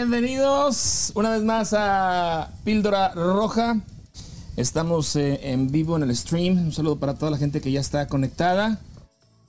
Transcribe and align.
Bienvenidos 0.00 1.12
una 1.14 1.28
vez 1.28 1.42
más 1.42 1.74
a 1.76 2.48
Píldora 2.64 3.10
Roja. 3.10 3.82
Estamos 4.56 5.14
eh, 5.14 5.52
en 5.52 5.70
vivo 5.70 5.94
en 5.94 6.04
el 6.04 6.16
stream. 6.16 6.56
Un 6.56 6.72
saludo 6.72 6.98
para 6.98 7.16
toda 7.16 7.30
la 7.30 7.36
gente 7.36 7.60
que 7.60 7.70
ya 7.70 7.80
está 7.80 8.08
conectada. 8.08 8.80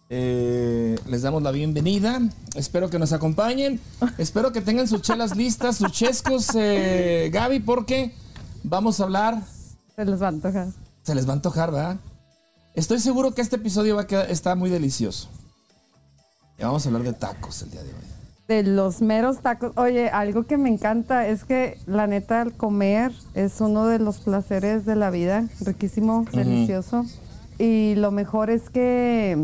Eh, 0.09 0.99
les 1.07 1.21
damos 1.21 1.41
la 1.41 1.51
bienvenida. 1.51 2.19
Espero 2.53 2.89
que 2.89 2.99
nos 2.99 3.13
acompañen. 3.13 3.79
Espero 4.17 4.51
que 4.51 4.59
tengan 4.59 4.89
sus 4.89 5.01
chelas 5.01 5.37
listas, 5.37 5.77
sus 5.77 5.93
chescos, 5.93 6.49
eh, 6.55 7.29
Gaby, 7.31 7.61
porque 7.61 8.13
vamos 8.61 8.99
a 8.99 9.05
hablar. 9.05 9.41
Se 9.95 10.03
les 10.03 10.21
va 10.21 10.25
a 10.25 10.29
antojar. 10.31 10.67
Se 11.03 11.15
les 11.15 11.25
va 11.25 11.29
a 11.29 11.35
antojar, 11.35 11.71
¿verdad? 11.71 11.95
Estoy 12.75 12.99
seguro 12.99 13.33
que 13.33 13.39
este 13.39 13.55
episodio 13.55 13.95
va 13.95 14.01
a 14.01 14.07
quedar, 14.07 14.29
está 14.29 14.55
muy 14.55 14.69
delicioso. 14.69 15.29
Y 16.59 16.63
vamos 16.63 16.85
a 16.85 16.89
hablar 16.89 17.03
de 17.03 17.13
tacos 17.13 17.61
el 17.61 17.71
día 17.71 17.83
de 17.83 17.93
hoy 17.93 18.20
de 18.51 18.63
los 18.63 19.01
meros 19.01 19.39
tacos. 19.39 19.71
Oye, 19.77 20.09
algo 20.09 20.43
que 20.43 20.57
me 20.57 20.67
encanta 20.67 21.25
es 21.25 21.45
que 21.45 21.77
la 21.85 22.05
neta 22.05 22.41
el 22.41 22.51
comer 22.51 23.13
es 23.33 23.61
uno 23.61 23.87
de 23.87 23.97
los 23.97 24.19
placeres 24.19 24.85
de 24.85 24.97
la 24.97 25.09
vida, 25.09 25.45
riquísimo, 25.61 26.25
delicioso. 26.33 27.05
Y 27.57 27.95
lo 27.95 28.11
mejor 28.11 28.49
es 28.49 28.69
que 28.69 29.37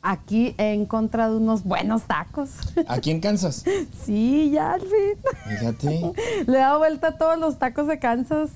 aquí 0.00 0.54
he 0.56 0.72
encontrado 0.72 1.36
unos 1.36 1.62
buenos 1.62 2.04
tacos. 2.04 2.52
¿Aquí 2.88 3.10
en 3.10 3.20
Kansas? 3.20 3.64
sí, 4.04 4.50
ya 4.50 4.72
al 4.72 4.80
fin. 4.80 5.18
Fíjate. 5.48 6.12
Le 6.46 6.56
he 6.56 6.60
dado 6.60 6.78
vuelta 6.78 7.08
a 7.08 7.18
todos 7.18 7.38
los 7.38 7.58
tacos 7.58 7.86
de 7.86 7.98
Kansas. 7.98 8.48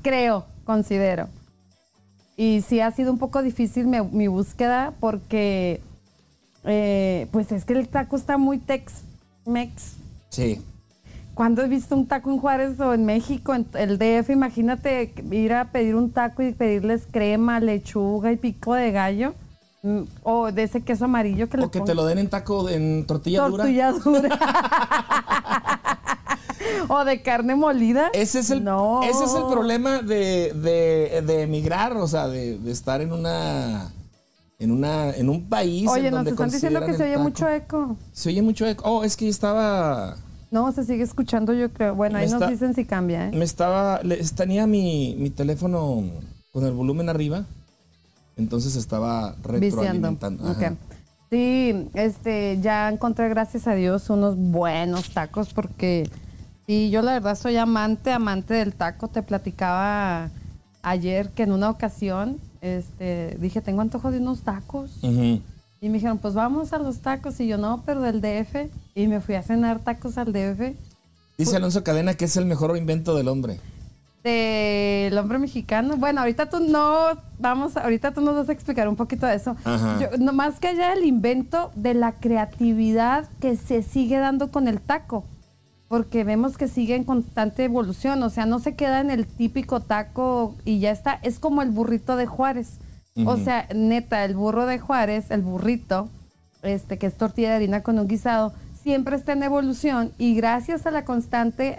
creo, 0.00 0.46
considero. 0.64 1.28
Y 2.38 2.64
sí 2.66 2.80
ha 2.80 2.90
sido 2.90 3.12
un 3.12 3.18
poco 3.18 3.42
difícil 3.42 3.86
mi 3.86 4.28
búsqueda 4.28 4.94
porque 4.98 5.82
eh, 6.64 7.28
pues 7.30 7.52
es 7.52 7.64
que 7.64 7.74
el 7.74 7.88
taco 7.88 8.16
está 8.16 8.38
muy 8.38 8.58
Tex-Mex. 8.58 9.94
Sí. 10.28 10.60
Cuando 11.34 11.62
he 11.62 11.68
visto 11.68 11.94
un 11.94 12.06
taco 12.06 12.30
en 12.30 12.38
Juárez 12.38 12.80
o 12.80 12.92
en 12.92 13.04
México, 13.04 13.54
en 13.54 13.66
el 13.74 13.98
DF, 13.98 14.30
imagínate 14.30 15.14
ir 15.30 15.52
a 15.52 15.70
pedir 15.70 15.94
un 15.94 16.10
taco 16.10 16.42
y 16.42 16.52
pedirles 16.52 17.06
crema, 17.10 17.60
lechuga 17.60 18.32
y 18.32 18.36
pico 18.36 18.74
de 18.74 18.90
gallo. 18.90 19.34
Mm, 19.82 20.02
o 20.24 20.50
de 20.50 20.64
ese 20.64 20.80
queso 20.80 21.04
amarillo 21.04 21.48
que 21.48 21.60
o 21.60 21.70
que 21.70 21.80
te 21.80 21.94
lo 21.94 22.04
den 22.04 22.18
en 22.18 22.28
taco, 22.28 22.68
en 22.68 23.06
tortilla, 23.06 23.46
tortilla 23.46 23.92
dura. 23.92 24.36
o 26.88 27.04
de 27.04 27.22
carne 27.22 27.54
molida. 27.54 28.10
Ese 28.12 28.40
es 28.40 28.50
el, 28.50 28.66
ese 29.08 29.24
es 29.24 29.34
el 29.34 29.44
problema 29.48 30.02
de, 30.02 30.52
de, 30.52 31.42
emigrar, 31.42 31.96
o 31.96 32.08
sea, 32.08 32.26
de 32.26 32.58
estar 32.68 33.00
en 33.00 33.12
una 33.12 33.92
en 34.58 34.72
una 34.72 35.10
en 35.10 35.28
un 35.28 35.48
país 35.48 35.88
Oye, 35.88 36.10
nos 36.10 36.26
están 36.26 36.50
diciendo 36.50 36.84
que 36.84 36.94
se 36.94 37.04
oye 37.04 37.18
mucho 37.18 37.48
eco. 37.48 37.96
Se 38.12 38.28
oye 38.30 38.42
mucho 38.42 38.66
eco. 38.66 38.84
Oh, 38.84 39.04
es 39.04 39.16
que 39.16 39.28
estaba 39.28 40.16
No, 40.50 40.72
se 40.72 40.84
sigue 40.84 41.04
escuchando, 41.04 41.52
yo 41.52 41.72
creo. 41.72 41.94
Bueno, 41.94 42.18
ahí 42.18 42.28
nos 42.28 42.48
dicen 42.48 42.74
si 42.74 42.84
cambia, 42.84 43.28
¿eh? 43.28 43.30
Me 43.32 43.44
estaba 43.44 44.00
tenía 44.36 44.66
mi, 44.66 45.14
mi 45.18 45.30
teléfono 45.30 46.02
con 46.52 46.66
el 46.66 46.72
volumen 46.72 47.08
arriba. 47.08 47.44
Entonces 48.36 48.76
estaba 48.76 49.36
retroalimentando. 49.42 50.44
Sí, 51.30 51.90
este, 51.92 52.58
ya 52.62 52.88
encontré, 52.88 53.28
gracias 53.28 53.66
a 53.66 53.74
Dios, 53.74 54.08
unos 54.08 54.36
buenos 54.36 55.10
tacos 55.10 55.52
porque 55.52 56.08
sí, 56.66 56.88
yo 56.88 57.02
la 57.02 57.12
verdad 57.12 57.34
soy 57.36 57.58
amante, 57.58 58.12
amante 58.12 58.54
del 58.54 58.74
taco. 58.74 59.08
Te 59.08 59.22
platicaba 59.22 60.30
ayer 60.82 61.30
que 61.30 61.42
en 61.42 61.52
una 61.52 61.68
ocasión 61.68 62.38
este, 62.60 63.36
dije, 63.40 63.60
tengo 63.60 63.80
antojo 63.80 64.10
de 64.10 64.18
unos 64.18 64.40
tacos. 64.40 64.98
Y 65.80 65.88
me 65.88 65.94
dijeron, 65.94 66.18
pues 66.18 66.34
vamos 66.34 66.72
a 66.72 66.78
los 66.78 66.98
tacos. 66.98 67.38
Y 67.40 67.46
yo, 67.46 67.58
no, 67.58 67.82
pero 67.86 68.00
del 68.00 68.20
DF. 68.20 68.70
Y 68.94 69.06
me 69.06 69.20
fui 69.20 69.36
a 69.36 69.42
cenar 69.42 69.80
tacos 69.80 70.18
al 70.18 70.32
DF. 70.32 70.74
Dice 71.36 71.56
Alonso 71.56 71.84
Cadena 71.84 72.14
que 72.14 72.24
es 72.24 72.36
el 72.36 72.46
mejor 72.46 72.76
invento 72.76 73.14
del 73.14 73.28
hombre. 73.28 73.60
Del 74.24 75.16
hombre 75.16 75.38
mexicano. 75.38 75.96
Bueno, 75.96 76.20
ahorita 76.20 76.50
tú 76.50 76.58
no, 76.58 77.10
vamos, 77.38 77.76
ahorita 77.76 78.12
tú 78.12 78.20
nos 78.20 78.34
vas 78.34 78.48
a 78.48 78.52
explicar 78.52 78.88
un 78.88 78.96
poquito 78.96 79.24
de 79.26 79.36
eso. 79.36 79.56
no, 80.18 80.32
más 80.32 80.58
que 80.58 80.68
allá 80.68 80.92
el 80.92 81.04
invento 81.04 81.70
de 81.76 81.94
la 81.94 82.12
creatividad 82.12 83.28
que 83.40 83.56
se 83.56 83.82
sigue 83.82 84.18
dando 84.18 84.50
con 84.50 84.66
el 84.66 84.80
taco 84.80 85.24
porque 85.88 86.22
vemos 86.22 86.58
que 86.58 86.68
sigue 86.68 86.94
en 86.94 87.04
constante 87.04 87.64
evolución, 87.64 88.22
o 88.22 88.30
sea, 88.30 88.44
no 88.44 88.58
se 88.58 88.74
queda 88.74 89.00
en 89.00 89.10
el 89.10 89.26
típico 89.26 89.80
taco 89.80 90.54
y 90.64 90.80
ya 90.80 90.90
está, 90.90 91.18
es 91.22 91.38
como 91.38 91.62
el 91.62 91.70
burrito 91.70 92.16
de 92.16 92.26
Juárez. 92.26 92.78
O 93.26 93.36
sea, 93.36 93.66
neta, 93.74 94.24
el 94.24 94.36
burro 94.36 94.64
de 94.66 94.78
Juárez, 94.78 95.32
el 95.32 95.40
burrito, 95.40 96.08
este 96.62 96.98
que 96.98 97.06
es 97.08 97.16
tortilla 97.16 97.48
de 97.48 97.56
harina 97.56 97.82
con 97.82 97.98
un 97.98 98.06
guisado, 98.06 98.52
siempre 98.80 99.16
está 99.16 99.32
en 99.32 99.42
evolución 99.42 100.12
y 100.18 100.36
gracias 100.36 100.86
a 100.86 100.92
la 100.92 101.04
constante 101.04 101.76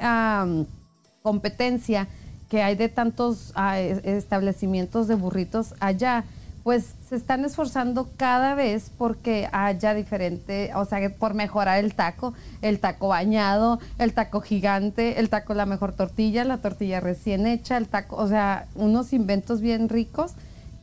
competencia 1.21 2.09
que 2.49 2.61
hay 2.61 2.75
de 2.75 2.89
tantos 2.89 3.53
ah, 3.55 3.79
establecimientos 3.79 5.07
de 5.07 5.15
burritos 5.15 5.75
allá, 5.79 6.25
pues 6.63 6.95
se 7.07 7.15
están 7.15 7.45
esforzando 7.45 8.09
cada 8.17 8.53
vez 8.53 8.91
porque 8.97 9.47
haya 9.51 9.93
diferente, 9.93 10.71
o 10.75 10.85
sea, 10.85 11.09
por 11.15 11.33
mejorar 11.33 11.83
el 11.83 11.95
taco, 11.95 12.33
el 12.61 12.79
taco 12.79 13.07
bañado, 13.07 13.79
el 13.97 14.13
taco 14.13 14.41
gigante, 14.41 15.19
el 15.19 15.29
taco 15.29 15.53
la 15.53 15.65
mejor 15.65 15.93
tortilla, 15.93 16.43
la 16.43 16.57
tortilla 16.57 16.99
recién 16.99 17.47
hecha, 17.47 17.77
el 17.77 17.87
taco, 17.87 18.17
o 18.17 18.27
sea, 18.27 18.67
unos 18.75 19.13
inventos 19.13 19.61
bien 19.61 19.89
ricos 19.89 20.33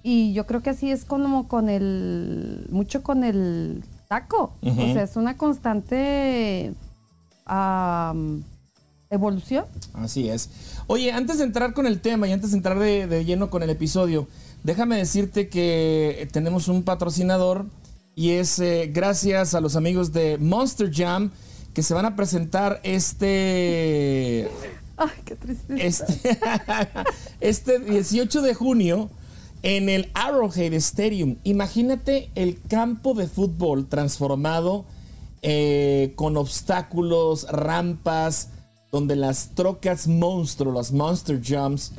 y 0.03 0.33
yo 0.33 0.47
creo 0.47 0.63
que 0.63 0.71
así 0.71 0.91
es 0.91 1.05
como 1.05 1.49
con 1.49 1.69
el, 1.69 2.67
mucho 2.71 3.03
con 3.03 3.23
el 3.23 3.85
taco, 4.09 4.53
o 4.63 4.75
sea, 4.75 5.03
es 5.03 5.17
una 5.17 5.37
constante 5.37 6.73
evolución. 9.11 9.67
Así 9.95 10.29
es. 10.29 10.51
Oye, 10.87 11.13
antes 11.13 11.39
de 11.39 11.45
entrar 11.45 11.75
con 11.75 11.87
el 11.87 12.01
tema 12.01 12.27
y 12.29 12.33
antes 12.33 12.53
de 12.53 12.57
entrar 12.57 12.79
de 12.79 13.25
lleno 13.25 13.51
con 13.51 13.63
el 13.63 13.71
episodio, 13.71 14.27
Déjame 14.67 14.97
decirte 14.97 15.49
que 15.49 16.29
tenemos 16.33 16.67
un 16.67 16.83
patrocinador 16.83 17.67
y 18.17 18.33
es 18.33 18.59
eh, 18.59 18.91
gracias 18.93 19.55
a 19.55 19.61
los 19.61 19.77
amigos 19.77 20.13
de 20.13 20.39
Monster 20.39 20.91
Jam 20.93 21.31
que 21.73 21.85
se 21.85 21.95
van 21.95 22.05
a 22.05 22.17
presentar 22.17 22.81
este... 22.83 24.51
Ay, 24.97 25.09
qué 25.25 25.37
tristeza. 25.37 26.07
Este, 27.39 27.79
18 27.79 28.39
este 28.41 28.49
de 28.49 28.55
junio 28.55 29.09
en 29.63 29.89
el 29.89 30.11
Arrowhead 30.15 30.73
Stadium. 30.73 31.37
Imagínate 31.45 32.33
el 32.35 32.61
campo 32.61 33.15
de 33.15 33.29
fútbol 33.29 33.87
transformado 33.87 34.85
eh, 35.43 36.13
con 36.17 36.37
obstáculos, 36.37 37.47
rampas, 37.53 38.49
donde 38.97 39.15
las 39.15 39.51
trocas 39.51 40.09
monstruo, 40.09 40.73
las 40.73 40.91
monster 40.91 41.39
jumps, 41.47 41.93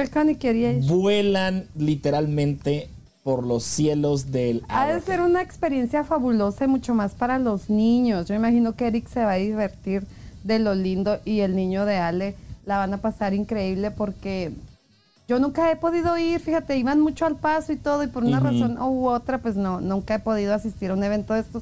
vuelan 0.87 1.67
literalmente 1.75 2.89
por 3.23 3.45
los 3.45 3.63
cielos 3.63 4.31
del 4.31 4.63
Ha 4.67 4.87
de 4.87 4.99
ser 5.01 5.21
una 5.21 5.43
experiencia 5.43 6.03
fabulosa 6.03 6.65
y 6.65 6.67
mucho 6.67 6.95
más 6.95 7.13
para 7.13 7.37
los 7.37 7.69
niños. 7.69 8.25
Yo 8.27 8.33
imagino 8.33 8.75
que 8.75 8.87
Eric 8.87 9.07
se 9.09 9.23
va 9.23 9.33
a 9.33 9.35
divertir 9.35 10.07
de 10.43 10.57
lo 10.57 10.73
lindo 10.73 11.19
y 11.23 11.41
el 11.41 11.55
niño 11.55 11.85
de 11.85 11.97
Ale 11.97 12.35
la 12.65 12.79
van 12.79 12.95
a 12.95 12.97
pasar 12.97 13.35
increíble 13.35 13.91
porque 13.91 14.51
yo 15.27 15.37
nunca 15.37 15.71
he 15.71 15.75
podido 15.75 16.17
ir, 16.17 16.39
fíjate, 16.39 16.77
iban 16.77 16.99
mucho 16.99 17.27
al 17.27 17.35
paso 17.35 17.73
y 17.73 17.75
todo 17.75 18.01
y 18.01 18.07
por 18.07 18.23
una 18.23 18.39
razón 18.39 18.81
u 18.81 19.07
otra 19.07 19.37
pues 19.37 19.55
no, 19.55 19.81
nunca 19.81 20.15
he 20.15 20.19
podido 20.19 20.55
asistir 20.55 20.89
a 20.89 20.95
un 20.95 21.03
evento 21.03 21.35
de 21.35 21.41
estos, 21.41 21.61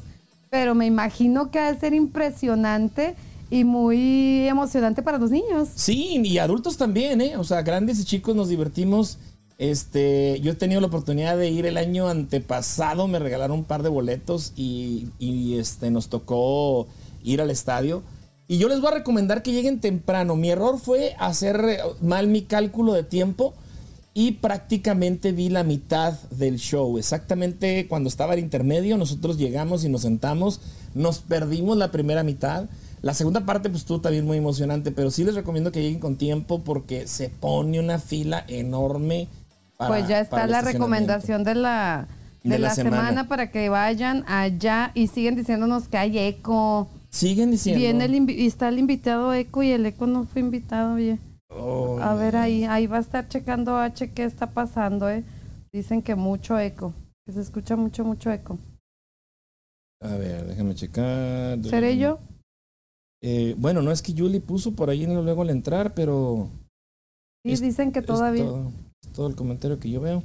pero 0.50 0.76
me 0.76 0.86
imagino 0.86 1.52
que 1.52 1.60
ha 1.60 1.74
de 1.74 1.78
ser 1.78 1.94
impresionante 1.94 3.16
y 3.50 3.64
muy 3.64 4.48
emocionante 4.48 5.02
para 5.02 5.18
los 5.18 5.32
niños. 5.32 5.70
Sí, 5.76 6.22
y 6.24 6.38
adultos 6.38 6.78
también, 6.78 7.22
¿eh? 7.22 7.38
O 7.38 7.44
sea, 7.44 7.62
grandes 7.62 8.00
y 8.00 8.06
chicos 8.06 8.36
nos 8.36 8.50
divertimos. 8.50 9.18
Este, 9.58 10.40
yo 10.42 10.52
he 10.52 10.56
tenido 10.56 10.82
la 10.82 10.88
oportunidad 10.88 11.38
de 11.38 11.50
ir 11.50 11.66
el 11.66 11.78
año 11.78 12.10
antepasado, 12.10 13.08
me 13.08 13.20
regalaron 13.20 13.60
un 13.60 13.64
par 13.64 13.84
de 13.84 13.90
boletos 13.90 14.52
y, 14.58 15.10
este, 15.58 15.92
nos 15.92 16.10
tocó 16.10 16.88
ir 17.24 17.42
al 17.42 17.52
estadio. 17.52 18.04
Y 18.48 18.58
yo 18.58 18.68
les 18.68 18.80
voy 18.80 18.92
a 18.92 18.96
recomendar 18.96 19.42
que 19.42 19.54
lleguen 19.54 19.80
temprano. 19.80 20.36
Mi 20.36 20.50
error 20.50 20.80
fue 20.80 21.16
hacer 21.18 21.80
mal 22.02 22.28
mi 22.28 22.44
cálculo 22.44 22.94
de 22.94 23.04
tiempo 23.04 23.54
y 24.14 24.34
prácticamente 24.34 25.32
vi 25.32 25.50
la 25.50 25.64
mitad 25.64 26.14
del 26.32 26.58
show. 26.58 26.98
Exactamente 26.98 27.88
cuando 27.88 28.08
estaba 28.08 28.34
el 28.34 28.40
intermedio, 28.40 28.98
nosotros 28.98 29.38
llegamos 29.38 29.84
y 29.84 29.90
nos 29.90 30.02
sentamos, 30.02 30.62
nos 30.94 31.20
perdimos 31.20 31.78
la 31.78 31.92
primera 31.92 32.24
mitad. 32.24 32.66
La 33.06 33.14
segunda 33.14 33.42
parte, 33.42 33.70
pues 33.70 33.84
estuvo 33.84 34.02
también 34.02 34.26
muy 34.26 34.40
emocionante, 34.40 34.92
pero 34.92 35.12
sí 35.12 35.24
les 35.24 35.36
recomiendo 35.36 35.72
que 35.72 35.80
lleguen 35.80 36.00
con 36.00 36.16
tiempo 36.16 36.64
porque 36.64 37.06
se 37.06 37.30
pone 37.30 37.80
una 37.80 38.00
fila 38.00 38.44
enorme. 38.48 39.28
pues 39.78 40.08
ya 40.08 40.20
está 40.20 40.48
la 40.48 40.62
recomendación 40.62 41.44
de 41.44 41.54
la, 41.54 42.08
de, 42.44 42.58
la, 42.58 42.72
semana. 42.72 43.28
para 43.28 43.52
que 43.52 43.70
vayan 43.70 44.24
allá 44.28 44.92
y 44.96 45.06
siguen 45.06 45.36
diciéndonos 45.36 45.88
que 45.88 46.00
hay 46.00 46.18
eco. 46.18 46.88
Siguen 47.12 47.52
diciendo. 47.52 47.80
Viene 47.80 48.06
el 48.06 48.28
y 48.28 48.48
está 48.48 48.70
el 48.70 48.80
invitado 48.80 49.32
eco 49.36 49.62
y 49.62 49.70
el 49.70 49.86
eco 49.86 50.08
no 50.08 50.24
fue 50.24 50.42
invitado, 50.42 50.96
oye. 50.96 51.20
a 52.02 52.16
ver 52.16 52.38
ahí, 52.38 52.64
ahí 52.64 52.88
va 52.88 52.98
a 52.98 53.02
estar 53.02 53.28
checando 53.28 53.78
H 53.78 54.14
qué 54.14 54.24
está 54.24 54.48
pasando, 54.48 55.12
eh. 55.12 55.24
Dicen 55.72 56.02
que 56.02 56.16
mucho 56.16 56.58
eco, 56.58 56.92
que 57.28 57.34
se 57.34 57.42
escucha 57.42 57.76
mucho, 57.76 58.04
mucho 58.04 58.32
eco. 58.32 58.58
A 60.02 60.16
ver, 60.16 60.48
déjame 60.48 60.74
checar. 60.74 61.60
¿Seré 61.64 62.00
yo? 62.00 62.18
Eh, 63.28 63.56
bueno, 63.58 63.82
no 63.82 63.92
es 63.92 64.04
que 64.04 64.14
Julie 64.16 64.40
puso 64.40 64.76
por 64.76 64.92
ahí 64.92 65.04
luego 65.08 65.42
al 65.42 65.50
entrar, 65.50 65.96
pero... 65.96 66.48
Sí, 67.44 67.56
dicen 67.56 67.92
que 67.92 68.04
todavía... 68.04 68.46
Es 69.02 69.12
todo, 69.14 69.26
el 69.26 69.36
comentario 69.36 69.80
que 69.80 69.90
yo 69.90 70.00
veo. 70.00 70.22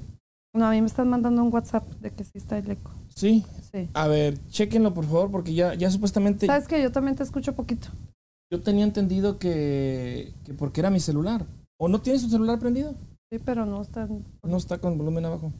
No, 0.54 0.66
a 0.66 0.72
mí 0.72 0.82
me 0.82 0.86
están 0.86 1.08
mandando 1.08 1.42
un 1.42 1.50
WhatsApp 1.50 1.88
de 1.94 2.10
que 2.10 2.24
sí 2.24 2.32
está 2.34 2.58
el 2.58 2.70
eco. 2.70 2.90
¿Sí? 3.14 3.42
Sí. 3.72 3.88
A 3.94 4.06
ver, 4.06 4.36
chequenlo 4.48 4.92
por 4.92 5.06
favor, 5.06 5.30
porque 5.30 5.54
ya, 5.54 5.72
ya 5.72 5.90
supuestamente... 5.90 6.46
¿Sabes 6.46 6.68
que 6.68 6.82
Yo 6.82 6.92
también 6.92 7.16
te 7.16 7.22
escucho 7.22 7.54
poquito. 7.54 7.88
Yo 8.52 8.60
tenía 8.60 8.84
entendido 8.84 9.38
que, 9.38 10.34
que 10.44 10.52
porque 10.52 10.80
era 10.80 10.90
mi 10.90 11.00
celular. 11.00 11.46
¿O 11.78 11.88
no 11.88 12.02
tienes 12.02 12.20
tu 12.20 12.28
celular 12.28 12.58
prendido? 12.58 12.94
Sí, 13.32 13.38
pero 13.42 13.64
no 13.64 13.80
está... 13.80 14.06
No 14.42 14.56
está 14.58 14.76
con 14.76 14.98
volumen 14.98 15.24
abajo. 15.24 15.54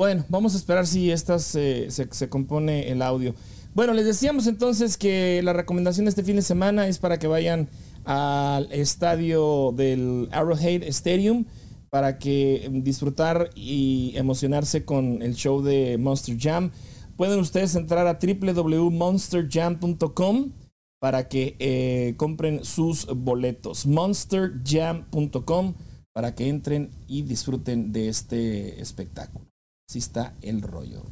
Bueno, 0.00 0.24
vamos 0.30 0.54
a 0.54 0.56
esperar 0.56 0.86
si 0.86 1.10
estas 1.10 1.42
se, 1.42 1.90
se, 1.90 2.28
compone 2.30 2.90
el 2.90 3.02
audio. 3.02 3.34
Bueno, 3.72 3.94
les 3.94 4.04
decíamos 4.04 4.48
entonces 4.48 4.96
que 4.96 5.40
la 5.44 5.52
recomendación 5.52 6.04
de 6.04 6.10
este 6.10 6.24
fin 6.24 6.34
de 6.36 6.42
semana 6.42 6.86
es 6.88 6.98
para 6.98 7.18
que 7.18 7.28
vayan 7.28 7.68
al 8.04 8.70
estadio 8.72 9.72
del 9.76 10.28
Arrowhead 10.32 10.82
Stadium 10.84 11.44
para 11.88 12.18
que 12.18 12.68
disfrutar 12.72 13.50
y 13.54 14.12
emocionarse 14.16 14.84
con 14.84 15.22
el 15.22 15.34
show 15.34 15.62
de 15.62 15.96
Monster 15.98 16.36
Jam. 16.38 16.72
Pueden 17.16 17.38
ustedes 17.38 17.76
entrar 17.76 18.06
a 18.06 18.18
www.monsterjam.com 18.20 20.52
para 21.00 21.28
que 21.28 21.56
eh, 21.58 22.14
compren 22.16 22.64
sus 22.64 23.06
boletos. 23.06 23.86
monsterjam.com 23.86 25.74
para 26.12 26.34
que 26.34 26.48
entren 26.48 26.90
y 27.06 27.22
disfruten 27.22 27.92
de 27.92 28.08
este 28.08 28.80
espectáculo. 28.80 29.46
Así 29.88 30.00
está 30.00 30.34
el 30.42 30.62
rollo. 30.62 31.04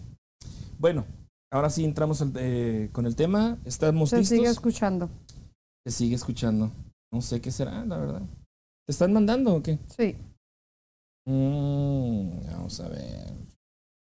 Bueno, 0.79 1.07
ahora 1.51 1.71
sí 1.71 1.85
entramos 1.85 2.23
eh, 2.37 2.91
con 2.93 3.07
el 3.07 3.17
tema. 3.17 3.59
¿Estamos 3.65 4.11
Se 4.11 4.25
sigue 4.25 4.49
escuchando. 4.49 5.09
Se 5.87 5.93
sigue 5.93 6.15
escuchando. 6.15 6.71
No 7.13 7.23
sé 7.23 7.41
qué 7.41 7.51
será, 7.51 7.85
la 7.85 7.99
verdad. 7.99 8.23
¿Te 8.87 8.93
están 8.93 9.13
mandando 9.13 9.55
o 9.55 9.63
qué? 9.63 9.79
Sí. 9.89 10.17
Mm, 11.27 12.47
vamos 12.51 12.81
a 12.81 12.89
ver. 12.89 13.35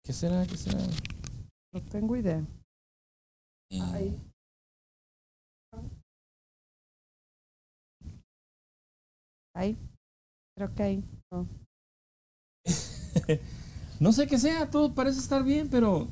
¿Qué 0.05 0.13
será? 0.13 0.47
¿Qué 0.47 0.57
será? 0.57 0.79
No 1.73 1.83
tengo 1.83 2.17
idea. 2.17 2.45
Ahí. 3.71 4.21
Ahí. 9.55 9.79
Creo 10.57 10.75
que 10.75 10.83
ahí. 10.83 11.05
No 14.01 14.13
sé 14.13 14.27
qué 14.27 14.39
sea, 14.39 14.69
todo 14.69 14.93
parece 14.93 15.21
estar 15.21 15.45
bien, 15.45 15.71
pero 15.71 16.09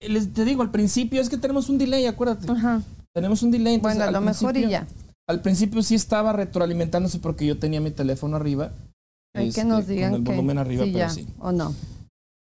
les, 0.00 0.32
te 0.32 0.44
digo, 0.44 0.62
al 0.62 0.70
principio 0.70 1.20
es 1.20 1.28
que 1.28 1.36
tenemos 1.36 1.68
un 1.68 1.78
delay, 1.78 2.06
acuérdate. 2.06 2.50
Ajá. 2.50 2.82
Tenemos 3.14 3.42
un 3.42 3.50
delay. 3.50 3.78
Bueno, 3.78 4.04
a 4.04 4.10
lo 4.10 4.20
mejor 4.20 4.56
y 4.56 4.68
ya. 4.68 4.86
Al 5.28 5.42
principio 5.42 5.82
sí 5.82 5.94
estaba 5.94 6.32
retroalimentándose 6.32 7.18
porque 7.18 7.46
yo 7.46 7.58
tenía 7.58 7.80
mi 7.80 7.90
teléfono 7.90 8.36
arriba. 8.36 8.72
Hay 9.34 9.50
que 9.50 9.64
nos 9.64 9.80
este, 9.80 9.94
digan 9.94 10.12
con 10.12 10.20
el 10.20 10.26
volumen 10.26 10.58
arriba, 10.58 10.84
sí, 10.84 10.90
pero 10.92 11.06
ya, 11.06 11.10
sí. 11.10 11.26
O 11.38 11.52
no. 11.52 11.74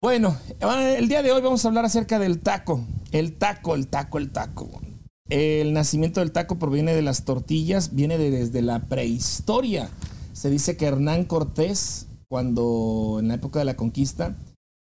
Bueno, 0.00 0.36
el 0.60 1.08
día 1.08 1.22
de 1.22 1.32
hoy 1.32 1.40
vamos 1.40 1.64
a 1.64 1.68
hablar 1.68 1.84
acerca 1.84 2.18
del 2.18 2.40
taco. 2.40 2.84
El 3.10 3.36
taco, 3.36 3.74
el 3.74 3.88
taco, 3.88 4.18
el 4.18 4.30
taco. 4.30 4.80
El 5.28 5.72
nacimiento 5.72 6.20
del 6.20 6.30
taco 6.30 6.58
proviene 6.58 6.94
de 6.94 7.02
las 7.02 7.24
tortillas, 7.24 7.94
viene 7.94 8.16
desde 8.16 8.62
la 8.62 8.80
prehistoria. 8.80 9.90
Se 10.32 10.50
dice 10.50 10.76
que 10.76 10.86
Hernán 10.86 11.24
Cortés, 11.24 12.06
cuando 12.28 13.16
en 13.18 13.28
la 13.28 13.34
época 13.34 13.58
de 13.58 13.64
la 13.64 13.76
conquista, 13.76 14.36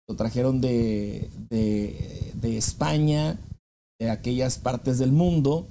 lo 0.07 0.15
trajeron 0.15 0.61
de, 0.61 1.29
de, 1.49 2.57
España, 2.57 3.37
de 3.99 4.09
aquellas 4.09 4.57
partes 4.57 4.97
del 4.99 5.11
mundo, 5.11 5.67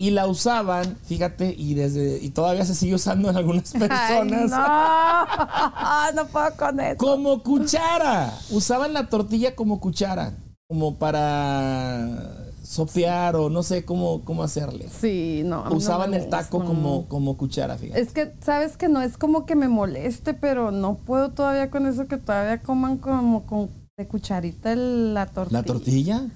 y 0.00 0.10
la 0.10 0.26
usaban, 0.26 0.96
fíjate, 1.04 1.54
y 1.56 1.74
desde 1.74 2.18
y 2.18 2.30
todavía 2.30 2.64
se 2.64 2.74
sigue 2.74 2.94
usando 2.94 3.30
en 3.30 3.36
algunas 3.36 3.72
personas. 3.78 4.50
no, 4.50 6.12
no 6.22 6.26
puedo 6.28 6.56
con 6.56 6.80
eso. 6.80 6.96
Como 6.96 7.42
cuchara. 7.42 8.32
Usaban 8.50 8.92
la 8.92 9.08
tortilla 9.08 9.54
como 9.54 9.80
cuchara, 9.80 10.34
como 10.68 10.96
para 10.96 12.41
sopear 12.62 13.36
o 13.36 13.50
no 13.50 13.62
sé 13.62 13.84
cómo, 13.84 14.24
cómo 14.24 14.42
hacerle. 14.42 14.88
Sí, 14.88 15.42
no. 15.44 15.64
Usaban 15.72 16.14
el 16.14 16.28
taco 16.28 16.64
como, 16.64 17.06
como 17.08 17.36
cuchara, 17.36 17.76
fíjate. 17.76 18.00
Es 18.00 18.12
que, 18.12 18.32
sabes 18.40 18.76
que 18.76 18.88
no 18.88 19.02
es 19.02 19.18
como 19.18 19.46
que 19.46 19.56
me 19.56 19.68
moleste, 19.68 20.34
pero 20.34 20.70
no 20.70 20.94
puedo 20.94 21.30
todavía 21.30 21.70
con 21.70 21.86
eso 21.86 22.06
que 22.06 22.18
todavía 22.18 22.62
coman 22.62 22.98
como 22.98 23.44
con 23.44 23.70
de 23.98 24.06
cucharita 24.06 24.74
la 24.74 25.26
tortilla. 25.26 25.58
¿La 25.58 25.64
tortilla? 25.64 26.26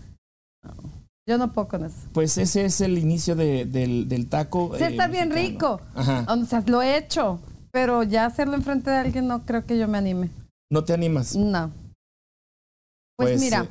Yo 1.28 1.38
no 1.38 1.52
puedo 1.52 1.69
con 1.69 1.84
eso. 1.84 1.96
Pues 2.12 2.38
ese 2.38 2.67
es 2.67 2.81
el 2.81 2.99
inicio 2.99 3.34
del, 3.34 4.08
del, 4.08 4.28
taco. 4.28 4.73
Sí, 4.76 4.84
está 4.84 5.06
eh, 5.06 5.11
bien 5.11 5.31
rico. 5.32 5.81
Ajá. 5.94 6.25
O 6.28 6.44
sea, 6.44 6.62
lo 6.67 6.82
he 6.82 6.96
hecho, 6.96 7.40
pero 7.73 8.05
ya 8.05 8.26
hacerlo 8.26 8.55
enfrente 8.55 8.90
de 8.90 8.96
alguien 8.96 9.26
no 9.26 9.44
creo 9.44 9.67
que 9.67 9.76
yo 9.76 9.88
me 9.88 9.99
anime. 9.99 10.31
¿No 10.70 10.84
te 10.84 10.93
animas? 10.93 11.34
No. 11.34 11.73
Pues, 13.17 13.31
pues 13.31 13.40
mira, 13.40 13.64
eh, 13.64 13.69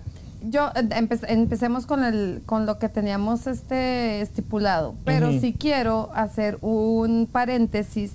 yo 0.49 0.69
eh, 0.75 1.07
empecemos 1.27 1.85
con 1.85 2.03
el 2.03 2.41
con 2.45 2.65
lo 2.65 2.79
que 2.79 2.89
teníamos 2.89 3.47
este 3.47 4.21
estipulado, 4.21 4.95
pero 5.03 5.31
si 5.39 5.53
quiero 5.53 6.09
hacer 6.13 6.57
un 6.61 7.27
paréntesis 7.31 8.13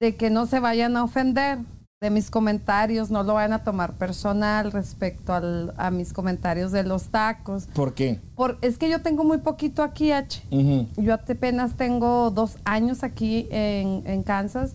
de 0.00 0.16
que 0.16 0.30
no 0.30 0.46
se 0.46 0.60
vayan 0.60 0.96
a 0.96 1.04
ofender 1.04 1.58
de 2.00 2.10
mis 2.10 2.30
comentarios, 2.30 3.10
no 3.10 3.22
lo 3.22 3.34
vayan 3.34 3.52
a 3.52 3.62
tomar 3.62 3.92
personal 3.92 4.72
respecto 4.72 5.32
al, 5.32 5.72
a 5.76 5.92
mis 5.92 6.12
comentarios 6.12 6.72
de 6.72 6.82
los 6.82 7.04
tacos. 7.04 7.66
¿Por 7.66 7.94
qué? 7.94 8.18
Por, 8.34 8.58
es 8.60 8.76
que 8.76 8.90
yo 8.90 9.02
tengo 9.02 9.22
muy 9.22 9.38
poquito 9.38 9.84
aquí, 9.84 10.10
H. 10.10 10.42
Yo 10.96 11.14
apenas 11.14 11.76
tengo 11.76 12.32
dos 12.32 12.56
años 12.64 13.04
aquí 13.04 13.46
en, 13.52 14.02
en 14.06 14.24
Kansas 14.24 14.74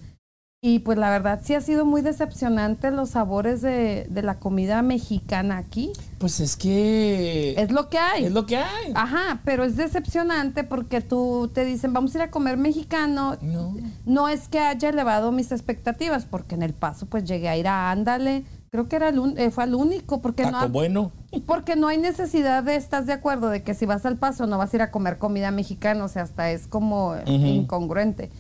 y 0.59 0.79
pues 0.79 0.97
la 0.97 1.11
verdad 1.11 1.39
sí 1.43 1.53
ha 1.53 1.61
sido 1.61 1.85
muy 1.85 2.01
decepcionante 2.01 2.89
los 2.89 3.11
sabores 3.11 3.61
de, 3.61 4.07
de, 4.09 4.23
la 4.23 4.39
comida 4.39 4.81
mexicana 4.81 5.57
aquí. 5.57 5.91
Pues 6.17 6.39
es 6.39 6.57
que... 6.57 7.53
Es 7.61 7.71
lo 7.71 7.89
que 7.89 7.99
hay. 7.99 8.25
Es 8.25 8.31
lo 8.31 8.47
que 8.47 8.57
hay. 8.57 8.91
Ajá, 8.95 9.41
pero 9.45 9.63
es 9.63 9.77
decepcionante 9.77 10.63
porque 10.63 11.01
tú 11.01 11.51
te 11.53 11.63
dicen, 11.63 11.93
vamos 11.93 12.15
a 12.15 12.17
ir 12.17 12.21
a 12.23 12.31
comer 12.31 12.57
mexicano. 12.57 13.37
No. 13.39 13.75
No 14.05 14.29
es 14.29 14.47
que 14.47 14.57
haya 14.57 14.89
elevado 14.89 15.31
mis 15.31 15.51
expectativas, 15.51 16.25
porque 16.25 16.55
en 16.55 16.63
el 16.63 16.73
paso 16.73 17.05
pues 17.05 17.23
llegué 17.25 17.49
a 17.49 17.57
ir 17.57 17.67
a 17.67 17.91
Ándale. 17.91 18.43
Creo 18.71 18.89
que 18.89 18.95
era 18.95 19.09
el 19.09 19.37
eh, 19.37 19.51
fue 19.51 19.63
el 19.65 19.75
único, 19.75 20.23
porque 20.23 20.41
Taco 20.41 20.61
no... 20.61 20.69
bueno. 20.69 21.11
Porque 21.45 21.75
no 21.75 21.87
hay 21.87 21.99
necesidad 21.99 22.63
de, 22.63 22.75
¿estás 22.75 23.05
de 23.05 23.13
acuerdo? 23.13 23.49
De 23.49 23.61
que 23.61 23.75
si 23.75 23.85
vas 23.85 24.07
al 24.07 24.17
paso 24.17 24.47
no 24.47 24.57
vas 24.57 24.73
a 24.73 24.77
ir 24.77 24.81
a 24.81 24.89
comer 24.89 25.19
comida 25.19 25.51
mexicana, 25.51 26.03
o 26.03 26.07
sea, 26.07 26.23
hasta 26.23 26.49
es 26.49 26.65
como 26.65 27.15
incongruente 27.27 28.31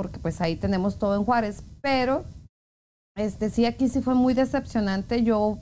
porque 0.00 0.18
pues 0.18 0.40
ahí 0.40 0.56
tenemos 0.56 0.98
todo 0.98 1.14
en 1.14 1.24
Juárez, 1.24 1.62
pero 1.82 2.24
este 3.18 3.50
sí 3.50 3.66
aquí 3.66 3.90
sí 3.90 4.00
fue 4.00 4.14
muy 4.14 4.32
decepcionante. 4.32 5.22
Yo 5.22 5.58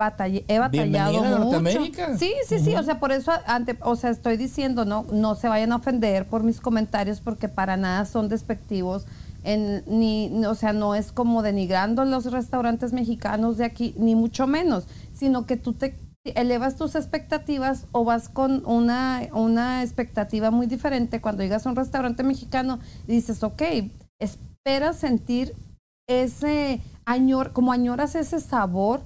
batallé, 0.00 0.46
he 0.48 0.58
batallado 0.58 1.12
mucho. 1.12 1.38
Norteamérica. 1.40 2.16
Sí, 2.16 2.32
sí, 2.48 2.58
sí, 2.58 2.74
o 2.74 2.82
sea, 2.82 2.98
por 2.98 3.12
eso 3.12 3.32
ante, 3.46 3.76
o 3.82 3.94
sea, 3.94 4.08
estoy 4.08 4.38
diciendo, 4.38 4.86
no 4.86 5.04
no 5.12 5.34
se 5.34 5.46
vayan 5.46 5.72
a 5.72 5.76
ofender 5.76 6.24
por 6.24 6.42
mis 6.42 6.58
comentarios 6.58 7.20
porque 7.20 7.50
para 7.50 7.76
nada 7.76 8.06
son 8.06 8.30
despectivos. 8.30 9.04
En, 9.44 9.82
ni, 9.86 10.46
o 10.46 10.54
sea, 10.54 10.72
no 10.72 10.94
es 10.94 11.12
como 11.12 11.42
denigrando 11.42 12.06
los 12.06 12.32
restaurantes 12.32 12.94
mexicanos 12.94 13.58
de 13.58 13.66
aquí, 13.66 13.94
ni 13.98 14.14
mucho 14.14 14.46
menos, 14.46 14.86
sino 15.12 15.44
que 15.44 15.58
tú 15.58 15.74
te 15.74 15.98
elevas 16.24 16.76
tus 16.76 16.94
expectativas 16.94 17.86
o 17.92 18.04
vas 18.04 18.28
con 18.28 18.64
una, 18.66 19.22
una 19.32 19.82
expectativa 19.82 20.50
muy 20.50 20.66
diferente 20.66 21.20
cuando 21.20 21.42
llegas 21.42 21.66
a 21.66 21.70
un 21.70 21.76
restaurante 21.76 22.22
mexicano 22.22 22.78
y 23.06 23.12
dices, 23.12 23.42
ok, 23.42 23.62
esperas 24.20 24.96
sentir 24.96 25.54
ese 26.08 26.80
añor, 27.04 27.52
como 27.52 27.72
añoras 27.72 28.14
ese 28.14 28.40
sabor 28.40 29.00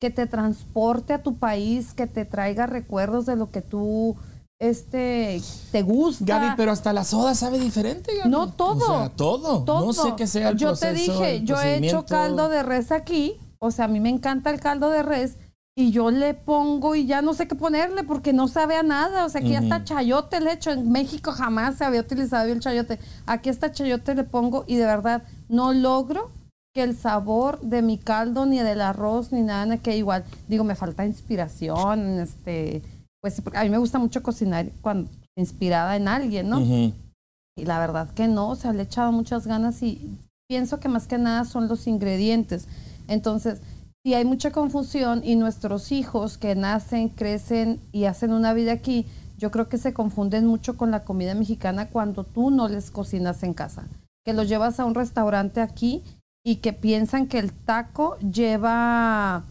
que 0.00 0.10
te 0.10 0.26
transporte 0.26 1.12
a 1.12 1.22
tu 1.22 1.36
país, 1.36 1.94
que 1.94 2.06
te 2.06 2.24
traiga 2.24 2.66
recuerdos 2.66 3.26
de 3.26 3.36
lo 3.36 3.50
que 3.50 3.62
tú 3.62 4.16
este 4.60 5.42
te 5.72 5.82
gusta. 5.82 6.24
Gaby, 6.24 6.54
pero 6.56 6.70
hasta 6.70 6.92
la 6.92 7.04
soda 7.04 7.34
sabe 7.34 7.58
diferente, 7.58 8.12
No 8.26 8.52
todo. 8.52 9.10
todo. 9.10 9.64
No 9.66 9.92
sé 9.92 10.14
qué 10.16 10.26
sea 10.26 10.50
el 10.50 10.56
Yo 10.56 10.74
te 10.74 10.92
dije, 10.92 11.42
yo 11.42 11.60
he 11.60 11.78
hecho 11.78 12.04
caldo 12.04 12.48
de 12.48 12.62
res 12.62 12.92
aquí, 12.92 13.36
o 13.58 13.70
sea, 13.70 13.86
a 13.86 13.88
mí 13.88 13.98
me 13.98 14.10
encanta 14.10 14.50
el 14.50 14.60
caldo 14.60 14.90
de 14.90 15.02
res 15.02 15.36
y 15.76 15.90
yo 15.90 16.10
le 16.10 16.34
pongo 16.34 16.94
y 16.94 17.06
ya 17.06 17.20
no 17.20 17.34
sé 17.34 17.48
qué 17.48 17.56
ponerle 17.56 18.04
porque 18.04 18.32
no 18.32 18.46
sabe 18.46 18.76
a 18.76 18.82
nada. 18.82 19.24
O 19.24 19.28
sea, 19.28 19.40
aquí 19.40 19.50
ya 19.50 19.58
está 19.58 19.82
chayote 19.82 20.40
le 20.40 20.52
echo. 20.52 20.70
En 20.70 20.90
México 20.92 21.32
jamás 21.32 21.76
se 21.76 21.84
había 21.84 22.00
utilizado 22.00 22.50
el 22.52 22.60
chayote. 22.60 23.00
Aquí 23.26 23.48
está 23.48 23.72
chayote 23.72 24.14
le 24.14 24.24
pongo 24.24 24.64
y 24.68 24.76
de 24.76 24.86
verdad 24.86 25.24
no 25.48 25.72
logro 25.72 26.30
que 26.74 26.82
el 26.82 26.96
sabor 26.96 27.60
de 27.60 27.82
mi 27.82 27.98
caldo 27.98 28.46
ni 28.46 28.58
del 28.58 28.80
arroz 28.80 29.32
ni 29.32 29.42
nada 29.42 29.76
que 29.78 29.96
igual. 29.96 30.24
Digo, 30.48 30.62
me 30.62 30.76
falta 30.76 31.06
inspiración, 31.06 32.20
este, 32.20 32.82
pues 33.20 33.40
porque 33.40 33.58
a 33.58 33.64
mí 33.64 33.70
me 33.70 33.78
gusta 33.78 33.98
mucho 33.98 34.22
cocinar 34.22 34.70
cuando 34.80 35.10
inspirada 35.36 35.96
en 35.96 36.06
alguien, 36.06 36.48
¿no? 36.48 36.60
Y 36.60 37.64
la 37.64 37.78
verdad 37.78 38.10
que 38.10 38.28
no, 38.28 38.50
o 38.50 38.56
sea, 38.56 38.72
le 38.72 38.80
he 38.80 38.84
echado 38.84 39.10
muchas 39.12 39.46
ganas 39.46 39.82
y 39.82 40.18
pienso 40.48 40.78
que 40.78 40.88
más 40.88 41.06
que 41.06 41.18
nada 41.18 41.44
son 41.44 41.68
los 41.68 41.86
ingredientes. 41.86 42.66
Entonces, 43.06 43.60
si 44.04 44.12
hay 44.12 44.26
mucha 44.26 44.52
confusión 44.52 45.22
y 45.24 45.34
nuestros 45.34 45.90
hijos 45.90 46.36
que 46.36 46.54
nacen, 46.54 47.08
crecen 47.08 47.80
y 47.90 48.04
hacen 48.04 48.34
una 48.34 48.52
vida 48.52 48.72
aquí, 48.72 49.06
yo 49.38 49.50
creo 49.50 49.70
que 49.70 49.78
se 49.78 49.94
confunden 49.94 50.44
mucho 50.46 50.76
con 50.76 50.90
la 50.90 51.04
comida 51.04 51.34
mexicana 51.34 51.88
cuando 51.88 52.24
tú 52.24 52.50
no 52.50 52.68
les 52.68 52.90
cocinas 52.90 53.42
en 53.42 53.54
casa. 53.54 53.88
Que 54.22 54.34
los 54.34 54.46
llevas 54.46 54.78
a 54.78 54.84
un 54.84 54.94
restaurante 54.94 55.62
aquí 55.62 56.02
y 56.44 56.56
que 56.56 56.74
piensan 56.74 57.26
que 57.28 57.38
el 57.38 57.52
taco 57.52 58.18
lleva 58.18 59.44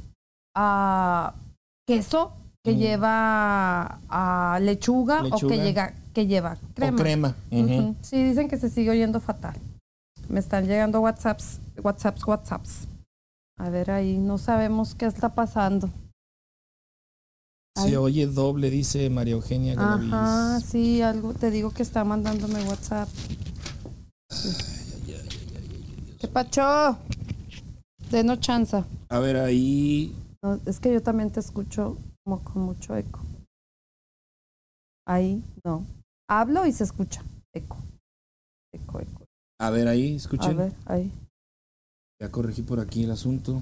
a 0.55 1.33
queso, 1.87 2.33
que 2.63 2.73
mm. 2.73 2.77
lleva 2.77 3.99
a 4.07 4.59
lechuga, 4.61 5.23
o 5.31 5.47
que, 5.47 5.57
llega, 5.57 5.95
que 6.13 6.27
lleva 6.27 6.57
crema. 6.75 6.97
crema. 6.97 7.35
Sí, 8.01 8.23
dicen 8.23 8.47
que 8.47 8.57
se 8.57 8.69
sigue 8.69 8.91
oyendo 8.91 9.19
fatal. 9.19 9.55
Me 10.29 10.39
están 10.39 10.67
llegando 10.67 11.01
WhatsApps, 11.01 11.59
WhatsApps, 11.81 12.27
WhatsApps. 12.27 12.87
A 13.57 13.69
ver 13.69 13.91
ahí, 13.91 14.17
no 14.17 14.37
sabemos 14.37 14.95
qué 14.95 15.05
está 15.05 15.35
pasando. 15.35 15.89
Se 17.75 17.97
oye 17.97 18.27
doble, 18.27 18.69
dice 18.69 19.09
María 19.09 19.33
Eugenia 19.33 19.73
Ajá, 19.77 20.59
sí, 20.59 21.01
algo 21.01 21.33
te 21.33 21.49
digo 21.49 21.71
que 21.71 21.81
está 21.81 22.03
mandándome 22.03 22.63
WhatsApp. 22.65 23.09
¿Qué 26.19 26.27
pacho? 26.27 26.97
Denos 28.11 28.39
chanza. 28.39 28.85
A 29.09 29.19
ver, 29.19 29.37
ahí. 29.37 30.15
es 30.65 30.79
que 30.79 30.93
yo 30.93 31.01
también 31.01 31.31
te 31.31 31.39
escucho 31.39 31.97
como 32.23 32.43
con 32.43 32.61
mucho 32.61 32.95
eco. 32.95 33.21
Ahí, 35.05 35.43
no. 35.65 35.85
Hablo 36.29 36.65
y 36.65 36.71
se 36.71 36.83
escucha. 36.83 37.23
Eco. 37.53 37.77
Eco, 38.71 38.99
eco. 39.01 39.25
A 39.59 39.69
ver, 39.69 39.87
ahí, 39.87 40.15
escuchen. 40.15 40.51
A 40.51 40.53
ver, 40.53 40.73
ahí. 40.85 41.11
Ya 42.23 42.31
corregí 42.31 42.61
por 42.61 42.79
aquí 42.79 43.03
el 43.03 43.11
asunto. 43.11 43.61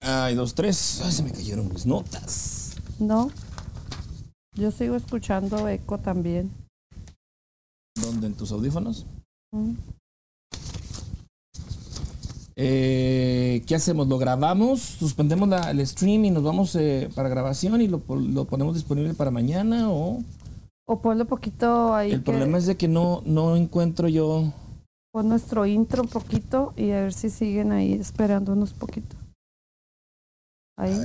Ay, 0.00 0.36
dos, 0.36 0.54
tres. 0.54 1.02
Ay, 1.04 1.10
se 1.10 1.24
me 1.24 1.32
cayeron 1.32 1.68
mis 1.70 1.86
notas. 1.86 2.76
No. 3.00 3.32
Yo 4.54 4.70
sigo 4.70 4.94
escuchando 4.94 5.66
eco 5.68 5.98
también. 5.98 6.52
¿Dónde? 8.00 8.28
¿En 8.28 8.34
tus 8.34 8.52
audífonos? 8.52 9.06
Mm. 9.50 9.72
Eh, 12.54 13.64
¿Qué 13.66 13.74
hacemos? 13.74 14.06
¿Lo 14.06 14.18
grabamos? 14.18 14.82
¿Suspendemos 14.82 15.48
el 15.68 15.84
stream 15.84 16.26
y 16.26 16.30
nos 16.30 16.44
vamos 16.44 16.76
eh, 16.76 17.10
para 17.12 17.28
grabación 17.28 17.80
y 17.80 17.88
lo, 17.88 17.98
ponemos 17.98 18.74
disponible 18.74 19.14
para 19.14 19.32
mañana? 19.32 19.90
¿O, 19.90 20.22
o 20.86 21.02
ponlo 21.02 21.24
poquito 21.24 21.92
ahí? 21.92 22.12
El 22.12 22.22
problema 22.22 22.56
es 22.56 22.66
de 22.66 22.76
que 22.76 22.86
no, 22.86 23.20
no 23.26 23.56
encuentro 23.56 24.06
yo... 24.06 24.52
Pon 25.14 25.28
nuestro 25.28 25.64
intro 25.64 26.02
un 26.02 26.08
poquito 26.08 26.74
y 26.76 26.90
a 26.90 27.02
ver 27.02 27.12
si 27.12 27.30
siguen 27.30 27.70
ahí 27.70 27.92
esperándonos 27.92 28.72
poquito. 28.72 29.14
Ahí. 30.76 30.98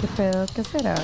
¿Qué 0.00 0.06
pedo? 0.16 0.46
¿Qué 0.54 0.64
será? 0.64 0.94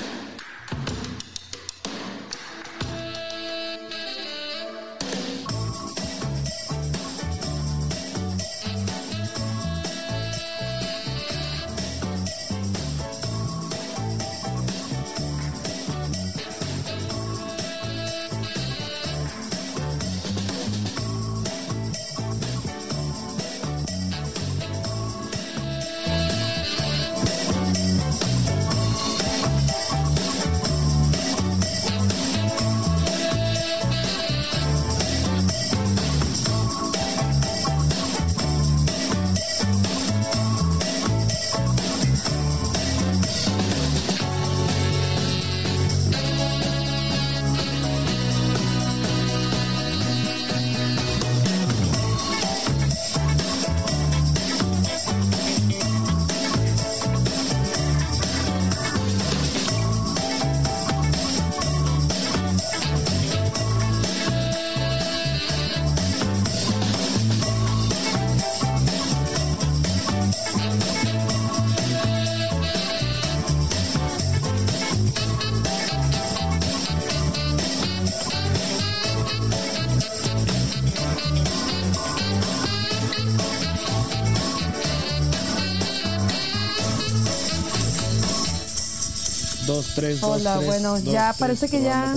Hola, 90.22 90.54
bueno, 90.66 90.98
ya 91.12 91.34
parece 91.38 91.68
que 91.68 91.82
ya. 91.82 92.14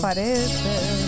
Parece. 0.00 1.01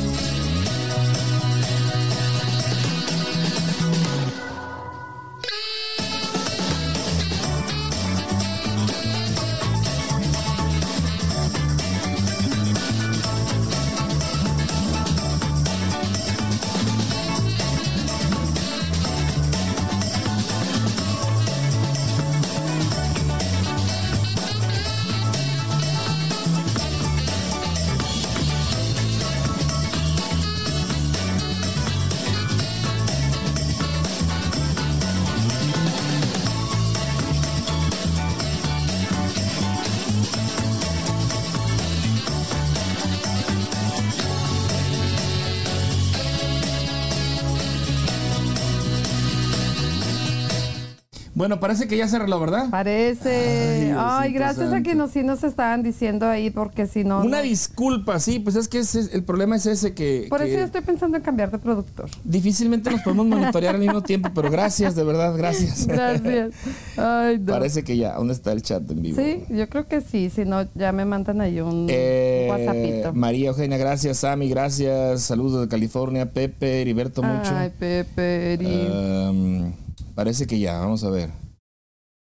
Bueno, 51.44 51.60
parece 51.60 51.86
que 51.86 51.98
ya 51.98 52.08
se 52.08 52.16
arregló, 52.16 52.40
¿verdad? 52.40 52.70
Parece. 52.70 53.94
Ay, 53.98 54.32
gracias 54.32 54.72
a 54.72 54.80
que 54.80 54.94
nos, 54.94 55.10
sí 55.10 55.22
nos 55.22 55.44
estaban 55.44 55.82
diciendo 55.82 56.26
ahí, 56.26 56.48
porque 56.48 56.86
si 56.86 57.04
no. 57.04 57.20
Una 57.20 57.42
disculpa, 57.42 58.18
sí, 58.18 58.38
pues 58.38 58.56
es 58.56 58.66
que 58.66 58.82
el 59.12 59.24
problema 59.24 59.56
es 59.56 59.66
ese 59.66 59.92
que. 59.92 60.24
Por 60.30 60.40
eso 60.40 60.56
yo 60.56 60.64
estoy 60.64 60.80
pensando 60.80 61.18
en 61.18 61.22
cambiar 61.22 61.50
de 61.50 61.58
productor. 61.58 62.08
Difícilmente 62.24 62.90
nos 62.90 63.02
podemos 63.02 63.26
monitorear 63.26 63.74
al 63.74 63.80
mismo 63.82 64.00
tiempo, 64.00 64.30
pero 64.34 64.50
gracias, 64.50 64.94
de 64.94 65.04
verdad, 65.04 65.36
gracias. 65.36 65.86
Gracias. 65.94 66.54
Ay, 66.96 67.38
no. 67.40 67.52
Parece 67.52 67.84
que 67.84 67.98
ya. 67.98 68.14
¿Dónde 68.14 68.32
está 68.32 68.50
el 68.52 68.62
chat 68.62 68.90
en 68.90 69.02
vivo? 69.02 69.20
Sí, 69.20 69.44
yo 69.50 69.68
creo 69.68 69.86
que 69.86 70.00
sí, 70.00 70.30
si 70.30 70.46
no, 70.46 70.66
ya 70.74 70.92
me 70.92 71.04
mandan 71.04 71.42
ahí 71.42 71.60
un 71.60 71.88
eh, 71.90 72.46
WhatsAppito. 72.48 73.12
María 73.12 73.48
Eugenia, 73.50 73.76
gracias. 73.76 74.16
Sammy, 74.16 74.48
gracias. 74.48 75.20
Saludos 75.20 75.60
de 75.60 75.68
California. 75.68 76.24
Pepe, 76.24 76.80
Heriberto, 76.80 77.22
mucho. 77.22 77.50
Ay, 77.54 77.70
Pepe, 77.78 78.54
Heriberto. 78.54 79.83
Parece 80.14 80.46
que 80.46 80.58
ya, 80.58 80.78
vamos 80.78 81.04
a 81.04 81.10
ver. 81.10 81.30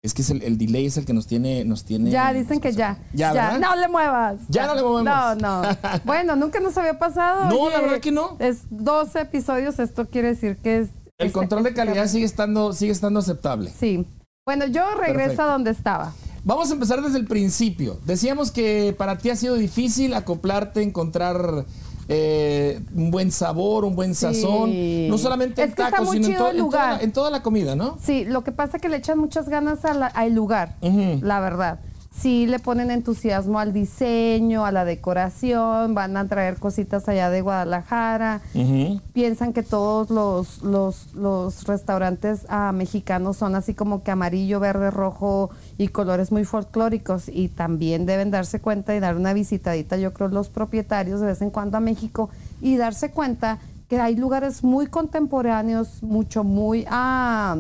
Es 0.04 0.14
que 0.14 0.22
es 0.22 0.30
el, 0.30 0.58
delay 0.58 0.86
es 0.86 0.98
el 0.98 1.06
que 1.06 1.14
nos 1.14 1.28
tiene, 1.28 1.66
nos 1.66 1.84
tiene. 1.84 2.10
Ya 2.10 2.32
dicen 2.32 2.60
que 2.60 2.72
ya. 2.72 2.98
Ya, 3.14 3.58
no 3.58 3.76
le 3.76 3.88
muevas. 3.88 4.40
Ya, 4.48 4.68
no 4.68 4.76
le 4.76 4.82
movemos. 4.82 5.04
No, 5.04 5.36
no. 5.36 5.62
bueno, 6.06 6.36
nunca 6.36 6.60
nos 6.60 6.78
había 6.78 6.98
pasado. 6.98 7.50
No, 7.50 7.70
la 7.70 7.82
verdad 7.82 8.00
que 8.00 8.12
no. 8.12 8.38
Es 8.40 8.62
12 8.70 9.20
episodios, 9.20 9.80
esto 9.80 10.08
quiere 10.08 10.30
decir 10.30 10.58
que 10.58 10.80
es. 10.80 10.90
El 11.18 11.32
control 11.32 11.64
de 11.64 11.74
calidad 11.74 12.08
sigue 12.08 12.26
estando, 12.26 12.74
sigue 12.74 12.92
estando 12.92 13.20
aceptable. 13.20 13.72
Sí. 13.78 14.06
Bueno, 14.46 14.66
yo 14.68 14.96
regreso 14.96 15.42
a 15.42 15.48
donde 15.48 15.72
estaba. 15.72 16.14
vamos 16.44 16.70
a 16.70 16.74
empezar 16.74 17.02
desde 17.02 17.18
el 17.18 17.26
principio. 17.26 18.00
Decíamos 18.06 18.52
que 18.52 18.96
para 18.98 19.18
ti 19.18 19.32
ha 19.32 19.36
sido 19.36 19.56
difícil 19.56 20.14
acoplarte, 20.14 20.84
encontrar 20.84 21.66
eh, 22.10 22.82
un 22.96 23.12
buen 23.12 23.32
sabor, 23.32 23.86
un 23.86 23.96
buen 23.96 24.16
sazón. 24.16 24.72
No 25.08 25.18
solamente 25.18 25.64
en 25.64 25.74
tacos, 25.74 26.12
sino 26.12 26.28
en, 26.28 27.12
toda 27.12 27.30
la, 27.30 27.44
comida, 27.44 27.76
¿no? 27.76 27.98
Sí, 28.02 28.26
lo 28.26 28.44
que 28.44 28.52
pasa 28.52 28.78
es 28.78 28.82
que 28.82 28.90
le 28.90 28.98
echan 28.98 29.20
muchas 29.20 29.50
ganas 29.50 29.80
al 29.86 30.34
lugar, 30.34 30.76
la 30.82 31.40
verdad 31.40 31.80
sí 32.20 32.48
le 32.48 32.60
ponen 32.60 32.90
entusiasmo 32.90 33.60
al 33.60 33.74
diseño, 33.74 34.66
a 34.66 34.72
la 34.72 34.86
decoración, 34.86 35.94
van 35.94 36.18
a 36.18 36.28
traer 36.28 36.58
cositas 36.58 37.08
allá 37.08 37.30
de 37.30 37.42
Guadalajara, 37.42 38.42
piensan 39.14 39.54
que 39.54 39.64
todos 39.64 40.10
los, 40.10 40.64
los, 40.64 41.64
restaurantes 41.66 42.46
ah, 42.50 42.72
mexicanos 42.74 43.38
son 43.38 43.56
así 43.56 43.74
como 43.74 44.04
que 44.04 44.12
amarillo, 44.12 44.60
verde, 44.60 44.90
rojo 44.90 45.52
y 45.78 45.90
colores 45.90 46.32
muy 46.32 46.44
folclóricos. 46.44 47.30
Y 47.30 47.50
también 47.50 48.06
deben 48.06 48.32
darse 48.32 48.60
cuenta 48.60 48.96
y 48.96 49.00
dar 49.00 49.16
una 49.16 49.34
visitadita, 49.34 49.98
yo 49.98 50.14
creo, 50.14 50.30
los 50.30 50.50
propietarios 50.50 51.20
de 51.20 51.28
vez 51.28 51.42
en 51.42 51.52
cuando 51.52 51.78
a 51.78 51.82
México 51.82 52.30
y 52.62 52.78
darse 52.78 53.12
cuenta 53.12 53.60
que 53.88 54.00
hay 54.00 54.16
lugares 54.16 54.64
muy 54.64 54.88
contemporáneos, 54.88 56.02
mucho, 56.02 56.44
muy, 56.44 56.86
ah, 56.90 57.56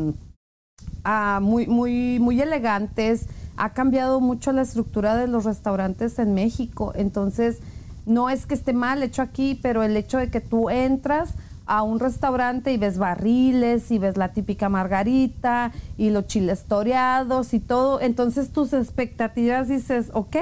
ah, 1.04 1.40
muy, 1.42 1.68
muy, 1.68 2.20
muy 2.20 2.42
elegantes, 2.42 3.28
ha 3.58 3.74
cambiado 3.74 4.22
mucho 4.22 4.52
la 4.52 4.62
estructura 4.62 5.16
de 5.16 5.28
los 5.28 5.44
restaurantes 5.44 6.20
en 6.20 6.34
México. 6.34 6.94
Entonces, 6.96 7.60
no 8.06 8.30
es 8.30 8.46
que 8.46 8.54
esté 8.54 8.74
mal 8.74 9.04
hecho 9.04 9.22
aquí, 9.22 9.60
pero 9.62 9.84
el 9.84 9.98
hecho 9.98 10.18
de 10.18 10.30
que 10.30 10.40
tú 10.40 10.70
entras 10.70 11.34
a 11.66 11.84
un 11.84 12.00
restaurante 12.00 12.72
y 12.72 12.78
ves 12.78 12.98
barriles 12.98 13.92
y 13.92 14.00
ves 14.00 14.16
la 14.16 14.32
típica 14.32 14.70
margarita 14.70 15.74
y 15.98 16.12
los 16.12 16.28
chiles 16.28 16.64
toreados 16.64 17.54
y 17.54 17.60
todo, 17.60 18.00
entonces 18.00 18.52
tus 18.52 18.72
expectativas 18.72 19.68
dices, 19.68 20.10
ok, 20.14 20.38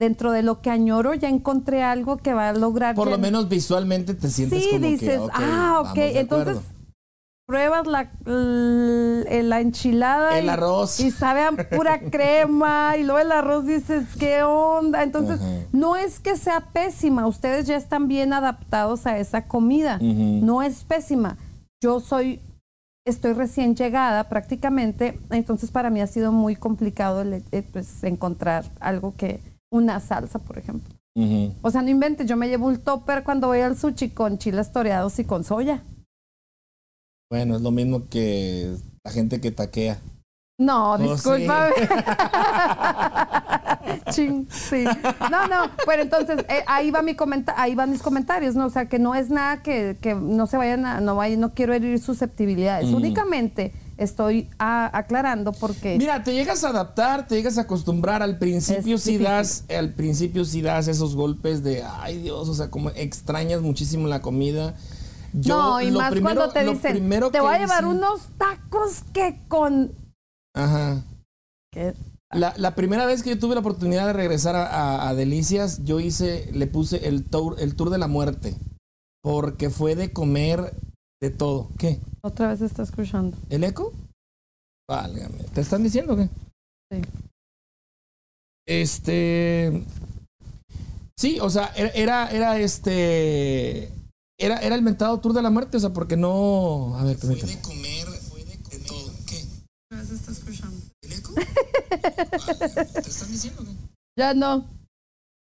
dentro 0.00 0.32
de 0.32 0.42
lo 0.42 0.60
que 0.60 0.70
añoro 0.70 1.14
ya 1.14 1.28
encontré 1.28 1.82
algo 1.82 2.16
que 2.16 2.34
va 2.34 2.48
a 2.48 2.52
lograr. 2.52 2.96
Por 2.96 3.10
lo 3.10 3.18
menos 3.18 3.48
visualmente 3.48 4.14
te 4.14 4.28
sientes 4.30 4.64
sí, 4.64 4.78
dices, 4.78 5.20
ah, 5.32 5.84
ok, 5.88 5.98
entonces 5.98 6.58
pruebas 7.48 7.86
la, 7.86 8.10
la 8.26 9.60
enchilada. 9.60 10.38
El 10.38 10.44
y, 10.44 10.48
arroz. 10.50 11.00
Y 11.00 11.10
sabe 11.10 11.40
a 11.40 11.52
pura 11.52 11.98
crema. 12.10 12.94
Y 12.98 13.04
luego 13.04 13.18
el 13.20 13.32
arroz 13.32 13.64
dices, 13.64 14.04
¿qué 14.20 14.42
onda? 14.42 15.02
Entonces, 15.02 15.40
no 15.72 15.96
es 15.96 16.20
que 16.20 16.36
sea 16.36 16.60
pésima. 16.72 17.26
Ustedes 17.26 17.66
ya 17.66 17.76
están 17.76 18.06
bien 18.06 18.34
adaptados 18.34 19.06
a 19.06 19.18
esa 19.18 19.48
comida. 19.48 19.98
No 19.98 20.62
es 20.62 20.84
pésima. 20.84 21.38
Yo 21.82 22.00
soy, 22.00 22.40
estoy 23.06 23.32
recién 23.32 23.74
llegada 23.74 24.28
prácticamente. 24.28 25.18
Entonces, 25.30 25.70
para 25.70 25.88
mí 25.88 26.02
ha 26.02 26.06
sido 26.06 26.32
muy 26.32 26.54
complicado 26.54 27.22
eh, 27.22 27.62
pues, 27.72 28.04
encontrar 28.04 28.66
algo 28.78 29.14
que, 29.16 29.40
una 29.70 30.00
salsa, 30.00 30.38
por 30.38 30.58
ejemplo. 30.58 30.94
O 31.62 31.70
sea, 31.70 31.82
no 31.82 31.88
inventes, 31.88 32.28
yo 32.28 32.36
me 32.36 32.48
llevo 32.48 32.66
un 32.66 32.76
topper 32.76 33.24
cuando 33.24 33.48
voy 33.48 33.60
al 33.60 33.76
sushi 33.76 34.10
con 34.10 34.38
chiles 34.38 34.70
toreados 34.70 35.18
y 35.18 35.24
con 35.24 35.42
soya. 35.42 35.82
Bueno, 37.30 37.56
es 37.56 37.62
lo 37.62 37.70
mismo 37.70 38.08
que 38.08 38.74
la 39.04 39.10
gente 39.10 39.40
que 39.40 39.50
taquea. 39.50 40.00
No, 40.58 40.92
oh, 40.92 40.98
discúlpame. 40.98 41.74
sí. 44.10 44.84
No, 45.30 45.46
no. 45.46 45.70
Bueno, 45.84 46.02
entonces 46.02 46.40
eh, 46.48 46.64
ahí 46.66 46.90
va 46.90 47.02
mi 47.02 47.16
ahí 47.56 47.74
van 47.74 47.90
mis 47.90 48.02
comentarios, 48.02 48.54
¿no? 48.54 48.66
O 48.66 48.70
sea, 48.70 48.88
que 48.88 48.98
no 48.98 49.14
es 49.14 49.30
nada 49.30 49.62
que, 49.62 49.96
no 50.20 50.46
se 50.46 50.56
vayan 50.56 50.84
a, 50.84 51.00
no 51.00 51.16
vaya, 51.16 51.36
no 51.36 51.54
quiero 51.54 51.74
herir 51.74 52.00
susceptibilidades. 52.00 52.88
Únicamente 52.88 53.72
estoy 53.98 54.48
aclarando 54.58 55.52
porque. 55.52 55.96
Mira, 55.98 56.24
te 56.24 56.32
llegas 56.32 56.64
a 56.64 56.70
adaptar, 56.70 57.28
te 57.28 57.36
llegas 57.36 57.58
a 57.58 57.62
acostumbrar. 57.62 58.22
Al 58.22 58.38
principio 58.38 58.98
sí 58.98 59.18
das, 59.18 59.64
al 59.76 59.92
principio 59.94 60.44
sí 60.44 60.62
das 60.62 60.88
esos 60.88 61.14
golpes 61.14 61.62
de 61.62 61.84
ay 62.00 62.18
Dios, 62.18 62.48
o 62.48 62.54
sea, 62.54 62.70
como 62.70 62.90
extrañas 62.90 63.60
muchísimo 63.60 64.08
la 64.08 64.22
comida 64.22 64.74
no, 65.32 65.80
y 65.80 65.90
más 65.90 66.18
cuando 66.20 66.50
te 66.50 66.64
dicen, 66.64 67.08
te 67.32 67.40
voy 67.40 67.54
a 67.54 67.58
llevar 67.58 67.86
unos 67.86 68.28
tacos 68.38 69.02
que 69.12 69.40
con... 69.48 69.92
Ajá. 70.54 71.02
La, 72.30 72.74
primera 72.74 73.06
vez 73.06 73.22
que 73.22 73.30
yo 73.30 73.38
tuve 73.38 73.54
la 73.54 73.60
oportunidad 73.60 74.06
de 74.06 74.12
regresar 74.12 74.54
a, 74.56 75.14
Delicias, 75.14 75.84
yo 75.84 76.00
hice, 76.00 76.50
le 76.52 76.66
puse 76.66 77.08
el 77.08 77.24
tour, 77.24 77.56
el 77.58 77.74
tour 77.74 77.90
de 77.90 77.98
la 77.98 78.08
muerte. 78.08 78.54
Porque 79.22 79.70
fue 79.70 79.94
de 79.94 80.12
comer 80.12 80.74
de 81.20 81.30
todo. 81.30 81.68
¿Qué? 81.78 82.00
Otra 82.22 82.48
vez 82.48 82.60
está 82.60 82.82
escuchando. 82.82 83.36
¿El 83.50 83.64
eco? 83.64 83.92
Válgame. 84.88 85.44
¿Te 85.54 85.60
están 85.60 85.82
diciendo 85.82 86.16
qué? 86.16 86.28
Sí. 86.90 87.02
Este. 88.66 89.84
Sí, 91.16 91.38
o 91.40 91.50
sea, 91.50 91.72
era, 91.76 92.30
era 92.30 92.58
este. 92.58 93.90
Era, 94.40 94.58
era 94.58 94.76
el 94.76 94.82
mentado 94.82 95.18
tour 95.18 95.32
de 95.32 95.42
la 95.42 95.50
muerte, 95.50 95.76
o 95.76 95.80
sea, 95.80 95.90
porque 95.90 96.16
no. 96.16 96.96
A 96.96 97.02
ver, 97.02 97.18
permítame. 97.18 97.52
Fue 97.52 97.56
de 97.56 97.62
comer, 97.62 98.06
fue 98.22 98.44
de, 98.44 98.56
de 98.56 98.84
todo. 98.86 99.10
¿Qué? 99.26 99.44
se 100.04 100.14
está 100.14 100.30
escuchando. 100.30 100.76
¿El 101.02 101.12
eco? 101.12 101.32
¿Te 102.94 103.00
están 103.00 103.32
diciendo 103.32 103.64
qué? 103.64 103.72
Ya 104.16 104.34
no. 104.34 104.64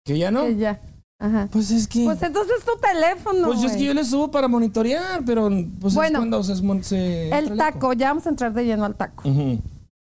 ¿Que 0.05 0.19
ya 0.19 0.31
no? 0.31 0.45
Que 0.45 0.57
ya. 0.57 0.83
Ajá. 1.19 1.49
Pues 1.51 1.71
es 1.71 1.89
que. 1.89 2.05
Pues 2.05 2.23
entonces 2.23 2.57
tu 2.63 2.79
teléfono. 2.79 3.47
Pues 3.47 3.63
es 3.63 3.73
que 3.73 3.85
yo 3.85 3.95
le 3.95 4.05
subo 4.05 4.31
para 4.31 4.49
monitorear, 4.49 5.25
pero 5.25 5.49
pues 5.81 5.95
bueno, 5.95 6.19
es 6.19 6.29
cuando 6.29 6.43
se, 6.43 6.83
se 6.83 7.31
El 7.31 7.57
taco, 7.57 7.95
ya 7.95 8.09
vamos 8.09 8.27
a 8.27 8.31
entrar 8.31 8.53
de 8.53 8.67
lleno 8.67 8.85
al 8.85 8.97
taco. 8.97 9.23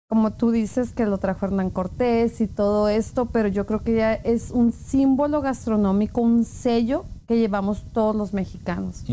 Como 0.09 0.33
tú 0.33 0.51
dices 0.51 0.91
que 0.93 1.05
lo 1.05 1.17
trajo 1.19 1.45
Hernán 1.45 1.69
Cortés 1.69 2.41
y 2.41 2.47
todo 2.47 2.89
esto, 2.89 3.27
pero 3.27 3.47
yo 3.47 3.65
creo 3.65 3.83
que 3.83 3.95
ya 3.95 4.13
es 4.13 4.51
un 4.51 4.73
símbolo 4.73 5.41
gastronómico, 5.41 6.21
un 6.21 6.43
sello 6.43 7.05
que 7.27 7.37
llevamos 7.37 7.83
todos 7.93 8.15
los 8.15 8.33
mexicanos. 8.33 9.03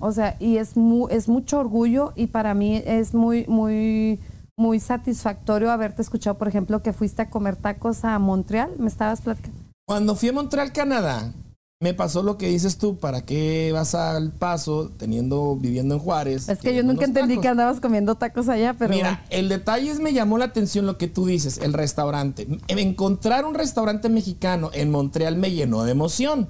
O 0.00 0.12
sea, 0.12 0.36
y 0.40 0.56
es, 0.56 0.72
es 1.10 1.28
mucho 1.28 1.60
orgullo 1.60 2.12
y 2.16 2.26
para 2.26 2.52
mí 2.52 2.82
es 2.84 3.14
muy, 3.14 3.46
muy, 3.46 4.18
muy 4.56 4.80
satisfactorio 4.80 5.70
haberte 5.70 6.02
escuchado, 6.02 6.36
por 6.36 6.48
ejemplo, 6.48 6.82
que 6.82 6.92
fuiste 6.92 7.22
a 7.22 7.30
comer 7.30 7.56
tacos 7.56 8.04
a 8.04 8.18
Montreal. 8.18 8.72
¿Me 8.78 8.88
estabas 8.88 9.20
platicando? 9.20 9.56
Cuando 9.86 10.16
fui 10.16 10.28
a 10.28 10.32
Montreal, 10.32 10.72
Canadá, 10.72 11.32
me 11.80 11.94
pasó 11.94 12.22
lo 12.22 12.38
que 12.38 12.48
dices 12.48 12.76
tú, 12.76 12.98
¿para 12.98 13.24
qué 13.24 13.70
vas 13.72 13.94
al 13.94 14.32
paso 14.32 14.90
teniendo, 14.96 15.56
viviendo 15.56 15.94
en 15.94 16.00
Juárez? 16.00 16.48
Es 16.48 16.58
que 16.58 16.74
yo 16.74 16.82
nunca 16.82 17.04
entendí 17.04 17.38
que 17.38 17.48
andabas 17.48 17.80
comiendo 17.80 18.16
tacos 18.16 18.48
allá, 18.48 18.74
pero... 18.78 18.92
Mira, 18.92 19.24
el 19.30 19.48
detalle 19.48 19.90
es, 19.90 20.00
me 20.00 20.12
llamó 20.12 20.38
la 20.38 20.46
atención 20.46 20.86
lo 20.86 20.98
que 20.98 21.06
tú 21.06 21.26
dices, 21.26 21.58
el 21.58 21.72
restaurante. 21.72 22.46
Encontrar 22.68 23.44
un 23.44 23.54
restaurante 23.54 24.08
mexicano 24.08 24.70
en 24.74 24.90
Montreal 24.90 25.36
me 25.36 25.52
llenó 25.52 25.84
de 25.84 25.92
emoción 25.92 26.48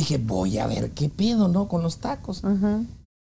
dije, 0.00 0.18
voy 0.18 0.58
a 0.58 0.66
ver 0.66 0.90
qué 0.92 1.08
pedo, 1.08 1.48
¿no? 1.48 1.68
Con 1.68 1.82
los 1.82 1.98
tacos. 1.98 2.42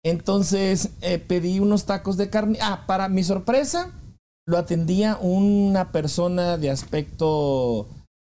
Entonces 0.04 0.90
eh, 1.00 1.18
pedí 1.18 1.58
unos 1.58 1.84
tacos 1.84 2.16
de 2.16 2.30
carne. 2.30 2.58
Ah, 2.62 2.84
para 2.86 3.08
mi 3.08 3.24
sorpresa, 3.24 3.90
lo 4.46 4.58
atendía 4.58 5.18
una 5.20 5.90
persona 5.90 6.56
de 6.56 6.70
aspecto 6.70 7.88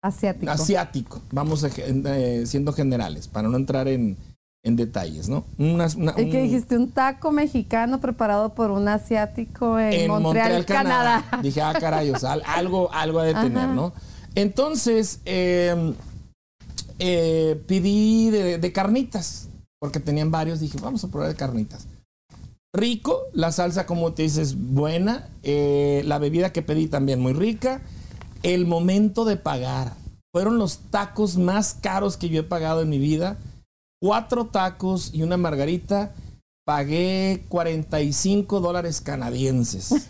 asiático. 0.04 0.52
Asiático, 0.52 1.22
vamos 1.32 1.64
eh, 1.64 2.44
siendo 2.46 2.74
generales, 2.74 3.28
para 3.28 3.48
no 3.48 3.58
entrar 3.58 3.88
en, 3.88 4.18
detalles, 4.64 5.28
¿no? 5.28 5.44
Una, 5.58 5.88
¿Y 6.18 6.30
que 6.30 6.44
dijiste? 6.44 6.78
Un 6.78 6.92
taco 6.92 7.32
mexicano 7.32 8.00
preparado 8.00 8.50
por 8.54 8.70
un 8.70 8.88
asiático 8.88 9.80
en, 9.80 10.08
Montreal, 10.08 10.66
Canadá. 10.66 11.24
Dije, 11.42 11.62
ah, 11.62 11.74
caray, 11.80 12.12
o 12.12 12.20
sea, 12.20 12.34
algo, 12.34 12.92
algo 12.94 13.20
a 13.20 13.24
de 13.24 13.34
tener, 13.34 13.70
¿no? 13.70 13.92
Entonces, 14.36 15.20
eh, 15.26 15.94
eh, 17.00 17.62
de, 17.68 18.72
carnitas, 18.74 19.50
porque 19.80 20.00
tenían 20.00 20.32
varios, 20.32 20.60
dije, 20.60 20.78
vamos 20.82 21.04
a 21.04 21.08
probar 21.08 21.30
de 21.30 21.36
carnitas. 21.36 21.88
Rico, 22.74 23.24
la 23.34 23.52
salsa, 23.52 23.86
como 23.86 24.14
te 24.14 24.24
dices, 24.24 24.56
buena, 24.56 25.30
eh, 25.44 26.04
la 26.06 26.20
bebida 26.20 26.54
que 26.54 26.62
pedí 26.62 26.88
también 26.88 27.20
muy 27.20 27.34
rica. 27.34 27.82
El 28.44 28.66
momento 28.66 29.26
de 29.26 29.38
pagar. 29.38 29.94
Fueron 30.34 30.58
los 30.58 30.80
tacos 30.90 31.38
más 31.38 31.74
caros 31.74 32.16
que 32.16 32.30
yo 32.30 32.40
he 32.40 32.44
pagado 32.44 32.82
en 32.82 32.90
mi 32.90 32.98
vida. 32.98 33.38
Cuatro 34.02 34.46
tacos 34.46 35.14
y 35.14 35.24
una 35.24 35.36
margarita. 35.38 36.14
Pagué 36.66 37.46
45 37.50 38.62
dólares 38.62 39.02
canadienses. 39.02 40.08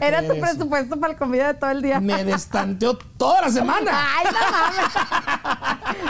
Era 0.00 0.26
tu 0.26 0.40
presupuesto 0.40 0.98
para 0.98 1.12
la 1.12 1.18
comida 1.18 1.48
de 1.48 1.54
todo 1.54 1.70
el 1.70 1.82
día. 1.82 2.00
Me 2.00 2.24
destanteó 2.24 2.96
toda 2.96 3.42
la 3.42 3.50
semana. 3.50 3.90
Ay, 4.18 4.26
no 4.32 4.38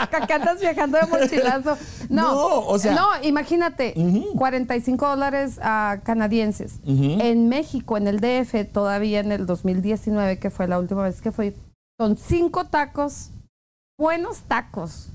mames. 0.07 0.31
andas 0.31 0.59
viajando 0.59 0.97
de 0.97 1.05
mochilazo. 1.07 1.77
No, 2.09 2.59
o 2.67 2.77
sea. 2.77 2.93
No, 2.93 3.07
imagínate, 3.23 3.93
45 4.35 5.07
dólares 5.07 5.57
uh, 5.59 6.01
canadienses. 6.03 6.79
En 6.85 7.47
México, 7.47 7.95
en 7.95 8.07
el 8.07 8.19
DF, 8.19 8.69
todavía 8.73 9.21
en 9.21 9.31
el 9.31 9.45
2019, 9.45 10.37
que 10.37 10.49
fue 10.49 10.67
la 10.67 10.77
última 10.77 11.03
vez 11.03 11.21
que 11.21 11.31
fui, 11.31 11.55
son 11.97 12.17
cinco 12.17 12.65
tacos, 12.65 13.29
buenos 13.97 14.41
tacos, 14.41 15.07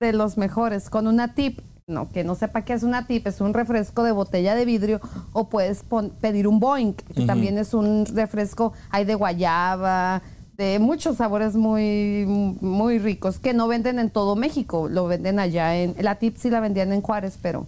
de 0.00 0.14
los 0.14 0.38
mejores, 0.38 0.88
con 0.88 1.06
una 1.06 1.34
tip 1.34 1.60
no, 1.86 2.10
que 2.10 2.24
no 2.24 2.34
sepa 2.34 2.64
qué 2.64 2.72
es 2.72 2.82
una 2.82 3.06
tip, 3.06 3.26
es 3.26 3.40
un 3.40 3.54
refresco 3.54 4.02
de 4.04 4.12
botella 4.12 4.54
de 4.54 4.64
vidrio 4.64 5.00
o 5.32 5.48
puedes 5.48 5.84
pedir 6.20 6.46
un 6.46 6.60
Boeing, 6.60 6.92
que 6.92 7.26
también 7.26 7.58
es 7.58 7.74
un 7.74 8.06
refresco, 8.06 8.72
hay 8.90 9.04
de 9.04 9.14
guayaba, 9.14 10.22
de 10.56 10.78
muchos 10.78 11.16
sabores 11.16 11.56
muy, 11.56 12.26
muy 12.60 12.98
ricos 12.98 13.38
que 13.38 13.54
no 13.54 13.66
venden 13.66 13.98
en 13.98 14.10
todo 14.10 14.36
México, 14.36 14.88
lo 14.88 15.06
venden 15.06 15.38
allá 15.38 15.76
en, 15.76 15.94
la 16.00 16.16
tip 16.16 16.36
sí 16.36 16.50
la 16.50 16.60
vendían 16.60 16.92
en 16.92 17.00
Juárez, 17.00 17.38
pero 17.40 17.66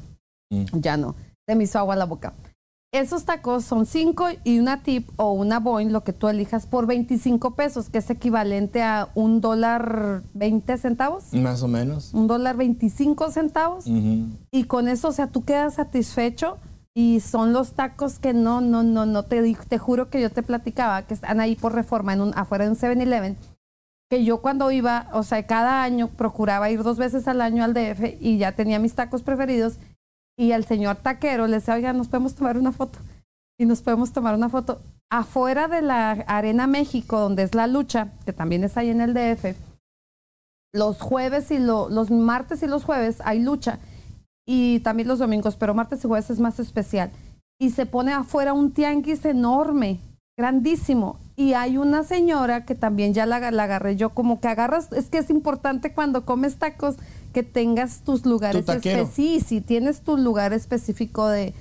mm. 0.51 0.64
ya 0.75 0.96
no, 0.96 1.14
se 1.46 1.55
me 1.55 1.64
hizo 1.64 1.79
agua 1.79 1.96
la 1.96 2.05
boca. 2.05 2.35
Esos 2.92 3.24
tacos 3.24 3.64
son 3.64 3.87
5 3.87 4.26
y 4.44 4.59
una 4.59 4.83
tip 4.83 5.09
o 5.16 5.33
una 5.33 5.61
Boeing, 5.61 5.92
lo 5.92 6.05
que 6.05 6.12
tú 6.12 6.28
elijas, 6.28 6.66
por 6.66 6.87
25 6.87 7.55
pesos, 7.55 7.88
que 7.88 7.96
es 7.96 8.11
equivalente 8.11 8.83
a 8.83 9.09
un 9.14 9.40
dólar 9.40 10.22
20 10.35 10.76
centavos. 10.76 11.33
Más 11.33 11.62
o 11.62 11.68
menos. 11.68 12.12
Un 12.12 12.26
dólar 12.26 12.59
25 12.59 13.31
centavos. 13.31 13.87
Y 13.87 14.64
con 14.64 14.88
eso, 14.88 15.09
o 15.09 15.12
sea, 15.12 15.28
tú 15.28 15.42
quedas 15.42 15.76
satisfecho 15.76 16.59
y 16.92 17.20
son 17.20 17.55
los 17.55 17.72
tacos 17.72 18.18
que 18.18 18.35
no, 18.35 18.61
no, 18.61 18.83
no, 18.83 19.07
no, 19.07 19.22
te, 19.22 19.55
te 19.55 19.78
juro 19.78 20.11
que 20.11 20.20
yo 20.20 20.28
te 20.28 20.42
platicaba, 20.42 21.07
que 21.07 21.14
están 21.14 21.40
ahí 21.40 21.57
por 21.57 21.74
reforma 21.74 22.12
en 22.12 22.20
un, 22.20 22.33
afuera 22.37 22.66
de 22.66 22.72
un 22.72 22.76
7-Eleven, 22.76 23.38
que 24.11 24.22
yo 24.22 24.42
cuando 24.42 24.70
iba, 24.70 25.09
o 25.14 25.22
sea, 25.22 25.46
cada 25.46 25.83
año 25.83 26.09
procuraba 26.09 26.70
ir 26.70 26.83
dos 26.83 26.98
veces 26.98 27.26
al 27.26 27.40
año 27.40 27.64
al 27.64 27.72
DF 27.72 28.20
y 28.20 28.37
ya 28.37 28.52
tenía 28.52 28.78
mis 28.78 28.94
tacos 28.94 29.22
preferidos 29.22 29.78
y 30.37 30.53
el 30.53 30.64
señor 30.64 30.97
taquero 30.97 31.47
le 31.47 31.57
decía, 31.57 31.75
oiga, 31.75 31.92
nos 31.92 32.09
podemos 32.09 32.35
tomar 32.35 32.57
una 32.57 32.73
foto. 32.73 32.99
Y 33.59 33.66
nos 33.66 33.83
podemos 33.83 34.12
tomar 34.12 34.35
una 34.35 34.49
foto. 34.49 34.81
Afuera 35.11 35.68
de 35.68 35.83
la 35.83 36.12
Arena 36.12 36.66
México, 36.66 37.21
donde 37.21 37.42
es 37.42 37.55
la 37.55 37.66
lucha, 37.66 38.12
que 38.25 38.33
también 38.33 38.64
es 38.64 38.77
ahí 38.77 38.88
en 38.88 39.01
el 39.01 39.12
DF, 39.14 39.57
los 40.75 41.01
jueves 41.01 41.51
y 41.51 41.59
los 41.59 42.11
martes 42.11 42.62
y 42.62 42.66
los 42.66 42.85
jueves 42.85 43.21
hay 43.25 43.40
lucha. 43.40 43.79
Y 44.47 44.81
también 44.81 45.09
los 45.09 45.18
domingos, 45.18 45.57
pero 45.57 45.75
martes 45.75 46.05
y 46.05 46.09
jueves 46.09 46.31
es 46.31 46.40
más 46.40 46.59
especial. 46.59 47.11
Y 47.61 47.71
se 47.71 47.87
pone 47.87 48.12
afuera 48.12 48.55
un 48.55 48.73
tianguis 48.73 49.25
enorme, 49.25 50.01
grandísimo. 50.37 51.21
Y 51.37 51.53
hay 51.53 51.77
una 51.77 52.03
señora 52.05 52.64
que 52.64 52.75
también 52.75 53.14
ya 53.14 53.27
la, 53.27 53.51
la 53.51 53.62
agarré 53.64 53.97
yo, 53.97 54.11
como 54.11 54.40
que 54.40 54.49
agarras, 54.49 54.90
es 54.92 55.09
que 55.11 55.18
es 55.18 55.31
importante 55.31 55.92
cuando 55.92 56.25
comes 56.25 56.59
tacos 56.59 56.97
que 57.33 57.42
tengas 57.42 58.01
tus 58.01 58.25
lugares 58.25 58.68
específicos. 58.68 59.11
Sí, 59.14 59.40
sí, 59.45 59.61
tienes 59.61 60.03
tu 60.03 60.16
lugar 60.16 60.53
específico 60.53 61.29
de, 61.29 61.55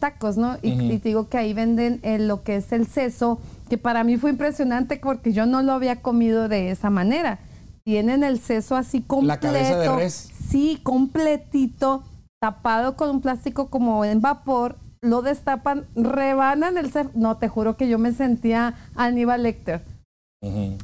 tacos, 0.00 0.38
¿no? 0.38 0.56
Y, 0.62 0.98
te 0.98 1.10
digo 1.10 1.28
que 1.28 1.36
ahí 1.36 1.52
venden 1.52 2.00
eh, 2.02 2.18
lo 2.18 2.42
que 2.42 2.56
es 2.56 2.72
el 2.72 2.86
seso, 2.86 3.38
que 3.68 3.76
para 3.76 4.02
mí 4.02 4.16
fue 4.16 4.30
impresionante 4.30 4.96
porque 4.96 5.34
yo 5.34 5.44
no 5.44 5.62
lo 5.62 5.72
había 5.72 6.00
comido 6.00 6.48
de 6.48 6.70
esa 6.70 6.88
manera. 6.88 7.38
Tienen 7.84 8.24
el 8.24 8.40
seso 8.40 8.76
así 8.76 9.02
completo. 9.02 9.46
La 9.46 9.52
cabeza 9.52 9.76
de 9.76 9.94
res. 9.94 10.30
Sí, 10.48 10.80
completito, 10.82 12.02
tapado 12.40 12.96
con 12.96 13.10
un 13.10 13.20
plástico 13.20 13.68
como 13.68 14.06
en 14.06 14.22
vapor. 14.22 14.78
Lo 15.02 15.20
destapan, 15.20 15.84
rebanan 15.94 16.78
el 16.78 16.90
seso. 16.90 17.10
No, 17.14 17.36
te 17.36 17.48
juro 17.48 17.76
que 17.76 17.86
yo 17.86 17.98
me 17.98 18.12
sentía 18.12 18.76
Aníbal 18.94 19.42
Lecter 19.42 19.82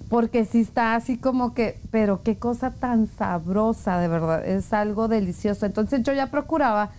porque 0.08 0.44
sí 0.44 0.60
está 0.60 0.94
así 0.94 1.16
como 1.16 1.54
que, 1.54 1.78
pero 1.90 2.22
qué 2.22 2.36
cosa 2.36 2.70
tan 2.70 3.06
sabrosa, 3.06 3.98
de 3.98 4.08
verdad, 4.08 4.46
es 4.46 4.72
algo 4.72 5.08
delicioso. 5.08 5.66
Entonces 5.66 6.02
yo 6.02 6.12
ya 6.12 6.30
procuraba, 6.30 6.90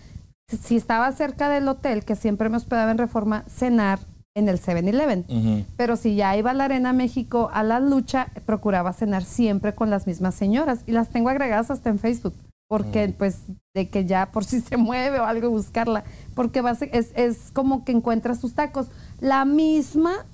si 0.47 0.76
estaba 0.76 1.12
cerca 1.12 1.50
del 1.50 1.67
hotel, 1.67 2.04
que 2.04 2.15
siempre 2.15 2.50
me 2.50 2.58
hospedaba 2.58 2.91
en 2.91 2.97
Reforma, 2.97 3.43
cenar 3.47 4.00
en 4.36 4.47
el 4.47 4.62
7-Eleven. 4.62 5.65
Pero 5.76 5.95
si 5.95 6.15
ya 6.15 6.36
iba 6.38 6.52
a 6.52 6.54
la 6.54 6.65
Arena 6.65 6.93
México 6.93 7.50
a 7.54 7.63
la 7.63 7.80
lucha, 7.80 8.28
procuraba 8.45 8.93
cenar 8.93 9.24
siempre 9.24 9.76
con 9.76 9.89
las 9.89 10.08
mismas 10.08 10.36
señoras. 10.36 10.84
Y 10.88 10.91
las 10.91 11.10
tengo 11.10 11.30
agregadas 11.30 11.71
hasta 11.71 11.89
en 11.89 12.00
Facebook. 12.00 12.34
Porque, 12.67 13.13
pues, 13.17 13.39
de 13.74 13.89
que 13.89 14.06
ya 14.06 14.32
por 14.32 14.45
si 14.45 14.62
se 14.62 14.78
mueve 14.78 15.19
o 15.19 15.26
algo, 15.26 15.50
buscarla. 15.50 16.04
Porque 16.34 16.63
es, 16.91 17.12
es 17.15 17.52
como 17.52 17.84
que 17.84 17.91
encuentras 17.91 18.39
tus 18.39 18.54
tacos. 18.54 18.88
La 19.19 19.43
misma 19.43 20.26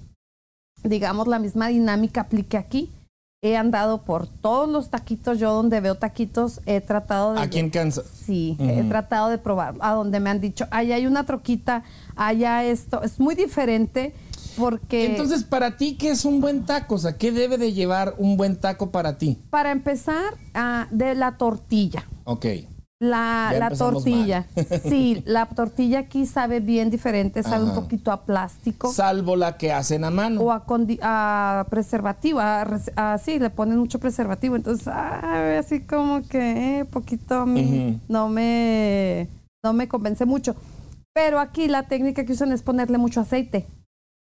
digamos, 0.89 1.27
la 1.27 1.39
misma 1.39 1.67
dinámica 1.67 2.21
aplique 2.21 2.57
aquí. 2.57 2.91
He 3.43 3.55
andado 3.55 4.01
por 4.01 4.27
todos 4.27 4.67
los 4.67 4.89
taquitos, 4.89 5.37
yo 5.37 5.53
donde 5.53 5.79
veo 5.79 5.95
taquitos 5.95 6.59
he 6.65 6.81
tratado 6.81 7.33
de... 7.33 7.41
¿Aquí 7.41 7.59
en 7.59 7.69
Kansas? 7.69 8.05
Sí, 8.25 8.57
he 8.59 8.83
tratado 8.83 9.29
de 9.29 9.37
probar, 9.37 9.75
a 9.79 9.93
donde 9.93 10.19
me 10.19 10.31
han 10.31 10.41
dicho, 10.41 10.65
allá 10.71 10.95
hay 10.95 11.05
una 11.05 11.23
troquita, 11.23 11.83
allá 12.15 12.63
esto, 12.63 13.03
es 13.03 13.19
muy 13.19 13.35
diferente 13.35 14.15
porque... 14.57 15.05
Entonces, 15.05 15.43
para 15.43 15.77
ti, 15.77 15.95
¿qué 15.95 16.09
es 16.09 16.25
un 16.25 16.41
buen 16.41 16.65
taco? 16.65 16.95
O 16.95 16.97
sea, 16.97 17.15
¿qué 17.15 17.31
debe 17.31 17.59
de 17.59 17.73
llevar 17.73 18.15
un 18.17 18.37
buen 18.37 18.55
taco 18.55 18.89
para 18.89 19.19
ti? 19.19 19.37
Para 19.51 19.71
empezar, 19.71 20.33
ah, 20.55 20.87
de 20.89 21.13
la 21.13 21.37
tortilla. 21.37 22.07
Ok. 22.23 22.45
La, 22.99 23.53
la 23.57 23.69
tortilla. 23.69 24.47
Sí, 24.83 25.21
la 25.25 25.45
tortilla 25.45 25.99
aquí 25.99 26.25
sabe 26.25 26.59
bien 26.59 26.89
diferente, 26.89 27.43
sabe 27.43 27.65
un 27.65 27.75
poquito 27.75 28.11
a 28.11 28.25
plástico. 28.25 28.91
Salvo 28.91 29.35
la 29.35 29.57
que 29.57 29.71
hacen 29.71 30.03
a 30.03 30.09
mano. 30.09 30.41
O 30.41 30.51
a, 30.51 30.63
a 31.01 31.65
preservativo, 31.69 32.39
a, 32.39 33.17
sí, 33.23 33.39
le 33.39 33.49
ponen 33.49 33.77
mucho 33.77 33.99
preservativo. 33.99 34.55
Entonces, 34.55 34.87
así 34.87 35.81
como 35.81 36.21
que 36.27 36.79
eh, 36.79 36.85
poquito 36.85 37.45
no, 37.45 38.29
me, 38.29 39.27
no 39.63 39.73
me 39.73 39.87
convence 39.87 40.25
mucho. 40.25 40.55
Pero 41.13 41.39
aquí 41.39 41.67
la 41.67 41.83
técnica 41.83 42.25
que 42.25 42.33
usan 42.33 42.51
es 42.51 42.63
ponerle 42.63 42.97
mucho 42.97 43.21
aceite. 43.21 43.67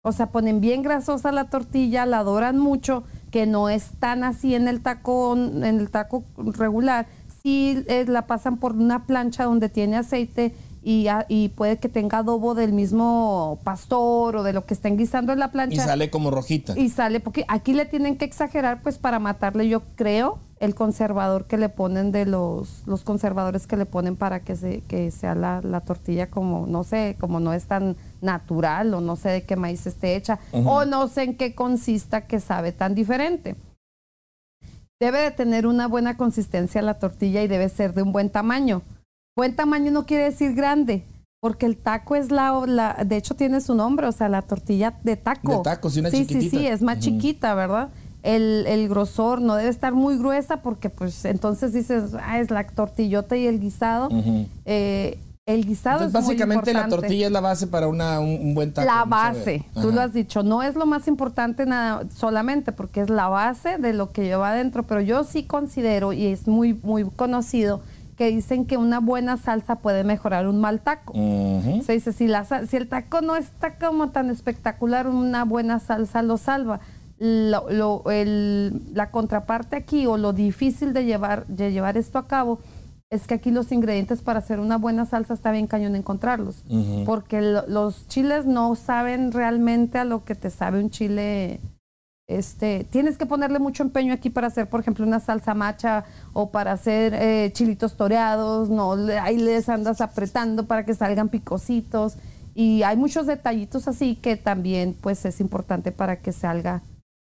O 0.03 0.11
sea, 0.11 0.27
ponen 0.27 0.61
bien 0.61 0.83
grasosa 0.83 1.31
la 1.31 1.49
tortilla, 1.49 2.05
la 2.05 2.23
doran 2.23 2.59
mucho, 2.59 3.03
que 3.31 3.47
no 3.47 3.69
es 3.69 3.89
tan 3.99 4.23
así 4.23 4.53
en 4.53 4.67
el 4.67 4.81
taco, 4.81 5.35
en 5.35 5.63
el 5.63 5.89
taco 5.89 6.23
regular 6.37 7.07
y 7.45 7.83
eh, 7.85 8.05
la 8.07 8.25
pasan 8.25 8.57
por 8.57 8.71
una 8.73 9.05
plancha 9.05 9.43
donde 9.43 9.69
tiene 9.69 9.97
aceite 9.97 10.55
y, 10.83 11.07
y, 11.29 11.49
puede 11.49 11.77
que 11.77 11.89
tenga 11.89 12.19
adobo 12.19 12.55
del 12.55 12.73
mismo 12.73 13.59
pastor 13.63 14.35
o 14.35 14.43
de 14.43 14.51
lo 14.51 14.65
que 14.65 14.73
estén 14.73 14.97
guisando 14.97 15.31
en 15.31 15.39
la 15.39 15.51
plancha. 15.51 15.75
Y 15.75 15.79
sale 15.79 16.09
como 16.09 16.31
rojita. 16.31 16.77
Y 16.77 16.89
sale, 16.89 17.19
porque 17.19 17.45
aquí 17.47 17.73
le 17.73 17.85
tienen 17.85 18.17
que 18.17 18.25
exagerar 18.25 18.81
pues 18.81 18.97
para 18.97 19.19
matarle, 19.19 19.67
yo 19.67 19.83
creo, 19.95 20.39
el 20.59 20.73
conservador 20.73 21.45
que 21.45 21.57
le 21.57 21.69
ponen 21.69 22.11
de 22.11 22.25
los, 22.25 22.81
los 22.87 23.03
conservadores 23.03 23.67
que 23.67 23.77
le 23.77 23.85
ponen 23.85 24.15
para 24.15 24.39
que, 24.39 24.55
se, 24.55 24.81
que 24.81 25.11
sea 25.11 25.35
la, 25.35 25.61
la 25.61 25.81
tortilla 25.81 26.31
como, 26.31 26.65
no 26.65 26.83
sé, 26.83 27.15
como 27.19 27.39
no 27.39 27.53
es 27.53 27.65
tan 27.65 27.95
natural 28.21 28.93
o 28.95 29.01
no 29.01 29.15
sé 29.15 29.29
de 29.29 29.43
qué 29.43 29.55
maíz 29.55 29.85
esté 29.85 30.15
hecha 30.15 30.39
o 30.51 30.85
no 30.85 31.07
sé 31.07 31.23
en 31.23 31.37
qué 31.37 31.53
consista 31.53 32.21
que 32.21 32.39
sabe 32.39 32.71
tan 32.71 32.95
diferente. 32.95 33.55
Debe 35.05 35.19
de 35.19 35.29
tener 35.29 35.67
una 35.67 35.87
buena 35.87 36.17
consistencia 36.17 36.81
la 36.81 36.95
tortilla 36.95 37.43
y 37.43 37.47
debe 37.47 37.69
ser 37.69 37.93
de 37.93 38.01
un 38.01 38.11
buen 38.11 38.31
tamaño. 38.31 38.81
Buen 39.37 39.55
tamaño 39.55 39.91
no 39.91 40.07
quiere 40.07 40.23
decir 40.23 40.55
grande, 40.55 41.05
porque 41.39 41.67
el 41.67 41.77
taco 41.77 42.15
es 42.15 42.31
la, 42.31 42.97
de 43.05 43.15
hecho 43.15 43.35
tiene 43.35 43.61
su 43.61 43.75
nombre, 43.75 44.07
o 44.07 44.11
sea, 44.11 44.29
la 44.29 44.41
tortilla 44.41 44.97
de 45.03 45.15
taco. 45.15 45.57
De 45.57 45.63
taco, 45.63 45.91
sí, 45.91 45.99
una 45.99 46.09
sí, 46.09 46.25
sí, 46.25 46.49
sí, 46.49 46.65
es 46.65 46.81
más 46.81 46.97
chiquita, 46.97 47.53
¿verdad? 47.53 47.89
El, 48.23 48.65
el, 48.65 48.89
grosor 48.89 49.41
no 49.41 49.53
debe 49.53 49.69
estar 49.69 49.93
muy 49.93 50.17
gruesa 50.17 50.63
porque 50.63 50.89
pues 50.89 51.23
entonces 51.25 51.71
dices, 51.71 52.15
ah, 52.19 52.39
es 52.39 52.49
la 52.49 52.65
tortillota 52.65 53.37
y 53.37 53.45
el 53.45 53.59
guisado. 53.59 54.09
El 55.47 55.63
guisado 55.63 56.05
es 56.05 56.11
básicamente 56.11 56.73
la 56.73 56.87
tortilla 56.87 57.27
es 57.27 57.31
la 57.31 57.39
base 57.39 57.67
para 57.67 57.87
una, 57.87 58.19
un, 58.19 58.55
buen 58.55 58.73
taco. 58.73 58.87
La 58.87 59.05
base, 59.05 59.63
tú 59.79 59.91
lo 59.91 60.01
has 60.01 60.11
dicho, 60.11 60.41
no 60.41 60.63
es 60.63 60.73
lo 60.73 60.87
más 60.87 61.07
importante 61.07 61.67
nada 61.67 62.01
solamente 62.09 62.71
porque 62.71 63.01
es 63.01 63.11
la 63.11 63.27
base 63.27 63.77
de 63.77 63.93
lo 63.93 64.11
que 64.11 64.23
lleva 64.23 64.49
adentro, 64.49 64.81
pero 64.87 65.01
yo 65.01 65.23
sí 65.23 65.43
considero 65.43 66.13
y 66.13 66.25
es 66.25 66.47
muy 66.47 66.73
muy 66.73 67.05
conocido 67.05 67.81
que 68.17 68.31
dicen 68.31 68.65
que 68.65 68.77
una 68.77 68.99
buena 68.99 69.37
salsa 69.37 69.75
puede 69.75 70.03
mejorar 70.03 70.47
un 70.47 70.59
mal 70.59 70.81
taco. 70.81 71.13
Se 71.13 71.93
dice 71.93 72.11
si 72.11 72.27
la 72.27 72.43
si 72.43 72.75
el 72.75 72.87
taco 72.87 73.21
no 73.21 73.35
está 73.35 73.77
como 73.77 74.09
tan 74.09 74.31
espectacular, 74.31 75.07
una 75.07 75.45
buena 75.45 75.79
salsa 75.79 76.23
lo 76.23 76.37
salva. 76.37 76.79
Lo, 77.19 78.09
el, 78.09 78.81
la 78.93 79.11
contraparte 79.11 79.75
aquí 79.75 80.07
o 80.07 80.17
lo 80.17 80.33
difícil 80.33 80.91
de 80.91 81.05
llevar 81.05 81.45
de 81.45 81.71
llevar 81.71 81.97
esto 81.97 82.17
a 82.17 82.27
cabo 82.27 82.59
es 83.15 83.27
que 83.27 83.33
aquí 83.33 83.51
los 83.51 83.71
ingredientes 83.71 84.21
para 84.21 84.39
hacer 84.39 84.59
una 84.59 84.77
buena 84.77 85.05
salsa 85.05 85.33
está 85.33 85.51
bien 85.51 85.67
cañón 85.67 85.95
encontrarlos. 85.95 86.63
Porque 87.05 87.41
los 87.41 88.07
chiles 88.07 88.45
no 88.45 88.75
saben 88.75 89.31
realmente 89.31 89.97
a 89.97 90.05
lo 90.05 90.23
que 90.23 90.35
te 90.35 90.49
sabe 90.49 90.79
un 90.79 90.89
chile. 90.89 91.59
Este, 92.27 92.85
tienes 92.89 93.17
que 93.17 93.25
ponerle 93.25 93.59
mucho 93.59 93.83
empeño 93.83 94.11
aquí 94.11 94.29
para 94.29 94.47
hacer, 94.47 94.67
por 94.67 94.79
ejemplo, 94.79 95.05
una 95.05 95.19
salsa 95.19 95.53
macha 95.53 96.05
o 96.33 96.49
para 96.49 96.71
hacer 96.71 97.13
eh, 97.13 97.51
chilitos 97.53 97.95
toreados, 97.97 98.69
no, 98.69 98.93
ahí 99.21 99.37
les 99.37 99.69
andas 99.69 100.01
apretando 100.01 100.65
para 100.65 100.85
que 100.85 100.95
salgan 100.95 101.29
picositos 101.29 102.17
y 102.55 102.81
hay 102.81 102.97
muchos 102.97 103.27
detallitos 103.27 103.87
así 103.87 104.15
que 104.15 104.37
también 104.37 104.95
pues 104.99 105.23
es 105.25 105.39
importante 105.39 105.91
para 105.91 106.21
que 106.21 106.31
salga 106.31 106.81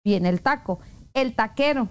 bien 0.05 0.27
el 0.27 0.43
taco. 0.43 0.81
El 1.15 1.35
taquero. 1.35 1.89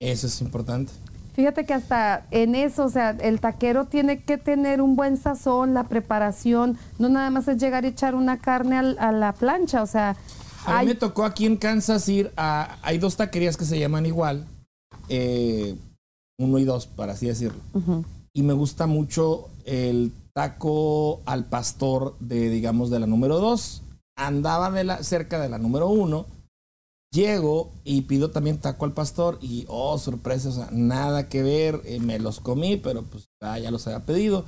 Eso 0.00 0.26
es 0.26 0.40
importante. 0.40 0.92
Fíjate 1.34 1.66
que 1.66 1.74
hasta 1.74 2.26
en 2.30 2.54
eso, 2.54 2.84
o 2.84 2.88
sea, 2.88 3.10
el 3.10 3.40
taquero 3.40 3.86
tiene 3.86 4.22
que 4.22 4.38
tener 4.38 4.80
un 4.80 4.94
buen 4.94 5.16
sazón, 5.16 5.74
la 5.74 5.84
preparación, 5.84 6.78
no 6.98 7.08
nada 7.08 7.30
más 7.30 7.48
es 7.48 7.60
llegar 7.60 7.84
y 7.84 7.88
echar 7.88 8.14
una 8.14 8.38
carne 8.38 8.78
a 8.78 9.12
la 9.12 9.32
plancha, 9.32 9.82
o 9.82 9.86
sea... 9.86 10.16
A 10.66 10.80
mí 10.80 10.86
me 10.86 10.94
tocó 10.94 11.24
aquí 11.24 11.44
en 11.44 11.56
Kansas 11.56 12.08
ir 12.08 12.32
a... 12.36 12.78
Hay 12.82 12.98
dos 12.98 13.16
taquerías 13.16 13.56
que 13.56 13.64
se 13.64 13.78
llaman 13.78 14.06
igual, 14.06 14.46
eh, 15.08 15.76
uno 16.38 16.58
y 16.58 16.64
dos, 16.64 16.86
para 16.86 17.12
así 17.14 17.26
decirlo. 17.26 17.60
y 18.32 18.42
me 18.42 18.52
gusta 18.52 18.86
mucho 18.86 19.50
el 19.64 20.12
taco 20.34 21.20
al 21.26 21.44
pastor 21.44 22.16
de, 22.20 22.48
digamos, 22.50 22.90
de 22.90 23.00
la 23.00 23.06
número 23.06 23.38
2. 23.38 23.82
Andaba 24.16 24.70
de 24.70 24.84
la, 24.84 25.02
cerca 25.02 25.40
de 25.40 25.48
la 25.48 25.58
número 25.58 25.88
1. 25.88 26.26
Llego 27.14 27.70
y 27.84 28.02
pido 28.02 28.32
también 28.32 28.58
taco 28.58 28.84
al 28.84 28.92
pastor 28.92 29.38
y, 29.40 29.66
oh, 29.68 29.96
sorpresa, 29.98 30.48
o 30.48 30.52
sea, 30.52 30.68
nada 30.72 31.28
que 31.28 31.44
ver, 31.44 31.80
eh, 31.84 32.00
me 32.00 32.18
los 32.18 32.40
comí, 32.40 32.76
pero 32.76 33.04
pues 33.04 33.28
ah, 33.40 33.56
ya 33.60 33.70
los 33.70 33.86
había 33.86 34.04
pedido. 34.04 34.44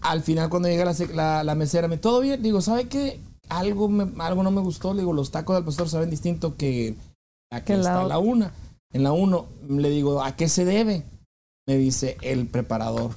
Al 0.00 0.22
final 0.22 0.48
cuando 0.48 0.68
llega 0.68 0.90
la, 1.14 1.44
la, 1.44 1.54
mesera, 1.54 1.88
me 1.88 1.98
todo 1.98 2.20
bien, 2.20 2.42
digo, 2.42 2.62
¿sabe 2.62 2.88
qué? 2.88 3.20
Algo, 3.50 3.90
algo 4.18 4.42
no 4.42 4.50
me 4.50 4.62
gustó, 4.62 4.94
le 4.94 5.00
digo, 5.00 5.12
los 5.12 5.30
tacos 5.30 5.56
al 5.56 5.64
pastor 5.64 5.90
saben 5.90 6.08
distinto 6.08 6.56
que 6.56 6.96
a 7.52 7.62
que 7.62 7.74
está 7.74 8.04
la 8.04 8.18
una. 8.18 8.52
En 8.92 9.02
la 9.02 9.12
uno, 9.12 9.46
le 9.68 9.90
digo, 9.90 10.22
¿a 10.22 10.36
qué 10.36 10.48
se 10.48 10.64
debe? 10.64 11.04
Me 11.66 11.76
dice 11.76 12.16
el 12.22 12.46
preparador 12.46 13.10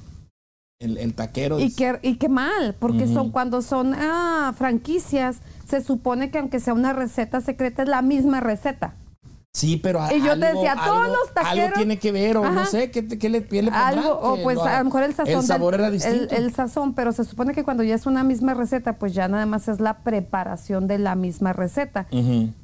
el, 0.80 1.14
taquero. 1.14 1.60
Y, 1.60 1.72
qué, 1.72 1.98
y 2.02 2.16
qué 2.16 2.28
mal, 2.28 2.74
porque 2.78 3.06
son 3.06 3.30
cuando 3.30 3.62
son 3.62 3.94
ah, 3.94 4.54
franquicias, 4.56 5.40
se 5.68 5.82
supone 5.82 6.30
que 6.30 6.38
aunque 6.38 6.58
sea 6.58 6.72
una 6.72 6.92
receta 6.92 7.40
secreta, 7.40 7.82
es 7.82 7.88
la 7.88 8.02
misma 8.02 8.40
receta. 8.40 8.94
Sí, 9.52 9.76
pero 9.76 10.00
y 10.14 10.22
yo 10.22 10.38
te 10.38 10.46
decía, 10.46 10.76
todos 10.82 11.08
los 11.08 11.34
taqueros. 11.34 11.64
Algo 11.64 11.76
tiene 11.76 11.98
que 11.98 12.12
ver, 12.12 12.36
o 12.36 12.48
no 12.48 12.64
sé, 12.66 12.90
¿qué, 12.92 13.06
qué 13.06 13.28
le, 13.28 13.44
qué 13.44 13.62
le 13.62 13.70
Algo, 13.72 14.12
o 14.12 14.40
pues 14.42 14.58
a 14.58 14.78
lo 14.78 14.84
mejor 14.84 15.02
el 15.02 15.12
sazón. 15.12 15.34
El 15.34 15.42
sabor 15.42 15.74
era 15.74 15.90
distinto. 15.90 16.34
El, 16.34 16.54
sazón, 16.54 16.94
pero 16.94 17.12
se 17.12 17.24
supone 17.24 17.52
que 17.52 17.64
cuando 17.64 17.82
ya 17.82 17.96
es 17.96 18.06
una 18.06 18.22
misma 18.22 18.54
receta, 18.54 18.94
pues 18.94 19.12
ya 19.12 19.26
nada 19.26 19.46
más 19.46 19.66
es 19.66 19.80
la 19.80 19.98
preparación 19.98 20.86
de 20.86 20.98
la 20.98 21.16
misma 21.16 21.52
receta. 21.52 22.06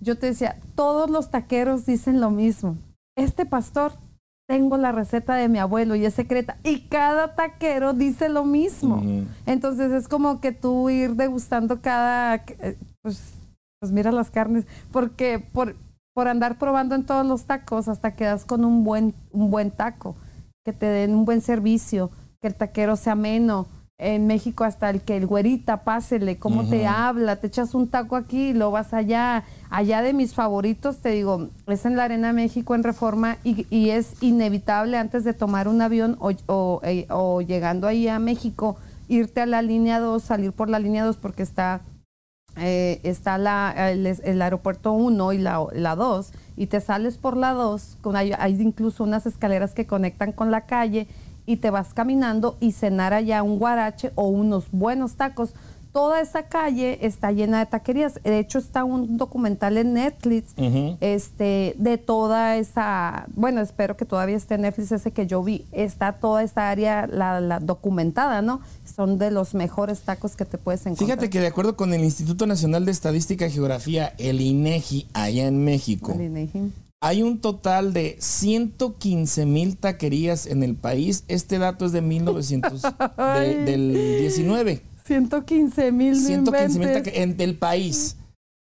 Yo 0.01 0.17
te 0.17 0.27
decía, 0.27 0.59
todos 0.77 1.11
los 1.11 1.31
taqueros 1.31 1.87
dicen 1.87 2.21
lo 2.21 2.31
mismo. 2.31 2.77
Este 3.17 3.47
pastor 3.47 3.93
tengo 4.47 4.77
la 4.77 4.93
receta 4.93 5.35
de 5.35 5.49
mi 5.49 5.59
abuelo 5.59 5.97
y 5.97 6.07
es 6.07 6.15
secreta. 6.15 6.57
Y 6.63 6.83
cada 6.83 7.35
taquero 7.35 7.93
dice 7.93 8.29
lo 8.29 8.45
mismo. 8.45 9.03
Entonces 9.45 9.93
es 9.93 10.09
como 10.09 10.41
que 10.41 10.53
tú 10.53 10.89
ir 10.89 11.15
degustando 11.17 11.81
cada, 11.81 12.37
eh, 12.37 12.77
pues, 13.03 13.35
pues 13.81 13.93
mira 13.93 14.13
las 14.13 14.31
carnes, 14.31 14.67
porque 14.93 15.39
por, 15.39 15.77
por 16.15 16.29
andar 16.29 16.59
probando 16.59 16.95
en 16.95 17.05
todos 17.05 17.27
los 17.27 17.45
tacos 17.45 17.89
hasta 17.89 18.15
quedas 18.15 18.45
con 18.45 18.65
un 18.65 18.85
buen, 18.85 19.15
un 19.33 19.51
buen 19.51 19.71
taco, 19.71 20.17
que 20.65 20.73
te 20.73 20.87
den 20.87 21.15
un 21.15 21.25
buen 21.25 21.41
servicio, 21.41 22.11
que 22.41 22.49
el 22.49 22.55
taquero 22.55 22.97
sea 22.97 23.13
ameno, 23.13 23.67
en 23.99 24.27
México 24.27 24.65
hasta 24.65 24.91
el 24.91 25.01
que 25.01 25.17
el 25.17 25.27
güerita, 25.27 25.83
pásele, 25.83 26.39
cómo 26.39 26.69
te 26.69 26.87
habla, 26.87 27.37
te 27.37 27.47
echas 27.47 27.75
un 27.75 27.89
taco 27.89 28.17
aquí 28.17 28.51
y 28.51 28.53
lo 28.53 28.71
vas 28.71 28.93
allá. 28.93 29.45
Allá 29.71 30.03
de 30.03 30.13
mis 30.13 30.35
favoritos, 30.35 30.99
te 30.99 31.11
digo, 31.11 31.49
es 31.67 31.87
en 31.87 31.97
la 31.97 32.05
Arena 32.05 32.33
México 32.33 32.75
en 32.75 32.83
Reforma 32.83 33.39
y, 33.43 33.91
es 33.91 34.23
inevitable 34.23 34.99
antes 34.99 35.25
de 35.25 35.33
tomar 35.33 35.67
un 35.69 35.81
avión 35.81 36.17
o, 36.21 36.81
eh, 36.83 37.07
o, 37.09 37.41
llegando 37.41 37.87
ahí 37.87 38.07
a 38.09 38.19
México, 38.19 38.77
irte 39.09 39.41
a 39.41 39.47
la 39.47 39.63
línea 39.63 39.99
2, 39.99 40.23
salir 40.23 40.53
por 40.53 40.69
la 40.69 40.79
línea 40.79 41.05
2 41.05 41.17
porque 41.17 41.43
está, 41.43 41.81
eh, 42.57 43.01
está 43.03 43.39
la, 43.39 43.91
el, 43.91 44.43
aeropuerto 44.43 44.93
1 44.93 45.33
y 45.33 45.39
la, 45.39 45.65
la 45.73 45.97
2 45.97 46.33
y 46.57 46.67
te 46.67 46.81
sales 46.81 47.17
por 47.17 47.37
la 47.37 47.53
2, 47.53 47.99
hay, 48.15 48.33
hay 48.39 48.61
incluso 48.61 49.05
unas 49.05 49.25
escaleras 49.25 49.73
que 49.73 49.87
conectan 49.87 50.33
con 50.33 50.51
la 50.51 50.63
calle 50.63 51.07
y 51.47 51.57
te 51.59 51.71
vas 51.71 51.95
caminando 51.95 52.57
y 52.61 52.73
cenar 52.73 53.15
allá 53.15 53.43
un 53.43 53.59
guarache 53.59 54.13
o 54.17 54.29
unos 54.29 54.67
buenos 54.73 55.15
tacos. 55.15 55.55
Toda 55.93 56.21
esa 56.21 56.43
calle 56.43 56.99
está 57.07 57.33
llena 57.33 57.61
de 57.61 57.65
taquerías. 57.65 58.21
De 58.23 58.39
hecho, 58.39 58.59
está 58.59 58.85
un 58.85 59.17
documental 59.17 59.79
en 59.79 59.95
Netflix 59.95 60.53
este, 61.01 61.75
de 61.79 61.97
toda 61.97 62.57
esa, 62.57 63.25
bueno, 63.35 63.63
espero 63.63 63.97
que 63.97 64.05
todavía 64.05 64.37
esté 64.37 64.57
en 64.57 64.63
Netflix 64.63 64.93
ese 64.93 65.13
que 65.13 65.27
yo 65.27 65.43
vi. 65.43 65.65
Está 65.73 66.13
toda 66.13 66.43
esta 66.43 66.69
área 66.69 67.07
la, 67.07 67.61
documentada, 67.61 68.43
¿no? 68.43 68.61
Son 68.85 69.17
de 69.17 69.31
los 69.31 69.55
mejores 69.55 70.01
tacos 70.01 70.37
que 70.37 70.45
te 70.45 70.59
puedes 70.59 70.83
encontrar. 70.83 71.07
Fíjate 71.07 71.31
que 71.31 71.41
de 71.41 71.47
acuerdo 71.47 71.77
con 71.77 71.95
el 71.95 72.05
Instituto 72.05 72.47
Nacional 72.47 72.85
de 72.85 72.93
Estadística 72.93 73.47
y 73.47 73.51
Geografía, 73.51 74.13
el 74.19 74.43
INEGI, 74.43 75.09
allá 75.15 75.47
en 75.47 75.65
México, 75.65 76.13
el 76.13 76.21
INEGI. 76.21 76.73
Hay 77.03 77.23
un 77.23 77.41
total 77.41 77.93
de 77.93 78.17
115 78.19 79.47
mil 79.47 79.77
taquerías 79.77 80.47
en 80.47 80.63
el 80.63 80.77
país. 80.77 81.25
Este 81.29 81.59
dato 81.59 81.85
es 81.85 81.93
de 81.93 82.01
1900, 82.01 82.83
del 83.65 83.93
19. 84.21 84.83
115 85.05 85.93
mil 85.93 86.17
115 86.17 86.79
mil 86.79 86.93
taquerías 86.93 87.23
en 87.23 87.41
el 87.41 87.57
país. 87.57 88.17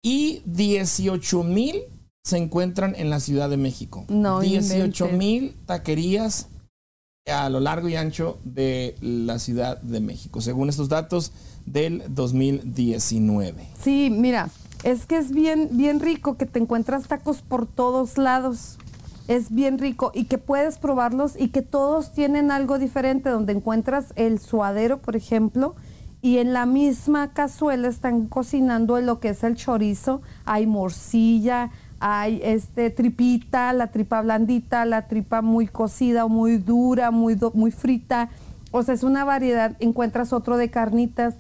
Y 0.04 0.42
18 0.46 1.44
mil 1.44 1.84
se 2.24 2.38
encuentran 2.38 2.96
en 2.98 3.10
la 3.10 3.20
Ciudad 3.20 3.50
de 3.50 3.58
México. 3.58 4.06
No, 4.10 4.42
18 4.42 5.10
mil 5.10 5.56
taquerías 5.66 6.50
a 7.28 7.50
lo 7.50 7.60
largo 7.60 7.90
y 7.90 7.96
ancho 7.96 8.40
de 8.44 8.96
la 9.02 9.40
Ciudad 9.40 9.82
de 9.82 10.00
México, 10.00 10.42
según 10.42 10.70
estos 10.70 10.90
datos 10.90 11.32
del 11.66 12.04
2019. 12.10 13.68
Sí, 13.82 14.10
mira, 14.12 14.50
es 14.84 15.06
que 15.06 15.18
es 15.18 15.32
bien, 15.32 15.70
bien 15.72 16.00
rico 16.00 16.38
que 16.38 16.46
te 16.46 16.60
encuentras 16.60 17.08
tacos 17.08 17.42
por 17.42 17.66
todos 17.66 18.18
lados. 18.18 18.78
Es 19.28 19.52
bien 19.54 19.78
rico 19.78 20.12
y 20.14 20.26
que 20.26 20.38
puedes 20.38 20.78
probarlos 20.78 21.34
y 21.38 21.50
que 21.50 21.62
todos 21.62 22.14
tienen 22.14 22.50
algo 22.52 22.80
diferente, 22.80 23.30
donde 23.30 23.54
encuentras 23.54 24.14
el 24.16 24.40
suadero, 24.40 25.00
por 25.00 25.16
ejemplo, 25.18 25.76
y 26.22 26.38
en 26.38 26.54
la 26.54 26.66
misma 26.66 27.34
cazuela 27.34 27.88
están 27.88 28.28
cocinando 28.28 29.00
lo 29.02 29.20
que 29.20 29.30
es 29.30 29.44
el 29.44 29.56
chorizo, 29.56 30.22
hay 30.46 30.66
morcilla, 30.66 31.72
hay 32.00 32.40
este 32.44 32.90
tripita, 32.90 33.74
la 33.74 33.88
tripa 33.88 34.22
blandita, 34.22 34.86
la 34.86 35.08
tripa 35.08 35.42
muy 35.42 35.68
cocida 35.68 36.26
o 36.26 36.30
muy 36.30 36.58
dura, 36.58 37.12
muy, 37.12 37.38
muy 37.54 37.72
frita. 37.72 38.30
O 38.72 38.84
sea, 38.84 38.94
es 38.94 39.04
una 39.04 39.24
variedad. 39.26 39.76
Encuentras 39.80 40.34
otro 40.34 40.58
de 40.58 40.70
carnitas 40.70 41.36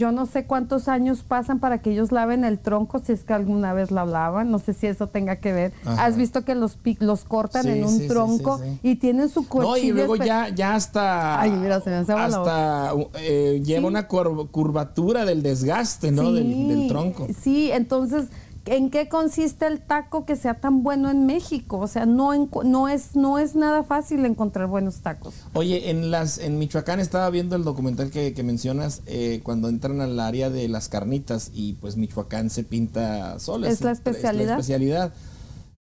yo 0.00 0.12
no 0.12 0.24
sé 0.24 0.46
cuántos 0.46 0.88
años 0.88 1.22
pasan 1.22 1.60
para 1.60 1.82
que 1.82 1.90
ellos 1.90 2.10
laven 2.10 2.42
el 2.44 2.58
tronco, 2.58 3.00
si 3.00 3.12
es 3.12 3.22
que 3.22 3.34
alguna 3.34 3.74
vez 3.74 3.90
la 3.90 4.06
lavan, 4.06 4.50
no 4.50 4.58
sé 4.58 4.72
si 4.72 4.86
eso 4.86 5.08
tenga 5.08 5.36
que 5.36 5.52
ver. 5.52 5.72
Has 5.84 6.16
visto 6.16 6.42
que 6.42 6.54
los 6.54 6.78
los 7.00 7.24
cortan 7.24 7.68
en 7.68 7.84
un 7.84 8.08
tronco 8.08 8.62
y 8.82 8.96
tienen 8.96 9.28
su 9.28 9.46
cuchillo. 9.46 9.70
No, 9.70 9.76
y 9.76 9.92
luego 9.92 10.16
ya, 10.16 10.48
ya 10.48 10.74
hasta. 10.74 11.38
Ay, 11.38 11.50
mira, 11.50 11.82
se 11.82 11.90
me 11.90 11.96
hace 11.96 12.14
Hasta 12.14 12.94
eh, 13.18 13.60
lleva 13.62 13.88
una 13.88 14.08
curvatura 14.08 15.26
del 15.26 15.42
desgaste, 15.42 16.10
¿no? 16.10 16.32
Del, 16.32 16.68
del 16.68 16.88
tronco. 16.88 17.26
Sí, 17.38 17.70
entonces 17.70 18.28
¿En 18.70 18.88
qué 18.88 19.08
consiste 19.08 19.66
el 19.66 19.80
taco 19.80 20.24
que 20.24 20.36
sea 20.36 20.54
tan 20.54 20.84
bueno 20.84 21.10
en 21.10 21.26
México? 21.26 21.78
O 21.78 21.88
sea, 21.88 22.06
no, 22.06 22.32
no, 22.64 22.88
es, 22.88 23.16
no 23.16 23.40
es 23.40 23.56
nada 23.56 23.82
fácil 23.82 24.24
encontrar 24.24 24.68
buenos 24.68 25.00
tacos. 25.00 25.34
Oye, 25.54 25.90
en, 25.90 26.12
las, 26.12 26.38
en 26.38 26.56
Michoacán 26.56 27.00
estaba 27.00 27.28
viendo 27.30 27.56
el 27.56 27.64
documental 27.64 28.12
que, 28.12 28.32
mencionas 28.44 29.02
eh, 29.06 29.40
cuando 29.42 29.68
entran 29.68 30.00
al 30.00 30.20
área 30.20 30.50
de 30.50 30.68
las 30.68 30.88
carnitas 30.88 31.50
y 31.52 31.72
pues 31.74 31.96
Michoacán 31.96 32.48
se 32.48 32.62
pinta 32.62 33.40
sola. 33.40 33.68
Es, 33.68 33.80
la 33.80 33.90
especialidad. 33.90 34.42
Es 34.42 34.46
la 34.46 34.54
especialidad. 34.54 35.14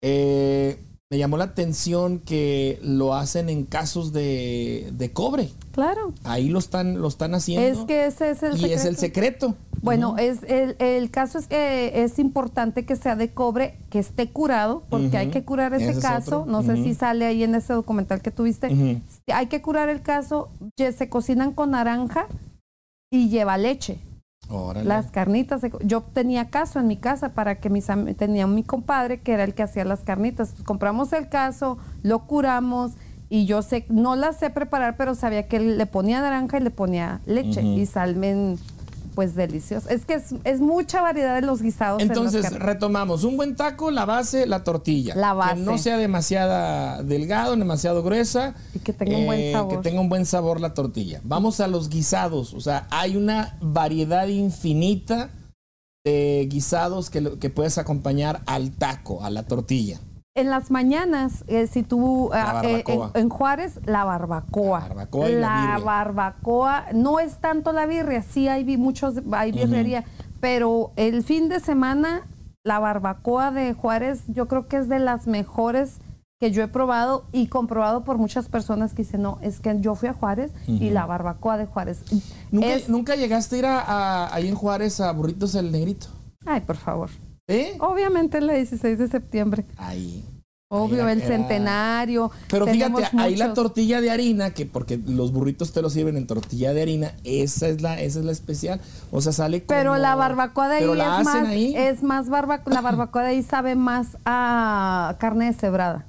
Eh, 0.04 0.80
me 1.10 1.20
llamó 1.20 1.38
la 1.38 1.46
atención 1.46 2.20
que 2.20 2.80
lo 2.82 3.16
hacen 3.16 3.50
en 3.50 3.66
casos 3.66 4.14
de, 4.14 4.92
de, 4.94 5.12
cobre. 5.12 5.50
Claro. 5.72 6.14
Ahí 6.24 6.50
lo 6.50 6.60
están, 6.60 7.00
lo 7.00 7.08
están 7.08 7.36
haciendo. 7.36 7.82
Es 7.82 7.86
que 7.86 8.06
ese 8.06 8.32
es 8.32 8.44
el 8.44 8.60
y 8.60 8.74
es 8.74 8.86
el 8.86 8.98
secreto. 8.98 9.56
Bueno, 9.86 10.18
es 10.18 10.44
el, 10.44 10.76
el, 10.80 11.12
caso 11.12 11.38
es 11.38 11.48
que 11.48 12.04
es 12.04 12.20
importante 12.20 12.86
que 12.86 12.96
sea 12.96 13.16
de 13.16 13.32
cobre, 13.34 13.78
que 13.90 14.00
esté 14.00 14.30
curado, 14.30 14.84
porque 14.90 15.18
hay 15.18 15.30
que 15.30 15.46
curar 15.46 15.74
ese, 15.74 16.00
caso. 16.00 16.46
no 16.48 16.64
sé 16.64 16.76
si 16.78 16.94
sale 16.96 17.26
ahí 17.26 17.44
en 17.44 17.56
ese 17.56 17.74
documental 17.74 18.22
que 18.22 18.32
tuviste. 18.32 19.02
Hay 19.32 19.48
que 19.48 19.62
curar 19.62 19.90
el 19.90 20.02
caso. 20.02 20.50
Se 20.76 21.10
cocinan 21.10 21.54
con 21.54 21.72
naranja 21.72 22.28
y 23.12 23.30
lleva 23.30 23.58
leche. 23.58 24.00
Las 24.84 25.12
carnitas. 25.12 25.62
Yo 25.84 26.02
tenía 26.02 26.50
caso 26.50 26.80
en 26.80 26.88
mi 26.88 26.98
casa 26.98 27.30
para 27.34 27.60
que 27.60 27.70
mis 27.70 27.88
tenía 28.18 28.46
mi 28.48 28.64
compadre 28.64 29.20
que 29.22 29.34
era 29.34 29.44
el 29.44 29.54
que 29.54 29.64
hacía 29.64 29.86
las 29.86 30.02
carnitas. 30.02 30.54
compramos 30.66 31.14
el 31.14 31.30
caso, 31.30 31.78
lo 32.04 32.20
curamos 32.28 32.94
y 33.30 33.46
yo 33.46 33.62
sé, 33.64 33.86
no 33.90 34.16
las 34.16 34.38
sé 34.38 34.52
preparar, 34.52 34.98
pero 34.98 35.16
sabía 35.16 35.48
que 35.48 35.60
le 35.60 35.86
ponía 35.88 36.22
naranja 36.22 36.58
y 36.58 36.62
le 36.62 36.70
ponía 36.70 37.22
leche 37.26 37.64
y 37.64 37.86
salmen 37.86 38.58
pues 39.16 39.34
delicioso. 39.34 39.90
Es 39.90 40.06
que 40.06 40.22
es, 40.44 40.60
mucha 40.60 41.02
variedad 41.02 41.36
de 41.36 41.42
los 41.42 41.62
guisados. 41.62 42.02
Entonces, 42.02 42.52
retomamos. 42.60 43.24
Un 43.24 43.38
buen 43.38 43.56
taco, 43.56 43.90
la 43.90 44.06
base, 44.06 44.46
la 44.46 44.64
tortilla. 44.64 45.16
La 45.16 45.34
base. 45.34 45.56
Que 45.56 45.62
no 45.62 45.78
sea 45.78 45.98
demasiada 45.98 47.02
delgado, 47.02 47.56
demasiado 47.56 48.04
gruesa. 48.04 48.54
Y 48.74 48.80
que 48.80 48.94
tenga 48.94 49.18
un 49.18 49.26
buen 49.26 49.40
eh, 49.40 49.52
sabor. 49.54 49.72
Que 49.72 49.90
tenga 49.90 50.02
un 50.02 50.10
buen 50.10 50.26
sabor 50.26 50.62
la 50.62 50.74
tortilla. 50.74 51.22
Vamos 51.24 51.60
a 51.62 51.68
los 51.68 51.90
guisados. 51.90 52.54
O 52.54 52.60
sea, 52.60 52.88
hay 52.92 53.16
una 53.16 53.58
variedad 53.62 54.28
infinita 54.28 55.30
de 56.04 56.48
guisados 56.52 57.10
que, 57.10 57.40
que 57.40 57.50
puedes 57.50 57.78
acompañar 57.78 58.42
al 58.46 58.72
taco, 58.72 59.24
a 59.24 59.30
la 59.30 59.44
tortilla 59.44 60.00
en 60.36 60.50
las 60.50 60.70
mañanas, 60.70 61.46
eh, 61.48 61.66
si 61.66 61.82
tú 61.82 62.30
ah, 62.34 62.62
eh, 62.66 62.84
en, 63.14 63.30
Juárez, 63.30 63.80
la 63.86 64.04
barbacoa. 64.04 64.82
La 64.82 64.88
barbacoa, 64.88 65.30
la, 65.30 65.80
barbacoa 65.82 66.86
no 66.94 67.22
es 67.22 67.38
tanto 67.38 67.72
la 67.72 67.86
birria, 67.86 68.22
sí 68.22 68.50
hay 68.50 68.78
muchos, 68.78 69.16
hay 69.32 69.54
birrería, 69.54 70.04
pero 70.42 70.92
el 70.98 71.24
fin 71.24 71.48
de 71.48 71.62
semana 71.62 72.28
la 72.66 72.80
barbacoa 72.80 73.52
de 73.52 73.74
Juárez 73.74 74.24
yo 74.28 74.50
creo 74.50 74.68
que 74.68 74.78
es 74.78 74.90
de 74.90 75.00
las 75.00 75.26
mejores 75.26 76.00
que 76.42 76.52
yo 76.52 76.62
he 76.62 76.68
probado 76.68 77.24
y 77.32 77.48
comprobado 77.48 78.04
por 78.04 78.18
muchas 78.18 78.50
personas 78.50 78.94
que 78.94 79.04
dicen, 79.04 79.22
no, 79.22 79.40
es 79.42 79.62
que 79.62 79.80
yo 79.80 79.96
fui 79.96 80.10
a 80.10 80.14
Juárez 80.14 80.52
y 80.68 80.90
la 80.90 81.06
barbacoa 81.06 81.58
de 81.58 81.66
Juárez. 81.66 82.04
¿Nunca, 82.52 83.16
llegaste 83.16 83.56
a 83.56 83.60
ir 83.60 83.66
a, 83.68 84.36
ahí 84.36 84.50
en 84.50 84.56
Juárez 84.56 85.00
a 85.00 85.14
Burritos 85.14 85.56
el 85.56 85.72
Negrito? 85.72 86.08
Ay, 86.46 86.60
por 86.60 86.76
favor. 86.76 87.10
¿Eh? 87.48 87.76
Obviamente 87.80 88.40
el 88.40 88.48
16 88.48 88.98
de 88.98 89.08
septiembre. 89.08 89.66
Ahí. 89.78 90.24
Obvio, 90.68 91.08
el 91.08 91.22
centenario. 91.22 92.32
Pero 92.50 92.66
fíjate, 92.66 93.04
ahí 93.18 93.36
la 93.36 93.54
tortilla 93.54 94.02
de 94.02 94.10
harina, 94.10 94.50
que 94.50 94.66
porque 94.66 94.98
los 94.98 95.32
burritos 95.32 95.72
te 95.72 95.82
los 95.82 95.94
sirven 95.94 96.18
en 96.18 96.26
tortilla 96.26 96.74
de 96.74 96.82
harina, 96.82 97.14
esa 97.24 97.68
es 97.68 97.82
la, 97.82 98.02
esa 98.02 98.20
es 98.20 98.26
la 98.26 98.32
especial. 98.32 98.82
O 99.12 99.22
sea, 99.22 99.32
sale 99.32 99.64
como, 99.64 99.78
Pero 99.78 99.98
la 99.98 100.16
barbacoa 100.16 100.68
de 100.68 100.78
ahí, 100.78 100.84
es, 100.84 101.26
más, 101.26 101.50
es 101.52 102.04
más 102.04 102.30
barbacoa, 102.30 102.74
la 102.74 102.82
barbacoa 102.82 103.22
de 103.22 103.30
ahí 103.30 103.44
sabe 103.44 103.76
más 103.76 104.18
a 104.26 105.16
carne 105.20 105.46
deshebrada. 105.46 106.08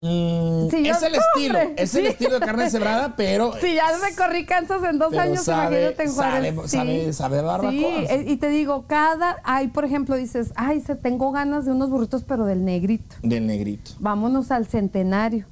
Mm, 0.00 0.68
es 0.72 1.02
el 1.02 1.14
estilo, 1.16 1.58
es 1.76 1.94
el 1.96 2.06
estilo 2.06 2.38
de 2.38 2.46
carne 2.46 2.70
cebrada, 2.70 3.14
pero. 3.16 3.52
Si 3.60 3.74
ya 3.74 3.86
recorrí 4.08 4.46
Kansas 4.46 4.80
en 4.88 4.96
dos 4.96 5.12
años, 5.14 5.46
imagínate 5.48 6.04
en 6.04 6.12
Juárez. 6.12 6.70
Sabe, 6.70 7.12
sabe, 7.12 7.42
barbacoa. 7.42 7.72
Sí, 7.72 7.84
eh, 8.08 8.24
y 8.28 8.36
te 8.36 8.48
digo, 8.48 8.84
cada. 8.86 9.38
Hay, 9.42 9.68
por 9.68 9.84
ejemplo, 9.84 10.14
dices, 10.14 10.52
ay, 10.54 10.80
se 10.82 10.94
tengo 10.94 11.32
ganas 11.32 11.64
de 11.64 11.72
unos 11.72 11.90
burritos, 11.90 12.22
pero 12.22 12.44
del 12.44 12.64
negrito. 12.64 13.16
Del 13.22 13.48
negrito. 13.48 13.90
Vámonos 13.98 14.52
al 14.52 14.66
centenario. 14.66 15.46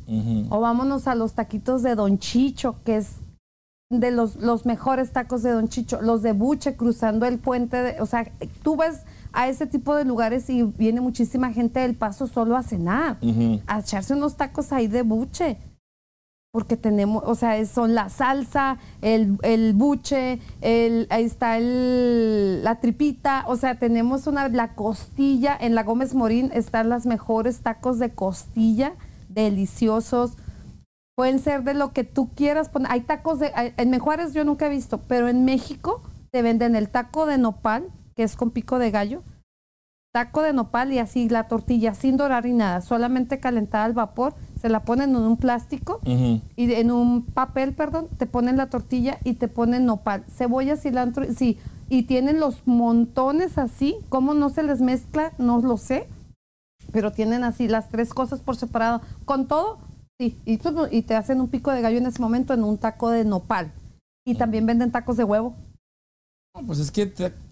O 0.50 0.60
vámonos 0.60 1.08
a 1.08 1.16
los 1.16 1.32
taquitos 1.32 1.82
de 1.82 1.96
Don 1.96 2.20
Chicho, 2.20 2.76
que 2.84 2.98
es 2.98 3.16
de 3.90 4.10
los, 4.10 4.36
los 4.36 4.66
mejores 4.66 5.12
tacos 5.12 5.42
de 5.42 5.50
Don 5.50 5.68
Chicho. 5.68 6.00
Los 6.02 6.22
de 6.22 6.32
Buche 6.32 6.76
cruzando 6.76 7.26
el 7.26 7.38
puente. 7.38 7.76
De, 7.76 8.00
o 8.00 8.06
sea, 8.06 8.30
tú 8.62 8.76
ves 8.76 9.02
a 9.32 9.48
ese 9.48 9.66
tipo 9.66 9.94
de 9.94 10.04
lugares 10.04 10.48
y 10.50 10.62
viene 10.62 11.00
muchísima 11.00 11.52
gente 11.52 11.80
del 11.80 11.94
paso 11.94 12.26
solo 12.26 12.56
a 12.56 12.62
cenar, 12.62 13.18
a 13.66 13.80
echarse 13.80 14.14
unos 14.14 14.36
tacos 14.36 14.72
ahí 14.72 14.86
de 14.88 15.02
buche. 15.02 15.58
Porque 16.52 16.78
tenemos, 16.78 17.22
o 17.26 17.34
sea, 17.34 17.62
son 17.66 17.94
la 17.94 18.08
salsa, 18.08 18.78
el, 19.02 19.38
el 19.42 19.74
buche, 19.74 20.40
el, 20.62 21.06
ahí 21.10 21.24
está 21.24 21.58
el, 21.58 22.64
la 22.64 22.80
tripita, 22.80 23.44
o 23.46 23.56
sea, 23.56 23.78
tenemos 23.78 24.26
una, 24.26 24.48
la 24.48 24.74
costilla, 24.74 25.54
en 25.60 25.74
la 25.74 25.82
Gómez 25.82 26.14
Morín 26.14 26.50
están 26.54 26.88
las 26.88 27.04
mejores 27.04 27.60
tacos 27.60 27.98
de 27.98 28.14
costilla, 28.14 28.94
deliciosos, 29.28 30.38
pueden 31.16 31.40
ser 31.40 31.64
de 31.64 31.74
lo 31.74 31.92
que 31.92 32.04
tú 32.04 32.30
quieras 32.34 32.68
poner. 32.68 32.92
Hay 32.92 33.00
tacos 33.00 33.40
de, 33.40 33.50
en 33.76 33.90
Mejuárez 33.90 34.32
yo 34.34 34.44
nunca 34.44 34.66
he 34.66 34.70
visto, 34.70 35.00
pero 35.08 35.28
en 35.28 35.44
México 35.44 36.02
te 36.30 36.42
venden 36.42 36.76
el 36.76 36.90
taco 36.90 37.26
de 37.26 37.38
nopal, 37.38 37.88
que 38.14 38.22
es 38.22 38.36
con 38.36 38.50
pico 38.50 38.78
de 38.78 38.90
gallo, 38.90 39.22
taco 40.12 40.42
de 40.42 40.52
nopal 40.52 40.92
y 40.92 40.98
así 40.98 41.28
la 41.28 41.48
tortilla 41.48 41.94
sin 41.94 42.16
dorar 42.16 42.46
y 42.46 42.52
nada, 42.52 42.82
solamente 42.82 43.40
calentada 43.40 43.84
al 43.84 43.94
vapor, 43.94 44.34
se 44.60 44.68
la 44.68 44.80
ponen 44.84 45.10
en 45.10 45.16
un 45.16 45.36
plástico 45.38 46.00
y 46.04 46.40
en 46.56 46.90
un 46.90 47.24
papel, 47.24 47.72
perdón, 47.74 48.08
te 48.16 48.26
ponen 48.26 48.58
la 48.58 48.68
tortilla 48.68 49.18
y 49.24 49.34
te 49.34 49.48
ponen 49.48 49.86
nopal, 49.86 50.24
cebolla, 50.28 50.76
cilantro, 50.76 51.24
sí, 51.34 51.58
y 51.88 52.04
tienen 52.04 52.40
los 52.40 52.66
montones 52.66 53.58
así, 53.58 53.96
cómo 54.08 54.34
no 54.34 54.50
se 54.50 54.62
les 54.62 54.80
mezcla, 54.80 55.32
no 55.38 55.60
lo 55.60 55.76
sé, 55.76 56.08
pero 56.92 57.12
tienen 57.12 57.44
así 57.44 57.68
las 57.68 57.88
tres 57.88 58.12
cosas 58.12 58.40
por 58.40 58.56
separado, 58.56 59.00
con 59.24 59.46
todo, 59.46 59.78
sí, 60.18 60.38
y, 60.44 60.60
y 60.90 61.02
te 61.02 61.14
hacen 61.14 61.40
un 61.40 61.48
pico 61.48 61.70
de 61.70 61.82
gallo 61.82 61.98
en 61.98 62.06
ese 62.06 62.20
momento 62.20 62.54
en 62.54 62.64
un 62.64 62.78
taco 62.78 63.10
de 63.10 63.24
nopal. 63.24 63.72
Y 64.26 64.34
también 64.34 64.66
venden 64.66 64.90
tacos 64.90 65.16
de 65.16 65.24
huevo. 65.24 65.54
pues 66.66 66.80
es 66.80 66.90
que 66.90 67.06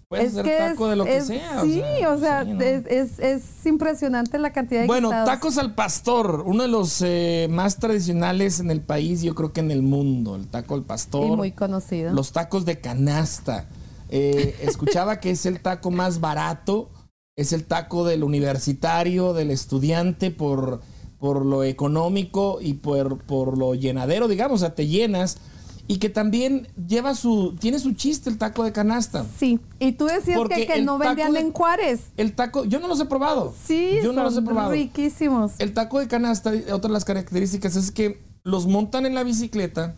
Puedes 0.07 0.33
es 0.33 0.37
hacer 0.37 0.57
taco 0.71 0.87
de 0.87 0.95
lo 0.95 1.05
que 1.05 1.21
sea. 1.21 1.61
Sí, 1.61 1.81
o 2.07 2.19
sea, 2.19 2.43
es, 2.43 3.65
impresionante 3.65 4.37
la 4.37 4.53
cantidad 4.53 4.81
de 4.81 4.87
Bueno, 4.87 5.09
tacos 5.09 5.57
al 5.57 5.73
pastor, 5.73 6.43
uno 6.45 6.63
de 6.63 6.69
los 6.69 7.01
eh, 7.01 7.47
más 7.49 7.77
tradicionales 7.77 8.59
en 8.59 8.69
el 8.69 8.81
país, 8.81 9.23
yo 9.23 9.33
creo 9.33 9.51
que 9.51 9.61
en 9.61 9.71
el 9.71 9.81
mundo, 9.81 10.35
el 10.35 10.47
taco 10.47 10.75
al 10.75 10.83
pastor. 10.83 11.25
Y 11.25 11.35
muy 11.35 11.51
conocido. 11.51 12.13
Los 12.13 12.31
tacos 12.31 12.65
de 12.65 12.79
canasta. 12.79 13.65
Eh, 14.09 14.55
escuchaba 14.61 15.19
que 15.19 15.31
es 15.31 15.47
el 15.47 15.59
taco 15.59 15.89
más 15.89 16.19
barato, 16.19 16.89
es 17.35 17.51
el 17.51 17.65
taco 17.65 18.05
del 18.05 18.23
universitario, 18.23 19.33
del 19.33 19.49
estudiante, 19.49 20.29
por, 20.29 20.81
por 21.25 21.43
lo 21.43 21.63
económico 21.63 22.59
y 22.61 22.75
por, 22.75 23.17
por 23.17 23.57
lo 23.57 23.73
llenadero, 23.73 24.27
digamos, 24.27 24.61
o 24.61 24.63
sea, 24.63 24.75
te 24.75 24.85
llenas 24.85 25.39
y 25.87 25.97
que 25.97 26.07
también 26.07 26.67
lleva 26.87 27.15
su, 27.15 27.55
tiene 27.59 27.79
su 27.79 27.93
chiste 27.93 28.29
el 28.29 28.37
taco 28.37 28.63
de 28.63 28.71
canasta. 28.71 29.25
Sí, 29.39 29.59
y 29.79 29.93
tú 29.93 30.05
decías 30.05 30.39
que, 30.47 30.83
no 30.83 30.99
vendían 30.99 31.35
en 31.35 31.51
Juárez. 31.51 32.11
El 32.15 32.33
taco, 32.35 32.65
yo 32.65 32.79
no 32.79 32.87
los 32.87 32.99
he 32.99 33.05
probado. 33.05 33.55
Sí, 33.65 33.97
yo 34.03 34.13
no 34.13 34.21
los 34.21 34.37
he 34.37 34.43
probado. 34.43 34.69
riquísimos. 34.73 35.53
El 35.57 35.73
taco 35.73 35.99
de 35.99 36.07
canasta, 36.07 36.51
otra 36.71 36.89
de 36.89 36.93
las 36.93 37.05
características 37.05 37.75
es 37.75 37.89
que 37.89 38.21
los 38.43 38.67
montan 38.67 39.07
en 39.07 39.15
la 39.15 39.23
bicicleta 39.23 39.95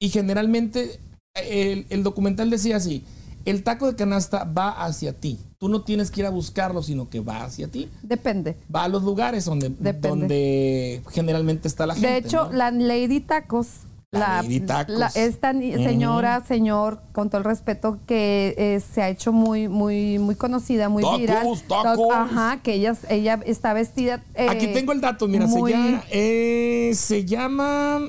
y 0.00 0.08
generalmente 0.08 0.98
el, 1.36 1.86
el 1.88 2.02
documental 2.02 2.50
decía 2.50 2.78
así, 2.78 3.04
el 3.44 3.62
taco 3.62 3.86
de 3.86 3.96
canasta 3.96 4.44
va 4.44 4.70
hacia 4.70 5.12
ti. 5.12 5.38
Tú 5.58 5.68
no 5.68 5.82
tienes 5.82 6.10
que 6.10 6.20
ir 6.20 6.26
a 6.26 6.30
buscarlo, 6.30 6.82
sino 6.82 7.08
que 7.08 7.20
va 7.20 7.44
hacia 7.44 7.68
ti. 7.68 7.88
Depende. 8.02 8.56
Va 8.74 8.84
a 8.84 8.88
los 8.88 9.02
lugares 9.02 9.44
donde, 9.44 9.68
donde 9.68 11.02
generalmente 11.10 11.68
está 11.68 11.86
la 11.86 11.94
gente. 11.94 12.08
De 12.08 12.16
hecho, 12.16 12.50
la 12.52 12.70
Lady 12.70 13.20
Tacos 13.20 13.68
la, 14.14 15.10
esta 15.14 15.52
señora, 15.52 16.44
señor, 16.46 17.00
con 17.12 17.30
todo 17.30 17.38
el 17.38 17.44
respeto, 17.44 17.98
que 18.06 18.54
eh, 18.56 18.80
se 18.80 19.02
ha 19.02 19.08
hecho 19.08 19.32
muy, 19.32 19.68
muy, 19.68 20.18
muy 20.18 20.36
conocida, 20.36 20.88
muy 20.88 21.04
viral. 21.18 21.46
Ajá, 22.12 22.60
que 22.62 22.74
ella, 22.74 22.96
ella 23.08 23.40
está 23.44 23.72
vestida. 23.72 24.22
Eh, 24.34 24.48
Aquí 24.48 24.68
tengo 24.68 24.92
el 24.92 25.00
dato, 25.00 25.26
mira, 25.28 25.48
se, 25.48 25.58
llama, 25.60 26.04
eh, 26.10 26.92
se 26.94 27.24
llama 27.24 28.00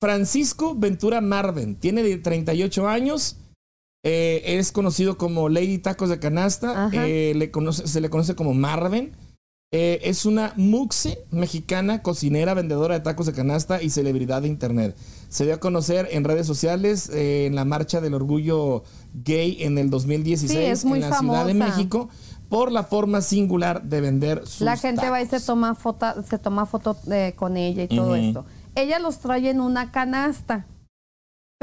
Francisco 0.00 0.74
Ventura 0.74 1.20
Marven. 1.20 1.76
Tiene 1.76 2.16
38 2.18 2.88
años. 2.88 3.36
Es 4.04 4.72
conocido 4.72 5.18
como 5.18 5.48
Lady 5.48 5.78
Tacos 5.78 6.08
de 6.08 6.18
Canasta. 6.18 6.88
le 6.90 7.50
conoce, 7.50 7.88
se 7.88 8.00
le 8.00 8.10
conoce 8.10 8.34
como 8.34 8.54
Marven. 8.54 9.12
Eh, 9.76 10.08
es 10.08 10.24
una 10.24 10.52
muxe 10.54 11.26
mexicana, 11.32 12.00
cocinera, 12.00 12.54
vendedora 12.54 12.94
de 12.94 13.00
tacos 13.00 13.26
de 13.26 13.32
canasta 13.32 13.82
y 13.82 13.90
celebridad 13.90 14.42
de 14.42 14.46
internet. 14.46 14.96
Se 15.28 15.46
dio 15.46 15.54
a 15.54 15.58
conocer 15.58 16.06
en 16.12 16.22
redes 16.22 16.46
sociales 16.46 17.08
eh, 17.08 17.46
en 17.46 17.56
la 17.56 17.64
marcha 17.64 18.00
del 18.00 18.14
orgullo 18.14 18.84
gay 19.14 19.56
en 19.64 19.76
el 19.78 19.90
2016 19.90 20.84
en 20.84 21.00
la 21.00 21.18
Ciudad 21.18 21.46
de 21.46 21.54
México 21.54 22.08
por 22.48 22.70
la 22.70 22.84
forma 22.84 23.20
singular 23.20 23.82
de 23.82 24.00
vender 24.00 24.46
sus 24.46 24.60
La 24.60 24.76
gente 24.76 25.10
va 25.10 25.20
y 25.20 25.26
se 25.26 25.40
toma 25.40 25.74
foto, 25.74 26.06
se 26.22 26.38
toma 26.38 26.66
foto 26.66 26.96
eh, 27.10 27.32
con 27.34 27.56
ella 27.56 27.82
y 27.82 27.88
todo 27.88 28.14
esto. 28.14 28.44
Ella 28.76 29.00
los 29.00 29.18
trae 29.18 29.50
en 29.50 29.60
una 29.60 29.90
canasta 29.90 30.66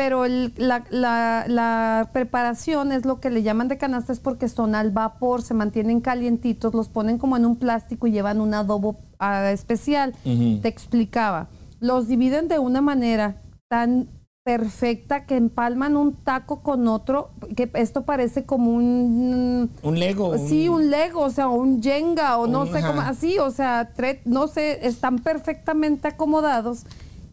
pero 0.03 0.25
la, 0.25 2.09
preparación 2.11 2.91
es 2.91 3.05
lo 3.05 3.19
que 3.19 3.29
le 3.29 3.43
llaman 3.43 3.67
de 3.67 3.77
canasta, 3.77 4.11
es 4.11 4.19
porque 4.19 4.49
son 4.49 4.73
al 4.73 4.89
vapor, 4.89 5.43
se 5.43 5.53
mantienen 5.53 6.01
calientitos, 6.01 6.73
los 6.73 6.89
ponen 6.89 7.19
como 7.19 7.37
en 7.37 7.45
un 7.45 7.55
plástico 7.55 8.07
y 8.07 8.11
llevan 8.11 8.41
un 8.41 8.55
adobo 8.55 8.97
ah, 9.19 9.51
especial. 9.51 10.15
Te 10.23 10.67
explicaba. 10.67 11.49
Los 11.79 12.07
dividen 12.07 12.47
de 12.47 12.57
una 12.57 12.81
manera 12.81 13.43
tan 13.67 14.09
perfecta 14.43 15.27
que 15.27 15.37
empalman 15.37 15.95
un 15.95 16.15
taco 16.15 16.63
con 16.63 16.87
otro, 16.87 17.29
que 17.55 17.69
esto 17.75 18.01
parece 18.01 18.43
como 18.43 18.71
un... 18.73 19.69
Un 19.83 19.99
Lego. 19.99 20.35
Sí, 20.39 20.67
un, 20.67 20.89
Lego, 20.89 21.19
o 21.21 21.29
sea, 21.29 21.47
un 21.47 21.83
Jenga, 21.83 22.39
o 22.39 22.47
no 22.47 22.65
sé 22.65 22.81
cómo, 22.81 23.01
así, 23.01 23.37
o 23.37 23.51
sea, 23.51 23.91
no 24.25 24.47
sé, 24.47 24.87
están 24.87 25.19
perfectamente 25.19 26.07
acomodados 26.07 26.87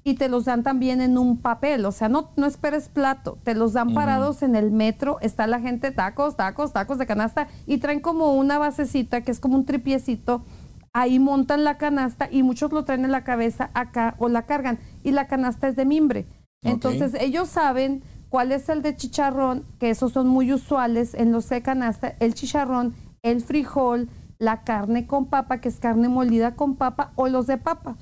y 0.05 0.15
te 0.15 0.29
los 0.29 0.45
dan 0.45 0.63
también 0.63 1.01
en 1.01 1.19
un 1.19 1.39
papel, 1.39 1.85
o 1.85 1.93
sea, 1.93 2.09
no, 2.09 2.31
no 2.37 2.47
esperes 2.47 2.89
plato, 2.89 3.39
te 3.45 3.55
los 3.55 3.73
dan 3.73 3.95
parados 3.95 4.43
en 4.43 4.57
el 4.57 4.71
metro, 4.71 5.19
está 5.21 5.47
la 5.47 5.61
gente 5.61 5.91
tacos, 5.91 6.37
tacos, 6.37 6.73
tacos 6.73 6.99
de 6.99 7.07
canasta 7.07 7.49
y 7.67 7.79
traen 7.79 8.01
como 8.01 8.35
una 8.35 8.59
basecita 8.59 9.21
que 9.21 9.31
es 9.31 9.41
como 9.41 9.57
un 9.57 9.65
tripiecito, 9.65 10.45
ahí 10.93 11.19
montan 11.19 11.65
la 11.65 11.79
canasta 11.79 12.29
y 12.31 12.43
muchos 12.43 12.73
lo 12.73 12.85
traen 12.85 13.05
en 13.05 13.13
la 13.13 13.25
cabeza 13.25 13.71
acá 13.75 14.15
o 14.19 14.29
la 14.29 14.47
cargan 14.47 14.79
y 15.05 15.13
la 15.13 15.27
canasta 15.27 15.69
es 15.69 15.77
de 15.77 15.85
mimbre. 15.85 16.27
Entonces 16.63 17.15
ellos 17.21 17.49
saben 17.49 18.03
cuál 18.31 18.53
es 18.53 18.69
el 18.69 18.83
de 18.83 18.97
chicharrón, 18.97 19.65
que 19.79 19.91
esos 19.91 20.13
son 20.13 20.29
muy 20.29 20.53
usuales 20.53 21.15
en 21.15 21.33
los 21.33 21.49
de 21.49 21.63
canasta, 21.63 22.15
el 22.21 22.35
chicharrón, 22.35 22.95
el 23.23 23.41
frijol, 23.43 24.09
la 24.39 24.63
carne 24.63 25.07
con 25.07 25.27
papa, 25.27 25.61
que 25.61 25.69
es 25.69 25.79
carne 25.79 26.09
molida 26.09 26.55
con 26.55 26.77
papa, 26.77 27.13
o 27.17 27.29
los 27.29 27.47
de 27.47 27.59
papa. 27.59 27.97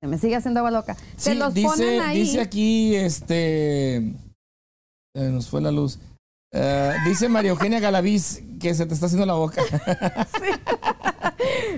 Se 0.00 0.06
me 0.06 0.18
sigue 0.18 0.36
haciendo 0.36 0.60
agua 0.60 0.70
loca. 0.70 0.96
Se 1.16 1.34
los 1.34 1.54
dice, 1.54 1.68
ponen 1.68 2.00
ahí. 2.00 2.20
Dice 2.20 2.40
aquí, 2.40 2.94
este. 2.94 3.96
Eh, 3.96 4.14
nos 5.14 5.48
fue 5.48 5.60
la 5.60 5.72
luz. 5.72 5.98
Eh, 6.52 6.94
dice 7.06 7.28
María 7.28 7.50
Eugenia 7.50 7.78
Galaviz 7.78 8.42
que 8.58 8.74
se 8.74 8.86
te 8.86 8.94
está 8.94 9.06
haciendo 9.06 9.26
la 9.26 9.34
boca. 9.34 9.62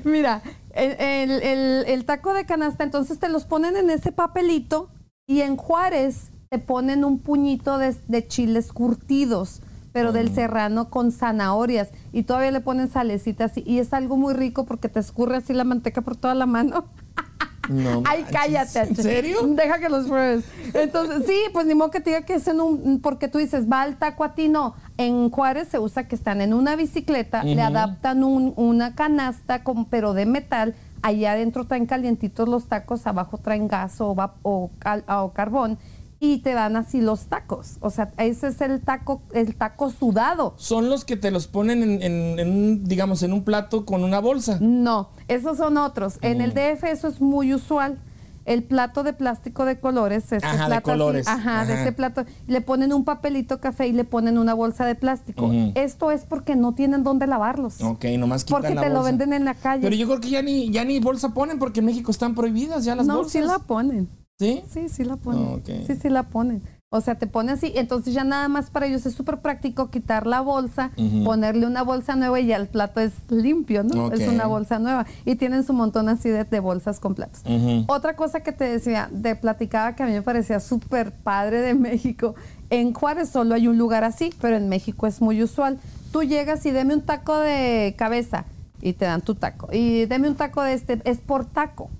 Mira, 0.05 0.43
el, 0.73 2.05
taco 2.05 2.35
de 2.35 2.47
canasta, 2.47 2.85
entonces 2.85 3.19
te 3.19 3.29
los 3.29 3.45
ponen 3.45 3.77
en 3.77 3.91
ese 3.91 4.13
papelito 4.13 4.91
y 5.27 5.41
en 5.41 5.57
Juárez 5.57 6.31
te 6.49 6.59
ponen 6.59 7.05
un 7.05 7.19
puñito 7.19 7.79
de, 7.79 8.29
chiles 8.29 8.73
curtidos 8.73 9.63
pero 9.93 10.13
del 10.13 10.33
serrano 10.33 10.89
con 10.89 11.11
zanahorias 11.11 11.89
y 12.13 12.23
todavía 12.23 12.53
le 12.53 12.61
ponen 12.61 12.89
salecitas 12.89 13.57
y, 13.57 13.65
y 13.67 13.81
es 13.81 13.93
algo 13.93 14.17
muy 14.17 14.35
rico 14.35 14.65
porque 14.65 14.89
te 14.89 15.01
escurre 15.01 15.39
así 15.39 15.53
la 15.53 15.65
manteca 15.65 16.03
por 16.03 16.17
toda 16.17 16.37
la 16.37 16.47
mano. 16.47 16.85
No. 17.71 18.03
Ay, 18.05 18.25
cállate. 18.31 18.81
¿En 18.81 18.97
serio? 18.97 19.39
Deja 19.47 19.79
que 19.79 19.89
los 19.89 20.07
pruebes. 20.07 20.45
Entonces, 20.75 21.23
sí, 21.27 21.39
pues 21.53 21.67
ni 21.67 21.75
modo 21.75 21.91
que 21.91 22.01
te 22.01 22.11
diga 22.11 22.23
que 22.23 22.35
es 22.35 22.49
en 22.49 22.61
un. 22.61 23.01
Porque 23.01 23.29
tú 23.29 23.39
dices, 23.39 23.71
va 23.71 23.83
al 23.83 23.97
taco 23.97 24.25
a 24.25 24.35
ti, 24.35 24.49
no. 24.49 24.75
En 24.97 25.31
Juárez 25.31 25.69
se 25.69 25.79
usa 25.79 26.09
que 26.09 26.17
están 26.17 26.41
en 26.41 26.53
una 26.53 26.75
bicicleta, 26.77 27.45
le 27.45 27.63
adaptan 27.63 28.25
un, 28.25 28.53
una 28.57 28.95
canasta, 28.95 29.63
con, 29.63 29.85
pero 29.85 30.13
de 30.13 30.27
metal. 30.27 30.75
Allá 31.03 31.33
adentro 31.33 31.65
traen 31.65 31.87
calientitos 31.87 32.47
los 32.47 32.67
tacos, 32.67 33.07
abajo 33.07 33.39
traen 33.39 33.69
gas 33.69 34.01
o, 34.03 34.15
o, 34.43 34.71
o 35.09 35.33
carbón 35.33 35.79
y 36.23 36.39
te 36.39 36.53
dan 36.53 36.77
así 36.77 37.01
los 37.01 37.27
tacos. 37.27 37.79
O 37.81 37.89
sea, 37.89 38.13
ese 38.19 38.49
es 38.49 38.61
el 38.61 38.83
taco, 38.83 39.23
el 39.33 39.57
taco 39.57 39.91
sudado. 39.91 40.53
¿Son 40.59 40.91
los 40.91 41.07
que 41.07 41.17
te 41.17 41.31
los 41.31 41.47
ponen 41.47 42.03
en, 42.03 42.85
digamos, 42.85 43.23
en 43.23 43.33
un 43.33 43.43
plato 43.43 43.87
con 43.87 44.05
una 44.05 44.21
bolsa? 44.21 44.59
No, 44.61 45.09
esos 45.29 45.57
son 45.57 45.79
otros. 45.79 46.19
En 46.21 46.43
el 46.43 46.53
DF 46.53 46.85
eso 46.85 47.09
es 47.09 47.23
muy 47.23 47.55
usual. 47.55 47.99
El 48.47 48.65
plato 48.65 49.03
de 49.03 49.13
plástico 49.13 49.65
de 49.65 49.81
colores, 49.81 50.33
este 50.33 50.47
ajá, 50.47 50.67
plato 50.67 50.91
de 50.91 50.97
colores. 50.97 51.29
ajá, 51.29 51.65
de 51.67 51.81
ese 51.81 51.93
plato, 51.93 52.25
le 52.47 52.61
ponen 52.61 52.93
un 52.93 53.05
papelito 53.05 53.61
café 53.61 53.87
y 53.87 53.93
le 53.93 54.05
ponen 54.05 54.39
una 54.39 54.55
bolsa 54.55 54.85
de 54.85 54.95
plástico. 54.95 55.51
Esto 55.75 56.11
es 56.11 56.25
porque 56.25 56.57
no 56.57 56.75
tienen 56.75 57.03
dónde 57.05 57.27
lavarlos. 57.27 57.81
Ok, 57.81 58.07
nomás 58.19 58.45
quitan 58.45 58.63
Porque 58.63 58.77
te 58.77 58.91
lo 58.91 59.03
venden 59.03 59.33
en 59.33 59.45
la 59.45 59.55
calle. 59.55 59.83
Pero 59.83 59.95
yo 59.95 60.07
creo 60.07 60.21
que 60.21 60.31
ya 60.31 60.43
ni, 60.43 60.71
ya 60.71 60.85
ni 60.85 61.01
bolsa 61.01 61.33
ponen 61.33 61.59
porque 61.59 61.81
en 61.81 61.87
México 61.87 62.11
están 62.11 62.35
prohibidas 62.35 62.85
ya 62.85 62.95
las 62.97 63.07
bolsas. 63.07 63.35
No, 63.35 63.41
sí 63.41 63.47
la 63.47 63.59
ponen. 63.59 64.20
¿Sí? 64.41 64.63
Sí, 64.71 64.89
sí 64.89 65.05
la 65.05 65.17
ponen. 65.17 65.63
Sí, 65.87 65.95
sí 65.97 66.09
la 66.09 66.23
ponen. 66.23 66.63
O 66.89 67.03
sea, 67.03 67.17
te 67.17 67.27
pone 67.27 67.53
así, 67.53 67.73
entonces 67.77 68.15
ya 68.15 68.25
nada 68.25 68.49
más 68.49 68.71
para 68.71 68.87
ellos 68.87 69.05
es 69.05 69.13
súper 69.15 69.41
práctico 69.41 69.91
quitar 69.91 70.27
la 70.27 70.41
bolsa, 70.41 70.91
ponerle 71.25 71.67
una 71.67 71.83
bolsa 71.83 72.17
nueva 72.17 72.41
y 72.41 72.47
ya 72.47 72.57
el 72.57 72.67
plato 72.67 73.01
es 73.01 73.13
limpio, 73.29 73.85
¿no? 73.85 74.11
Es 74.11 74.27
una 74.27 74.47
bolsa 74.47 74.79
nueva. 74.79 75.07
Y 75.27 75.37
tienen 75.37 75.63
su 75.63 75.75
montón 75.75 76.09
así 76.09 76.31
de, 76.31 76.61
bolsas 76.61 76.99
con 76.99 77.15
platos. 77.15 77.43
Otra 77.87 78.17
cosa 78.17 78.43
que 78.43 78.53
te 78.53 78.65
decía, 78.65 79.11
de 79.13 79.37
platicaba 79.37 79.95
que 79.95 80.05
a 80.05 80.07
mí 80.07 80.13
me 80.13 80.23
parecía 80.23 80.59
súper 80.59 81.13
padre 81.13 81.61
de 81.61 81.75
México. 81.75 82.35
En 82.71 82.95
Juárez 82.95 83.29
solo 83.29 83.55
hay 83.55 83.69
un 83.69 83.77
lugar 83.77 84.05
así, 84.05 84.33
pero 84.41 84.57
en 84.57 84.71
México 84.71 85.07
es 85.07 85.21
muy 85.21 85.43
usual. 85.43 85.79
Tú 86.13 86.23
llegas 86.23 86.65
y 86.65 86.71
deme 86.71 86.95
un 86.95 87.03
taco 87.03 87.37
de 87.37 87.95
cabeza 87.99 88.47
y 88.81 88.95
te 88.95 89.05
dan 89.05 89.21
tu 89.21 89.35
taco. 89.35 89.69
Y 89.71 90.07
deme 90.07 90.29
un 90.29 90.35
taco 90.35 90.63
de 90.63 90.73
este, 90.73 91.01
es 91.05 91.19
por 91.19 91.45
taco 91.45 91.91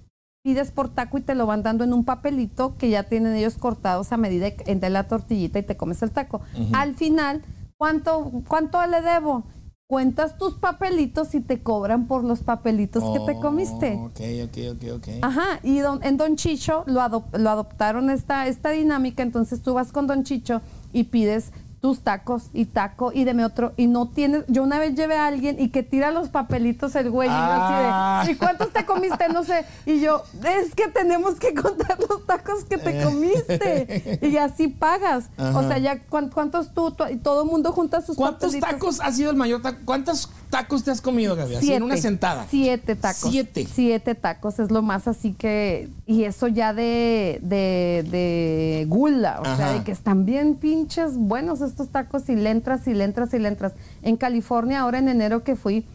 pides 0.43 0.71
por 0.71 0.89
taco 0.89 1.19
y 1.19 1.23
te 1.23 1.35
lo 1.35 1.47
van 1.47 1.63
dando 1.63 1.85
en 1.85 1.93
un 1.93 2.05
papelito 2.05 2.77
que 2.79 2.91
ya 2.91 3.05
tienen 3.05 3.35
ellos 3.35 3.59
cortados 3.59 4.13
a 4.13 4.17
medida 4.17 4.49
entre 4.67 4.91
la 4.91 5.07
tortillita 5.07 5.59
y 5.59 5.63
te 5.63 5.77
comes 5.77 6.03
el 6.03 6.11
taco. 6.11 6.41
Al 6.73 6.95
final, 6.95 7.43
¿cuánto, 7.77 8.31
¿cuánto 8.49 8.85
le 8.87 9.03
debo? 9.03 9.45
Cuentas 9.87 10.39
tus 10.39 10.55
papelitos 10.55 11.35
y 11.35 11.41
te 11.41 11.63
cobran 11.63 12.07
por 12.07 12.23
los 12.23 12.41
papelitos 12.41 13.03
que 13.03 13.33
te 13.33 13.41
comiste. 13.41 13.97
Ok, 13.97 14.21
ok, 14.45 14.59
ok, 14.77 14.93
ok. 14.97 15.09
Ajá, 15.23 15.59
y 15.65 15.81
en 15.81 16.17
Don 16.17 16.37
Chicho 16.37 16.85
lo, 16.87 17.01
lo 17.33 17.51
adoptaron 17.51 18.09
esta, 18.09 18.47
esta 18.47 18.71
dinámica, 18.71 19.23
entonces 19.25 19.63
tú 19.63 19.75
vas 19.75 19.91
con 19.91 20.07
Don 20.07 20.23
Chicho 20.23 20.63
y 20.93 21.05
pides 21.05 21.53
tus 21.81 22.01
tacos 22.01 22.51
y 22.53 22.67
taco 22.67 23.11
y 23.13 23.25
deme 23.25 23.45
otro 23.45 23.73
y 23.77 23.87
no 23.87 24.09
tienes 24.09 24.45
yo 24.49 24.63
una 24.63 24.79
vez 24.79 24.95
llevé 24.95 25.17
a 25.17 25.27
alguien 25.27 25.57
y 25.59 25.71
que 25.71 25.83
tira 25.83 26.11
los 26.11 26.29
papelitos 26.29 26.95
el 26.95 27.11
güey 27.11 27.29
y 27.29 27.33
así 27.33 27.75
de 27.75 27.89
ah. 27.91 28.25
¿y 28.29 28.35
cuántos 28.35 28.71
te 28.73 28.85
comiste? 28.85 29.29
no 29.33 29.45
sé. 29.45 29.65
Y 29.87 30.01
yo 30.01 30.23
es 30.45 30.75
que 30.75 30.89
tenemos 30.89 31.37
que 31.37 31.55
contar 31.63 31.99
los 32.09 32.27
tacos 32.27 32.65
que 32.65 32.79
te 32.79 33.03
comiste 33.03 34.19
y 34.23 34.37
así 34.37 34.69
pagas. 34.69 35.31
O 35.39 35.63
sea 35.63 35.79
ya 35.79 36.01
cuántos 36.01 36.73
tú, 36.75 36.95
y 37.11 37.17
todo 37.17 37.43
el 37.43 37.49
mundo 37.49 37.73
junta 37.73 38.03
sus 38.03 38.17
¿cuántos 38.17 38.59
tacos 38.59 39.01
ha 39.01 39.13
sido 39.13 39.31
el 39.31 39.37
mayor 39.37 39.63
taco? 39.63 39.79
¿cuántos 39.85 40.31
tacos 40.51 40.85
te 40.85 40.91
has 40.91 41.01
comido 41.01 41.37
Gaby? 41.37 41.57
Así 41.57 41.73
en 41.73 41.83
una 41.83 41.97
sentada. 41.97 42.47
Siete 42.51 42.97
tacos. 42.97 43.31
Siete. 43.31 43.67
Siete 43.73 44.15
tacos 44.15 44.59
es 44.59 44.71
lo 44.71 44.83
más 44.83 45.09
así 45.09 45.33
que 45.33 45.89
y 46.07 46.25
eso 46.25 46.49
ya 46.49 46.75
de 46.75 47.39
de, 47.43 48.05
de 48.11 48.85
gula 48.89 49.41
o 49.41 49.57
sea 49.57 49.73
de 49.73 49.83
que 49.83 49.93
están 49.93 50.27
bien 50.27 50.57
pinches 50.57 51.17
buenos 51.17 51.63
estos 51.71 51.89
tacos 51.89 52.29
y 52.29 52.37
le 52.37 52.51
entras 52.51 52.87
y 52.87 52.95
le 52.95 53.05
entras 53.05 53.33
y 53.35 53.39
le 53.39 53.49
entras. 53.49 53.73
En 54.03 54.17
California, 54.17 54.81
ahora 54.81 54.99
en 54.99 55.09
enero 55.09 55.45
que 55.45 55.57
fui, 55.57 55.87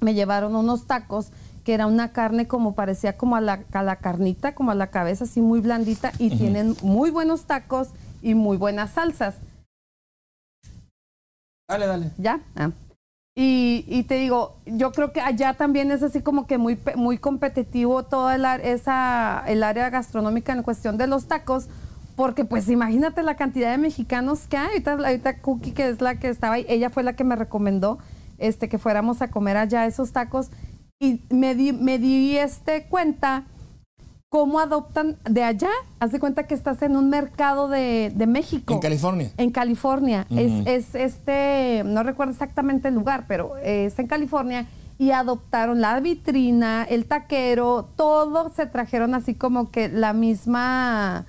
me 0.00 0.14
llevaron 0.14 0.56
unos 0.56 0.86
tacos 0.86 1.30
que 1.64 1.74
era 1.74 1.86
una 1.86 2.12
carne 2.12 2.48
como 2.48 2.74
parecía 2.74 3.18
como 3.18 3.36
a 3.36 3.42
la, 3.42 3.64
a 3.72 3.82
la 3.82 3.96
carnita, 3.96 4.54
como 4.54 4.70
a 4.70 4.74
la 4.74 4.86
cabeza, 4.86 5.24
así 5.24 5.42
muy 5.42 5.60
blandita, 5.60 6.12
y 6.18 6.30
tienen 6.30 6.74
muy 6.82 7.10
buenos 7.10 7.44
tacos 7.44 7.88
y 8.22 8.34
muy 8.34 8.56
buenas 8.56 8.92
salsas. 8.92 9.34
Dale, 11.68 11.86
dale. 11.86 12.10
¿Ya? 12.16 12.40
Ah. 12.56 12.70
Y, 13.36 13.84
y, 13.86 14.04
te 14.04 14.14
digo, 14.14 14.56
yo 14.64 14.90
creo 14.92 15.12
que 15.12 15.20
allá 15.20 15.54
también 15.54 15.92
es 15.92 16.02
así 16.02 16.22
como 16.22 16.46
que 16.46 16.58
muy, 16.58 16.78
muy 16.96 17.18
competitivo 17.18 18.02
toda 18.02 18.34
el, 18.34 18.44
esa, 18.64 19.44
el 19.46 19.62
área 19.62 19.90
gastronómica 19.90 20.52
en 20.54 20.62
cuestión 20.62 20.96
de 20.96 21.06
los 21.06 21.26
tacos, 21.26 21.68
porque 22.18 22.44
pues 22.44 22.68
imagínate 22.68 23.22
la 23.22 23.36
cantidad 23.36 23.70
de 23.70 23.78
mexicanos 23.78 24.48
que 24.48 24.56
hay. 24.56 24.66
Ahorita, 24.70 24.92
ahorita 24.94 25.38
Cookie, 25.38 25.70
que 25.70 25.88
es 25.88 26.00
la 26.00 26.18
que 26.18 26.28
estaba 26.28 26.54
ahí, 26.54 26.66
ella 26.68 26.90
fue 26.90 27.04
la 27.04 27.12
que 27.12 27.22
me 27.22 27.36
recomendó 27.36 28.00
este, 28.38 28.68
que 28.68 28.76
fuéramos 28.76 29.22
a 29.22 29.30
comer 29.30 29.56
allá 29.56 29.86
esos 29.86 30.10
tacos. 30.10 30.50
Y 30.98 31.22
me 31.30 31.54
di, 31.54 31.72
me 31.72 32.00
di 32.00 32.36
este 32.36 32.88
cuenta 32.88 33.44
cómo 34.30 34.58
adoptan 34.58 35.16
de 35.30 35.44
allá. 35.44 35.70
Haz 36.00 36.10
de 36.10 36.18
cuenta 36.18 36.48
que 36.48 36.54
estás 36.54 36.82
en 36.82 36.96
un 36.96 37.08
mercado 37.08 37.68
de, 37.68 38.12
México. 38.26 38.74
En 38.74 38.80
California. 38.80 39.30
En 39.36 39.50
California. 39.52 40.26
es, 40.28 40.66
es, 40.66 40.94
este, 40.96 41.84
no 41.84 42.02
recuerdo 42.02 42.32
exactamente 42.32 42.88
el 42.88 42.96
lugar, 42.96 43.26
pero 43.28 43.56
es 43.58 43.96
en 43.96 44.08
California. 44.08 44.66
Y 44.98 45.12
adoptaron 45.12 45.80
la 45.80 46.00
vitrina, 46.00 46.82
el 46.82 47.06
taquero, 47.06 47.90
todo 47.94 48.48
se 48.48 48.66
trajeron 48.66 49.14
así 49.14 49.34
como 49.34 49.70
que 49.70 49.88
la 49.88 50.12
misma 50.14 51.26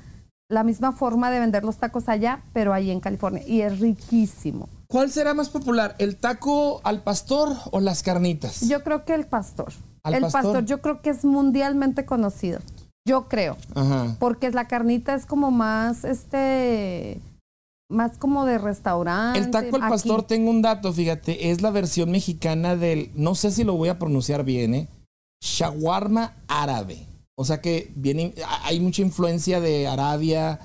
la 0.50 0.64
misma 0.64 0.92
forma 0.92 1.30
de 1.30 1.40
vender 1.40 1.64
los 1.64 1.78
tacos 1.78 2.10
allá, 2.10 2.42
pero 2.54 2.74
ahí 2.74 2.90
en 2.90 3.00
California. 3.00 3.44
Y 3.48 3.62
es 3.62 3.80
riquísimo. 3.80 4.68
¿Cuál 4.88 5.12
será 5.12 5.36
más 5.36 5.50
popular, 5.50 5.96
el 6.00 6.18
taco 6.18 6.82
al 6.84 7.04
pastor 7.04 7.56
o 7.72 7.80
las 7.80 8.02
carnitas? 8.02 8.68
Yo 8.68 8.84
creo 8.84 9.06
que 9.06 9.14
el 9.14 9.28
pastor. 9.28 9.72
el 10.04 10.22
pastor? 10.22 10.66
yo 10.66 10.82
creo 10.82 11.02
que 11.02 11.12
es 11.12 11.24
mundialmente 11.24 12.06
conocido. 12.06 12.60
Yo 13.08 13.28
creo. 13.28 13.56
Ajá. 13.76 14.16
Porque 14.20 14.50
la 14.50 14.68
carnita 14.68 15.14
es 15.14 15.28
como 15.28 15.52
más, 15.52 16.04
este, 16.04 17.22
más 17.88 18.18
como 18.18 18.46
de 18.46 18.58
restaurante. 18.58 19.38
El 19.38 19.52
taco 19.52 19.76
al 19.76 19.88
pastor, 19.88 20.24
tengo 20.24 20.50
un 20.50 20.64
dato, 20.64 20.92
fíjate, 20.92 21.52
es 21.52 21.62
la 21.62 21.70
versión 21.70 22.10
mexicana 22.10 22.76
del, 22.76 23.12
no 23.14 23.36
sé 23.36 23.52
si 23.52 23.64
lo 23.64 23.76
voy 23.76 23.90
a 23.90 24.00
pronunciar 24.00 24.44
bien, 24.44 24.74
¿eh? 24.74 24.88
Shawarma 25.42 26.34
árabe. 26.48 27.08
O 27.40 27.46
sea 27.46 27.62
que 27.62 27.90
viene, 27.96 28.34
hay 28.66 28.82
mucha 28.82 29.02
influencia 29.02 29.62
de 29.62 29.88
Arabia, 29.88 30.60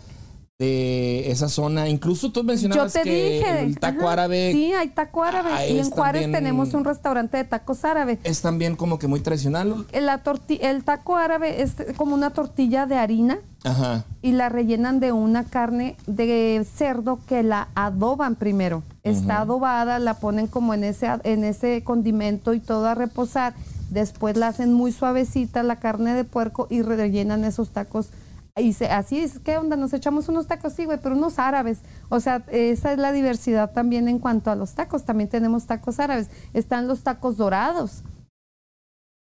de 0.59 1.31
esa 1.31 1.49
zona. 1.49 1.89
Incluso 1.89 2.33
tú 2.33 2.43
mencionabas 2.43 2.95
que 2.95 3.61
el 3.61 3.79
taco 3.79 4.09
árabe. 4.09 4.51
Sí, 4.51 4.73
hay 4.73 4.89
taco 4.89 5.23
árabe. 5.23 5.71
y 5.71 5.79
en 5.79 5.89
Juárez 5.89 6.33
tenemos 6.33 6.75
un 6.75 6.85
restaurante 6.85 7.37
de 7.37 7.45
tacos 7.45 7.85
árabe. 7.85 8.19
Es 8.25 8.41
también 8.41 8.75
como 8.75 8.99
que 8.99 9.07
muy 9.07 9.21
tradicional. 9.21 9.87
La 9.93 10.21
el 10.49 10.83
taco 10.83 11.17
árabe 11.17 11.63
es 11.63 11.77
como 11.97 12.17
una 12.17 12.31
tortilla 12.31 12.87
de 12.87 12.97
harina. 12.97 13.39
Ajá. 13.63 14.05
Y 14.21 14.33
la 14.33 14.49
rellenan 14.49 14.99
de 14.99 15.13
una 15.13 15.45
carne 15.45 15.97
de 16.09 16.67
cerdo 16.75 17.21
que 17.29 17.45
la 17.45 17.69
adoban 17.77 18.35
primero. 18.35 18.83
Está 19.05 19.43
adobada, 19.43 20.01
la 20.01 20.15
ponen 20.15 20.49
como 20.49 20.75
en 20.75 20.83
ese, 20.83 21.07
en 21.23 21.45
ese 21.45 21.85
condimento 21.85 22.53
y 22.53 22.59
todo 22.59 22.87
a 22.87 22.97
reposar 22.97 23.55
Después 23.91 24.37
la 24.37 24.49
hacen 24.49 24.73
muy 24.73 24.93
suavecita 24.93 25.63
la 25.63 25.81
carne 25.81 26.15
de 26.15 26.25
puerco 26.25 26.67
y 26.71 26.83
rellenan 26.83 27.45
esos 27.45 27.71
tacos. 27.71 28.11
Y 28.57 28.73
se, 28.73 28.87
así 28.87 29.19
es, 29.19 29.41
¿qué 29.41 29.59
onda? 29.59 29.77
Nos 29.77 29.93
echamos 29.93 30.29
unos 30.29 30.47
tacos, 30.47 30.75
sí, 30.75 30.85
güey, 30.85 30.99
pero 31.03 31.17
unos 31.17 31.39
árabes. 31.41 31.81
O 32.09 32.21
sea, 32.21 32.45
esa 32.49 32.93
es 32.93 32.99
la 32.99 33.11
diversidad 33.11 33.73
también 33.73 34.09
en 34.09 34.21
cuanto 34.21 34.51
a 34.51 34.55
los 34.55 34.75
tacos. 34.75 35.05
También 35.05 35.29
tenemos 35.29 35.67
tacos 35.67 35.99
árabes. 35.99 36.31
Están 36.53 36.87
los 36.87 37.03
tacos 37.03 37.37
dorados. 37.37 38.05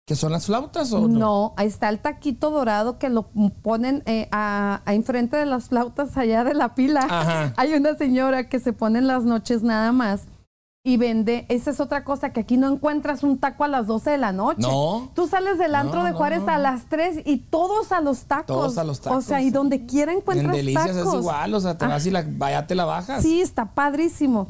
¿Que 0.06 0.14
son 0.14 0.32
las 0.32 0.46
flautas 0.46 0.92
o 0.92 1.08
no? 1.08 1.18
No, 1.18 1.54
ahí 1.56 1.66
está 1.66 1.88
el 1.88 1.98
taquito 1.98 2.50
dorado 2.50 2.98
que 2.98 3.08
lo 3.08 3.30
ponen 3.62 4.02
eh, 4.04 4.28
a, 4.30 4.82
enfrente 4.86 5.36
de 5.36 5.46
las 5.46 5.70
flautas 5.70 6.16
allá 6.16 6.44
de 6.44 6.54
la 6.54 6.74
pila. 6.74 7.52
Hay 7.56 7.72
una 7.72 7.96
señora 7.96 8.48
que 8.48 8.60
se 8.60 8.72
pone 8.72 8.98
en 8.98 9.06
las 9.06 9.24
noches 9.24 9.62
nada 9.62 9.92
más 9.92 10.26
y 10.87 10.99
vende, 10.99 11.47
esa 11.49 11.70
es 11.70 11.80
otra 11.80 12.05
cosa, 12.05 12.35
que 12.35 12.41
aquí 12.41 12.59
no 12.59 12.70
encuentras 12.70 13.22
un 13.22 13.39
taco 13.39 13.64
a 13.64 13.68
las 13.68 13.87
12 13.87 14.11
de 14.11 14.18
la 14.18 14.32
noche. 14.32 14.61
No. 14.61 15.11
Tú 15.14 15.26
sales 15.26 15.57
del 15.57 15.74
antro 15.74 16.05
de 16.05 16.12
Juárez 16.12 16.43
a 16.47 16.59
las 16.59 16.85
3 16.91 17.22
y 17.24 17.39
todos 17.39 17.91
a 17.91 18.03
los 18.03 18.24
tacos. 18.24 18.47
Todos 18.49 18.76
a 18.76 18.85
los 18.85 19.01
tacos. 19.01 19.24
O 19.24 19.26
sea, 19.26 19.41
y 19.41 19.49
donde 19.49 19.87
quiera 19.87 20.12
encuentras 20.12 20.51
en 20.51 20.61
delicias 20.61 20.95
es 20.95 21.14
igual, 21.14 21.55
o 21.55 21.61
sea, 21.61 21.78
te 21.78 21.87
vas 21.87 22.05
y 22.05 22.11
la, 22.11 22.22
vaya 22.28 22.66
te 22.66 22.74
la 22.74 22.85
bajas. 22.85 23.22
Sí, 23.22 23.41
está 23.41 23.64
padrísimo. 23.64 24.47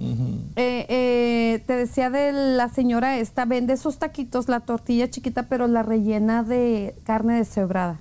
Eh, 0.56 0.86
eh, 0.88 1.62
te 1.68 1.76
decía 1.76 2.10
de 2.10 2.32
la 2.32 2.68
señora 2.68 3.16
esta, 3.16 3.44
vende 3.44 3.74
esos 3.74 3.98
taquitos, 3.98 4.48
la 4.48 4.58
tortilla 4.58 5.08
chiquita, 5.08 5.44
pero 5.44 5.68
la 5.68 5.84
rellena 5.84 6.42
de 6.42 6.96
carne 7.04 7.36
deshebrada. 7.36 8.00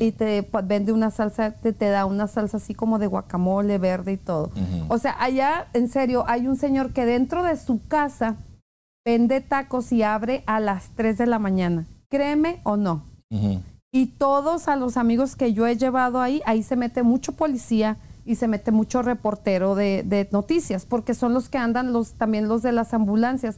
Y 0.00 0.12
te 0.12 0.48
vende 0.64 0.92
una 0.92 1.10
salsa, 1.10 1.52
te, 1.52 1.72
te, 1.72 1.88
da 1.88 2.04
una 2.04 2.26
salsa 2.26 2.56
así 2.56 2.74
como 2.74 2.98
de 2.98 3.06
guacamole 3.06 3.78
verde 3.78 4.12
y 4.12 4.16
todo. 4.16 4.50
O 4.88 4.98
sea, 4.98 5.16
allá, 5.20 5.68
en 5.72 5.88
serio, 5.88 6.24
hay 6.26 6.48
un 6.48 6.56
señor 6.56 6.92
que 6.92 7.06
dentro 7.06 7.44
de 7.44 7.56
su 7.56 7.86
casa 7.86 8.36
vende 9.04 9.40
tacos 9.40 9.92
y 9.92 10.02
abre 10.02 10.42
a 10.46 10.58
las 10.58 10.90
3 10.96 11.18
de 11.18 11.26
la 11.26 11.38
mañana. 11.38 11.86
Créeme 12.10 12.60
o 12.64 12.76
no. 12.76 13.04
Y 13.92 14.06
todos 14.06 14.68
a 14.68 14.76
los 14.76 14.96
amigos 14.96 15.36
que 15.36 15.52
yo 15.52 15.66
he 15.66 15.76
llevado 15.76 16.20
ahí, 16.20 16.42
ahí 16.44 16.62
se 16.62 16.76
mete 16.76 17.04
mucho 17.04 17.32
policía, 17.32 17.98
y 18.26 18.34
se 18.34 18.48
mete 18.48 18.72
mucho 18.72 19.02
reportero 19.02 19.74
de, 19.74 20.28
noticias, 20.32 20.84
porque 20.84 21.14
son 21.14 21.32
los 21.32 21.48
que 21.48 21.58
andan 21.58 21.92
los 21.92 22.14
también 22.14 22.48
los 22.48 22.62
de 22.62 22.72
las 22.72 22.92
ambulancias. 22.92 23.56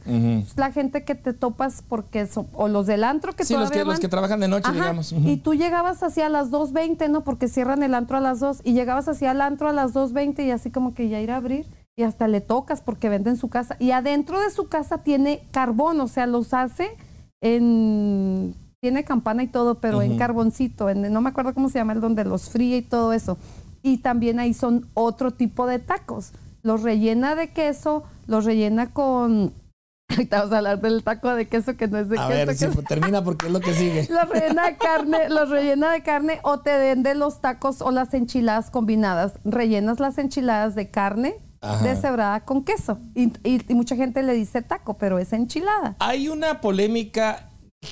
La 0.55 0.71
gente 0.71 1.03
que 1.03 1.15
te 1.15 1.33
topas 1.33 1.83
porque 1.87 2.27
son, 2.27 2.47
o 2.53 2.67
los 2.67 2.85
del 2.85 3.03
antro 3.03 3.33
que 3.33 3.43
sí, 3.43 3.55
los 3.55 3.71
que, 3.71 3.83
los 3.83 3.99
que 3.99 4.07
trabajan 4.07 4.39
de 4.39 4.47
noche, 4.47 4.71
digamos. 4.71 5.11
Y 5.11 5.37
tú 5.37 5.55
llegabas 5.55 6.03
hacia 6.03 6.29
las 6.29 6.51
2.20, 6.51 7.09
¿no? 7.09 7.23
Porque 7.23 7.47
cierran 7.47 7.81
el 7.81 7.95
antro 7.95 8.17
a 8.17 8.21
las 8.21 8.39
2 8.39 8.61
y 8.63 8.73
llegabas 8.73 9.07
hacia 9.07 9.31
el 9.31 9.41
antro 9.41 9.67
a 9.67 9.73
las 9.73 9.93
2.20 9.93 10.45
y 10.45 10.51
así 10.51 10.69
como 10.69 10.93
que 10.93 11.09
ya 11.09 11.19
ir 11.19 11.31
a 11.31 11.37
abrir 11.37 11.65
y 11.95 12.03
hasta 12.03 12.27
le 12.27 12.39
tocas 12.39 12.81
porque 12.81 13.09
venden 13.09 13.35
su 13.35 13.49
casa. 13.49 13.75
Y 13.79 13.91
adentro 13.91 14.39
de 14.39 14.51
su 14.51 14.69
casa 14.69 14.99
tiene 14.99 15.41
carbón, 15.51 15.99
o 15.99 16.07
sea, 16.07 16.27
los 16.27 16.53
hace 16.53 16.95
en... 17.41 18.55
Tiene 18.81 19.03
campana 19.03 19.43
y 19.43 19.47
todo, 19.47 19.81
pero 19.81 20.01
en 20.01 20.17
carboncito, 20.17 20.89
en, 20.89 21.11
no 21.11 21.19
me 21.19 21.27
acuerdo 21.27 21.53
cómo 21.53 21.67
se 21.67 21.79
llama 21.79 21.91
el 21.91 21.99
donde 21.99 22.23
los 22.23 22.49
fríe 22.49 22.77
y 22.77 22.81
todo 22.81 23.11
eso 23.11 23.37
y 23.81 23.99
también 23.99 24.39
ahí 24.39 24.53
son 24.53 24.87
otro 24.93 25.31
tipo 25.31 25.67
de 25.67 25.79
tacos. 25.79 26.33
Los 26.61 26.83
rellena 26.83 27.35
de 27.35 27.51
queso, 27.51 28.03
los 28.27 28.45
rellena 28.45 28.91
con... 28.91 29.53
Ahorita 30.09 30.37
vamos 30.39 30.53
a 30.53 30.57
hablar 30.57 30.81
del 30.81 31.03
taco 31.03 31.33
de 31.35 31.47
queso 31.47 31.77
que 31.77 31.87
no 31.87 31.97
es 31.99 32.09
de 32.09 32.15
queso. 32.15 32.25
A 32.25 32.29
ver, 32.29 32.55
si 32.55 32.67
termina 32.87 33.23
porque 33.23 33.45
es 33.45 33.51
lo 33.51 33.59
que 33.59 33.73
sigue. 33.73 34.07
los 34.09 34.27
rellena 34.27 34.65
de 34.65 34.77
carne, 34.77 35.29
los 35.29 35.49
rellena 35.49 35.91
de 35.91 36.01
carne 36.01 36.39
o 36.43 36.59
te 36.59 36.77
vende 36.77 37.13
los 37.15 37.41
tacos 37.41 37.81
o 37.81 37.91
las 37.91 38.13
enchiladas 38.13 38.71
combinadas. 38.71 39.33
Rellenas 39.45 39.99
las 39.99 40.17
enchiladas 40.17 40.75
de 40.75 40.89
carne 40.89 41.35
deshebrada 41.83 42.41
con 42.41 42.63
queso. 42.63 42.99
Y, 43.15 43.33
y, 43.43 43.73
mucha 43.73 43.95
gente 43.95 44.23
le 44.23 44.33
dice 44.33 44.61
taco, 44.61 44.97
pero 44.97 45.19
es 45.19 45.33
enchilada. 45.33 45.95
Hay 45.99 46.29
una 46.29 46.61
polémica 46.61 47.48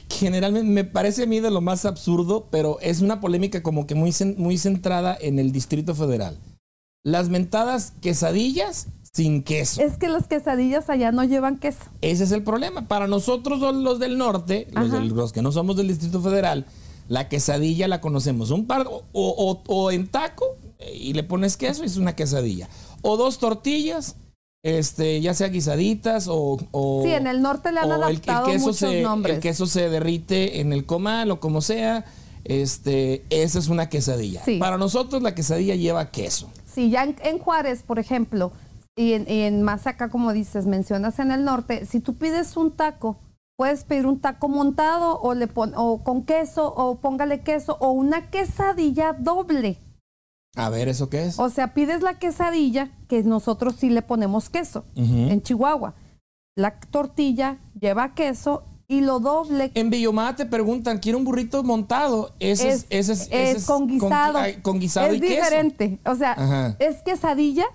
generalmente 0.10 0.70
me 0.70 0.84
parece 0.84 1.24
a 1.24 1.28
mí 1.28 1.40
de 1.40 1.52
lo 1.52 1.62
más 1.62 1.86
absurdo, 1.86 2.48
pero 2.52 2.80
es 2.82 3.02
una 3.02 3.20
polémica 3.20 3.64
como 3.64 3.88
que 3.88 3.96
muy, 3.96 4.14
muy 4.38 4.58
centrada 4.58 5.18
en 5.20 5.40
el 5.40 5.52
Distrito 5.52 5.96
Federal. 5.96 6.38
Las 7.04 7.30
mentadas 7.30 7.94
quesadillas 8.02 8.88
sin 9.14 9.44
queso. 9.44 9.82
Es 9.82 9.98
que 9.98 10.10
las 10.10 10.28
quesadillas 10.28 10.90
allá 10.90 11.12
no 11.12 11.24
llevan 11.24 11.58
queso. 11.58 11.86
Ese 12.02 12.26
es 12.26 12.32
el 12.32 12.44
problema. 12.44 12.88
Para 12.88 13.08
nosotros 13.08 13.60
los 13.76 14.00
del 14.00 14.18
norte, 14.18 14.68
los, 14.74 15.32
que 15.32 15.42
no 15.42 15.52
somos 15.52 15.78
del 15.78 15.88
Distrito 15.88 16.22
Federal, 16.22 16.66
la 17.08 17.30
quesadilla 17.30 17.88
la 17.88 18.02
conocemos 18.02 18.52
un 18.52 18.68
par 18.68 18.88
o, 18.88 19.62
o 19.66 19.92
en 19.92 20.08
taco 20.08 20.58
y 20.94 21.14
le 21.14 21.24
pones 21.24 21.58
queso 21.58 21.84
y 21.84 21.88
es 21.88 21.98
una 21.98 22.16
quesadilla. 22.16 22.68
O 23.02 23.16
dos 23.16 23.40
tortillas 23.40 24.18
este, 24.64 25.22
ya 25.22 25.34
sea 25.34 25.48
guisaditas 25.50 26.28
o, 26.30 26.58
sí, 27.04 27.12
en 27.12 27.28
el 27.28 27.42
norte 27.42 27.72
le 27.72 27.80
han 27.80 27.92
adaptado 27.92 28.48
el, 28.48 28.54
queso 28.54 28.66
muchos 28.66 28.78
se, 28.78 29.02
nombres. 29.02 29.36
El 29.36 29.42
queso 29.42 29.66
se 29.66 29.90
derrite 29.90 30.60
en 30.60 30.74
el 30.74 30.86
comal 30.86 31.32
o 31.32 31.40
como 31.40 31.62
sea. 31.62 32.06
Este, 32.44 33.26
esa 33.30 33.60
es 33.60 33.68
una 33.68 33.90
quesadilla. 33.90 34.42
Para 34.60 34.78
nosotros 34.78 35.22
la 35.22 35.36
quesadilla 35.36 35.76
lleva 35.76 36.12
queso. 36.12 36.50
Sí, 36.66 36.90
ya 36.90 37.04
en, 37.04 37.40
Juárez, 37.40 37.84
por 37.84 38.00
ejemplo, 38.00 38.54
y 38.96 39.14
en, 39.14 39.28
en 39.28 39.64
más 39.64 39.86
acá, 39.86 40.10
como 40.10 40.32
dices, 40.32 40.66
mencionas 40.66 41.20
en 41.20 41.32
el 41.32 41.44
norte, 41.44 41.86
si 41.86 42.00
tú 42.00 42.16
pides 42.16 42.56
un 42.56 42.72
taco, 42.72 43.18
puedes 43.58 43.84
pedir 43.84 44.06
un 44.06 44.20
taco 44.20 44.48
montado 44.48 45.20
o, 45.20 45.34
le 45.34 45.48
pon, 45.48 45.74
o 45.76 46.04
con 46.04 46.24
queso 46.24 46.74
o 46.74 47.00
póngale 47.00 47.42
queso 47.42 47.76
o 47.82 47.92
una 47.92 48.30
quesadilla 48.30 49.14
doble. 49.14 49.78
A 50.58 50.70
ver, 50.70 50.90
¿eso 50.90 51.10
qué 51.10 51.26
es? 51.26 51.40
O 51.40 51.50
sea, 51.50 51.74
pides 51.74 52.02
la 52.02 52.16
quesadilla, 52.16 52.90
que 53.08 53.24
nosotros 53.24 53.76
sí 53.78 53.90
le 53.90 54.02
ponemos 54.02 54.50
queso 54.50 54.86
en 54.96 55.42
Chihuahua. 55.42 55.94
La 56.56 56.80
tortilla 56.80 57.60
lleva 57.80 58.16
queso 58.16 58.64
y 58.88 59.02
lo 59.02 59.20
doble. 59.20 59.72
En 59.76 59.92
Villomada 59.92 60.36
te 60.36 60.46
preguntan, 60.46 60.98
quiero 60.98 61.20
un 61.20 61.26
burrito 61.26 61.64
montado. 61.64 62.34
Ese 62.40 62.70
es, 62.70 62.88
ese 62.90 63.52
es, 63.52 63.66
con 63.66 63.88
guisado. 63.88 64.40
Con, 64.64 64.80
guisado 64.80 65.14
es 65.14 65.22
diferente. 65.22 66.00
O 66.06 66.16
sea, 66.16 66.76
es 66.80 67.04
quesadilla, 67.04 67.66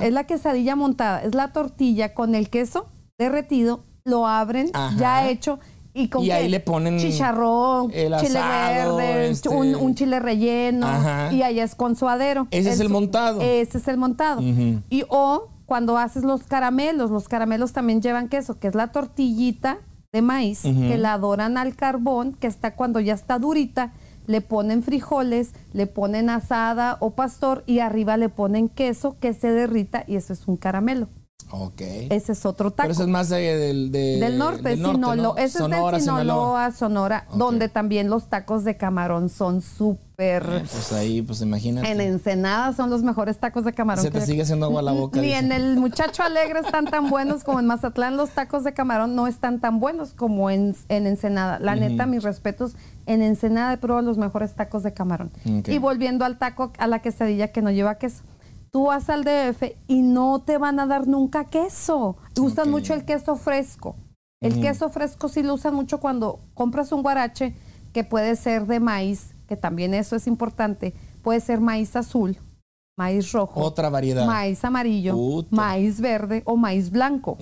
es 0.00 0.12
la 0.12 0.24
quesadilla 0.24 0.76
montada, 0.76 1.22
es 1.24 1.34
la 1.34 1.52
tortilla 1.52 2.14
con 2.14 2.36
el 2.36 2.50
queso 2.50 2.86
derretido, 3.18 3.84
lo 4.04 4.28
abren, 4.28 4.70
ya 4.96 5.28
hecho 5.28 5.58
y, 5.96 6.30
ahí 6.30 6.48
le 6.48 6.60
ponen 6.60 6.98
chicharrón, 6.98 7.90
chile 7.90 8.40
verde, 8.40 9.30
este 9.30 9.48
un, 9.48 9.94
chile 9.94 10.20
relleno 10.20 10.86
y 11.32 11.42
ahí 11.42 11.58
es 11.58 11.74
con 11.74 11.96
suadero. 11.96 12.46
Ese 12.50 12.70
es, 12.70 12.80
el 12.80 12.90
montado. 12.90 13.40
Ese 13.40 13.78
es 13.78 13.88
el 13.88 13.96
montado. 13.96 14.42
Y 14.42 15.04
o 15.08 15.48
cuando 15.64 15.96
haces 15.96 16.22
los 16.22 16.42
caramelos, 16.44 17.10
los 17.10 17.28
caramelos 17.28 17.72
también 17.72 18.02
llevan 18.02 18.28
queso, 18.28 18.58
que 18.58 18.68
es 18.68 18.74
la 18.74 18.88
tortillita 18.88 19.78
de 20.12 20.22
maíz 20.22 20.62
que 20.62 20.98
la 20.98 21.14
adoran 21.14 21.56
al 21.56 21.74
carbón, 21.74 22.34
que 22.34 22.46
está 22.46 22.74
cuando 22.74 23.00
ya 23.00 23.14
está 23.14 23.38
durita, 23.38 23.92
le 24.26 24.40
ponen 24.40 24.82
frijoles, 24.82 25.52
le 25.72 25.86
ponen 25.86 26.30
asada 26.30 26.98
o 27.00 27.10
pastor 27.10 27.64
y 27.66 27.78
arriba 27.78 28.16
le 28.16 28.28
ponen 28.28 28.68
queso 28.68 29.16
que 29.20 29.32
se 29.32 29.50
derrita 29.50 30.04
y 30.06 30.16
eso 30.16 30.32
es 30.32 30.46
un 30.46 30.56
caramelo. 30.56 31.08
Ok. 31.50 31.80
Ese 32.10 32.32
es 32.32 32.44
otro 32.44 32.70
taco. 32.72 32.88
Pero 32.88 32.92
ese 32.92 33.02
es 33.02 33.08
más 33.08 33.28
del, 33.28 33.92
del 33.92 34.38
norte, 34.38 34.70
del 34.70 34.84
Sinaloa. 34.84 35.34
Ese 35.38 35.62
es 35.62 35.70
de 35.70 36.00
Sinaloa, 36.00 36.72
Sonora, 36.72 37.26
donde 37.34 37.68
también 37.68 38.10
los 38.10 38.28
tacos 38.28 38.64
de 38.64 38.76
camarón 38.76 39.28
son 39.28 39.62
súper. 39.62 40.42
Eh, 40.42 40.64
pues 40.70 40.92
ahí, 40.92 41.22
pues 41.22 41.42
imagínate. 41.42 41.90
En 41.90 42.00
Ensenada 42.00 42.72
son 42.72 42.90
los 42.90 43.02
mejores 43.02 43.38
tacos 43.38 43.64
de 43.64 43.72
camarón. 43.72 44.02
Se 44.02 44.10
te 44.10 44.22
sigue 44.22 44.42
haciendo 44.42 44.66
agua 44.66 44.82
la 44.82 44.92
boca. 44.92 45.20
Ni 45.22 45.32
en 45.32 45.52
el 45.52 45.76
Muchacho 45.76 46.24
Alegre 46.24 46.60
están 46.60 46.86
tan 46.86 47.10
buenos 47.10 47.44
como 47.44 47.60
en 47.60 47.66
Mazatlán. 47.66 48.16
Los 48.16 48.30
tacos 48.30 48.64
de 48.64 48.74
camarón 48.74 49.14
no 49.14 49.28
están 49.28 49.60
tan 49.60 49.78
buenos 49.78 50.14
como 50.14 50.50
en, 50.50 50.74
en 50.88 51.06
Ensenada. 51.06 51.60
La 51.60 51.76
neta, 51.76 52.06
mis 52.06 52.24
respetos. 52.24 52.74
En 53.06 53.22
Ensenada 53.22 53.74
he 53.74 53.78
probado 53.78 54.04
los 54.04 54.18
mejores 54.18 54.54
tacos 54.54 54.82
de 54.82 54.92
camarón. 54.92 55.30
Y 55.44 55.78
volviendo 55.78 56.24
al 56.24 56.38
taco, 56.38 56.72
a 56.78 56.88
la 56.88 57.00
quesadilla 57.02 57.48
que 57.48 57.62
no 57.62 57.70
lleva 57.70 57.96
queso 57.96 58.24
tú 58.70 58.86
vas 58.86 59.08
al 59.08 59.24
DF 59.24 59.62
y 59.86 60.02
no 60.02 60.40
te 60.40 60.58
van 60.58 60.80
a 60.80 60.86
dar 60.86 61.06
nunca 61.06 61.44
queso. 61.44 62.16
Te 62.34 62.40
gustan 62.40 62.70
mucho 62.70 62.94
el 62.94 63.04
queso 63.04 63.36
fresco. 63.36 63.96
El 64.40 64.60
queso 64.60 64.88
fresco 64.90 65.28
sí 65.28 65.42
lo 65.42 65.54
usan 65.54 65.74
mucho 65.74 65.98
cuando 65.98 66.40
compras 66.54 66.92
un 66.92 67.02
guarache 67.02 67.54
que 67.92 68.04
puede 68.04 68.36
ser 68.36 68.66
de 68.66 68.80
maíz, 68.80 69.34
que 69.48 69.56
también 69.56 69.94
eso 69.94 70.16
es 70.16 70.26
importante. 70.26 70.94
Puede 71.22 71.40
ser 71.40 71.60
maíz 71.60 71.96
azul, 71.96 72.36
maíz 72.98 73.32
rojo. 73.32 73.60
Otra 73.60 73.88
variedad. 73.88 74.26
Maíz 74.26 74.64
amarillo, 74.64 75.16
maíz 75.50 76.00
verde 76.00 76.42
o 76.44 76.56
maíz 76.56 76.90
blanco. 76.90 77.38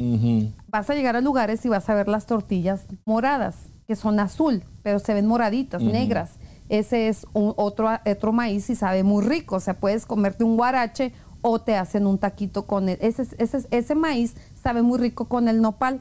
Vas 0.69 0.89
a 0.89 0.95
llegar 0.95 1.17
a 1.17 1.21
lugares 1.21 1.65
y 1.65 1.69
vas 1.69 1.89
a 1.89 1.95
ver 1.95 2.09
las 2.09 2.27
tortillas 2.27 2.87
moradas, 3.05 3.57
que 3.87 3.97
son 3.97 4.21
azul, 4.21 4.63
pero 4.83 5.01
se 5.01 5.15
ven 5.15 5.27
moraditas, 5.27 5.83
negras 5.83 6.39
ese 6.69 7.09
es 7.09 7.27
un, 7.33 7.53
otro, 7.57 7.89
otro 8.07 8.33
maíz 8.33 8.71
y 8.71 8.75
sabe 8.75 9.03
muy 9.03 9.25
rico. 9.25 9.57
O 9.57 9.61
sea, 9.61 9.79
puedes 9.79 10.07
comerte 10.07 10.45
un 10.45 10.57
guarache 10.57 11.13
o 11.43 11.61
te 11.61 11.77
hacen 11.77 12.07
un 12.07 12.19
taquito 12.19 12.67
con 12.67 12.89
él. 12.89 12.99
Ese, 13.01 13.27
ese, 13.39 13.67
ese 13.71 13.95
maíz 13.95 14.35
sabe 14.63 14.83
muy 14.83 14.99
rico 14.99 15.27
con 15.27 15.49
el 15.49 15.61
nopal. 15.61 16.01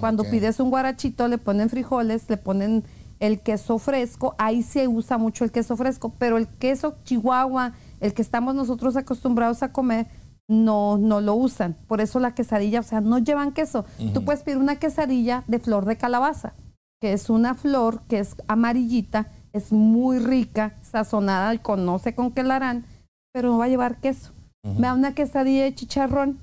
Cuando 0.00 0.24
pides 0.24 0.60
un 0.60 0.70
guarachito, 0.70 1.28
le 1.28 1.38
ponen 1.38 1.68
frijoles, 1.68 2.30
le 2.30 2.36
ponen 2.36 2.84
el 3.20 3.40
queso 3.40 3.78
fresco. 3.78 4.34
Ahí 4.38 4.62
se 4.62 4.88
usa 4.88 5.18
mucho 5.18 5.44
el 5.44 5.52
queso 5.52 5.76
fresco, 5.76 6.14
pero 6.18 6.36
el 6.36 6.46
queso 6.46 6.96
chihuahua, 7.04 7.72
el 8.00 8.14
que 8.14 8.22
estamos 8.22 8.54
nosotros 8.54 8.96
acostumbrados 8.96 9.62
a 9.62 9.72
comer, 9.72 10.06
no, 10.48 10.96
no 10.96 11.20
lo 11.20 11.34
usan. 11.34 11.76
Por 11.86 12.00
eso 12.00 12.20
la 12.20 12.34
quesadilla, 12.34 12.80
o 12.80 12.84
sea, 12.84 13.00
no 13.00 13.18
llevan 13.18 13.52
queso. 13.52 13.84
Tú 14.14 14.24
puedes 14.24 14.42
pedir 14.42 14.58
una 14.58 14.76
quesadilla 14.76 15.44
de 15.46 15.58
flor 15.58 15.84
de 15.84 15.96
calabaza, 15.96 16.54
que 17.00 17.12
es 17.12 17.28
una 17.28 17.54
flor 17.54 18.02
que 18.08 18.20
es 18.20 18.34
amarillita, 18.46 19.30
es 19.58 19.72
muy 19.72 20.18
rica, 20.18 20.74
sazonada 20.82 21.54
y 21.54 21.58
con 21.58 21.84
no 21.84 21.98
sé 21.98 22.14
con 22.14 22.32
qué 22.32 22.42
la 22.42 22.56
harán, 22.56 22.84
pero 23.32 23.50
no 23.50 23.58
va 23.58 23.66
a 23.66 23.68
llevar 23.68 24.00
queso. 24.00 24.32
Me 24.64 24.86
da 24.86 24.94
una 24.94 25.14
quesadilla 25.14 25.64
de 25.64 25.74
chicharrón 25.74 26.38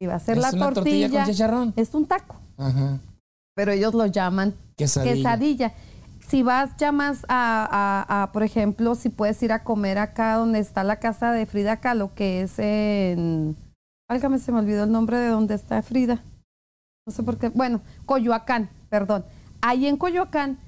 y 0.00 0.06
va 0.06 0.14
a 0.14 0.20
ser 0.20 0.38
la 0.38 0.50
tortilla. 0.50 1.24
con 1.24 1.32
chicharrón? 1.32 1.72
Es 1.76 1.94
un 1.94 2.06
taco. 2.06 2.36
Pero 3.54 3.72
ellos 3.72 3.94
lo 3.94 4.06
llaman 4.06 4.54
quesadilla. 4.76 5.72
Si 6.26 6.42
vas 6.42 6.70
ya 6.78 6.90
más 6.90 7.24
a, 7.28 8.30
por 8.32 8.42
ejemplo, 8.42 8.94
si 8.94 9.10
puedes 9.10 9.42
ir 9.42 9.52
a 9.52 9.62
comer 9.62 9.98
acá 9.98 10.36
donde 10.36 10.58
está 10.58 10.82
la 10.82 10.96
casa 10.96 11.32
de 11.32 11.46
Frida 11.46 11.80
Kahlo, 11.80 12.14
que 12.14 12.42
es 12.42 12.58
en... 12.58 13.56
Álgame, 14.08 14.38
se 14.38 14.52
me 14.52 14.58
olvidó 14.58 14.84
el 14.84 14.92
nombre 14.92 15.18
de 15.18 15.28
donde 15.28 15.54
está 15.54 15.82
Frida. 15.82 16.22
No 17.06 17.12
sé 17.12 17.22
por 17.22 17.36
qué. 17.36 17.50
Bueno, 17.50 17.82
Coyoacán, 18.06 18.70
perdón. 18.88 19.24
Ahí 19.60 19.86
en 19.86 19.96
Coyoacán, 19.96 20.58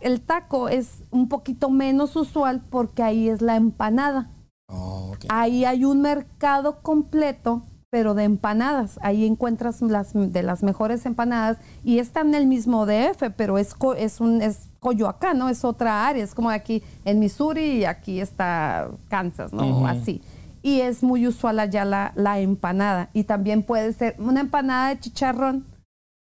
el 0.00 0.20
taco 0.20 0.68
es 0.68 1.04
un 1.10 1.28
poquito 1.28 1.70
menos 1.70 2.16
usual 2.16 2.62
porque 2.70 3.02
ahí 3.02 3.28
es 3.28 3.42
la 3.42 3.56
empanada. 3.56 4.30
Oh, 4.70 5.14
ahí 5.28 5.64
hay 5.64 5.84
un 5.84 6.02
mercado 6.02 6.80
completo, 6.82 7.62
pero 7.90 8.14
de 8.14 8.24
empanadas. 8.24 8.98
Ahí 9.02 9.26
encuentras 9.26 9.80
las 9.82 10.12
de 10.14 10.42
las 10.42 10.62
mejores 10.62 11.04
empanadas 11.06 11.58
y 11.84 11.98
están 11.98 12.28
en 12.28 12.34
el 12.34 12.46
mismo 12.46 12.86
DF, 12.86 13.30
pero 13.36 13.58
es, 13.58 13.74
es, 13.96 14.20
un, 14.20 14.42
es 14.42 14.70
Coyoacán, 14.80 15.38
¿no? 15.38 15.48
Es 15.48 15.64
otra 15.64 16.06
área, 16.06 16.24
es 16.24 16.34
como 16.34 16.50
aquí 16.50 16.82
en 17.04 17.18
Missouri 17.18 17.78
y 17.78 17.84
aquí 17.84 18.20
está 18.20 18.90
Kansas, 19.08 19.52
¿no? 19.52 19.86
Así. 19.86 20.22
Y 20.62 20.80
es 20.80 21.02
muy 21.02 21.26
usual 21.26 21.60
allá 21.60 21.84
la, 21.84 22.12
la 22.14 22.40
empanada. 22.40 23.10
Y 23.12 23.24
también 23.24 23.62
puede 23.62 23.92
ser 23.92 24.16
una 24.18 24.40
empanada 24.40 24.90
de 24.90 25.00
chicharrón, 25.00 25.64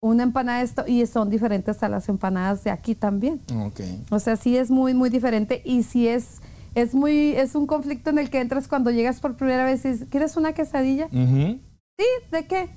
una 0.05 0.23
empanada 0.23 0.59
de 0.59 0.65
esto, 0.65 0.83
y 0.87 1.05
son 1.07 1.29
diferentes 1.29 1.81
a 1.81 1.89
las 1.89 2.09
empanadas 2.09 2.63
de 2.63 2.69
aquí 2.69 2.95
también. 2.95 3.41
Okay. 3.67 4.03
O 4.09 4.19
sea, 4.19 4.35
sí 4.35 4.55
es 4.55 4.69
muy, 4.69 4.93
muy 4.93 5.09
diferente. 5.09 5.61
Y 5.65 5.83
sí 5.83 6.07
es, 6.07 6.41
es 6.75 6.93
muy, 6.93 7.31
es 7.31 7.55
un 7.55 7.65
conflicto 7.65 8.11
en 8.11 8.19
el 8.19 8.29
que 8.29 8.39
entras 8.39 8.67
cuando 8.67 8.91
llegas 8.91 9.19
por 9.19 9.35
primera 9.35 9.65
vez 9.65 9.83
y 9.83 9.89
dices, 9.89 10.07
¿quieres 10.09 10.37
una 10.37 10.53
quesadilla? 10.53 11.09
Sí, 11.09 12.05
¿de 12.31 12.47
qué? 12.47 12.69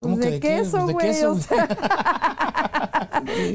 ¿Cómo 0.00 0.16
de, 0.16 0.40
queso, 0.40 0.86
güey. 0.88 1.14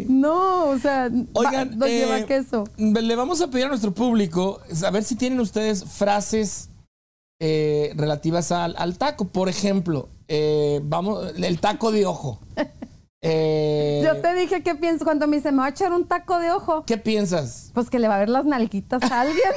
no, 0.07 0.69
o 0.69 0.77
sea, 0.77 1.09
Oigan, 1.33 1.77
no 1.77 1.87
lleva 1.87 2.19
eh, 2.19 2.25
queso. 2.25 2.65
Le 2.77 3.15
vamos 3.15 3.41
a 3.41 3.47
pedir 3.47 3.65
a 3.65 3.69
nuestro 3.69 3.93
público 3.93 4.59
a 4.85 4.91
ver 4.91 5.03
si 5.03 5.15
tienen 5.15 5.39
ustedes 5.39 5.85
frases 5.85 6.69
eh, 7.39 7.93
relativas 7.95 8.51
al, 8.51 8.97
taco. 8.97 9.25
Por 9.25 9.49
ejemplo, 9.49 10.09
eh, 10.27 10.81
vamos, 10.83 11.33
el 11.35 11.59
taco 11.59 11.91
de 11.91 12.05
ojo. 12.05 12.39
Eh, 13.23 14.01
Yo 14.03 14.19
te 14.19 14.33
dije 14.33 14.63
qué 14.63 14.73
pienso 14.73 15.05
cuando 15.05 15.27
me 15.27 15.37
dice, 15.37 15.51
me 15.51 15.59
va 15.59 15.67
a 15.67 15.69
echar 15.69 15.93
un 15.93 16.07
taco 16.07 16.39
de 16.39 16.51
ojo. 16.51 16.83
¿Qué 16.85 16.97
piensas? 16.97 17.69
Pues 17.73 17.89
que 17.89 17.99
le 17.99 18.07
va 18.07 18.15
a 18.15 18.19
ver 18.19 18.29
las 18.29 18.45
nalguitas 18.45 19.03
a 19.11 19.21
alguien. 19.21 19.45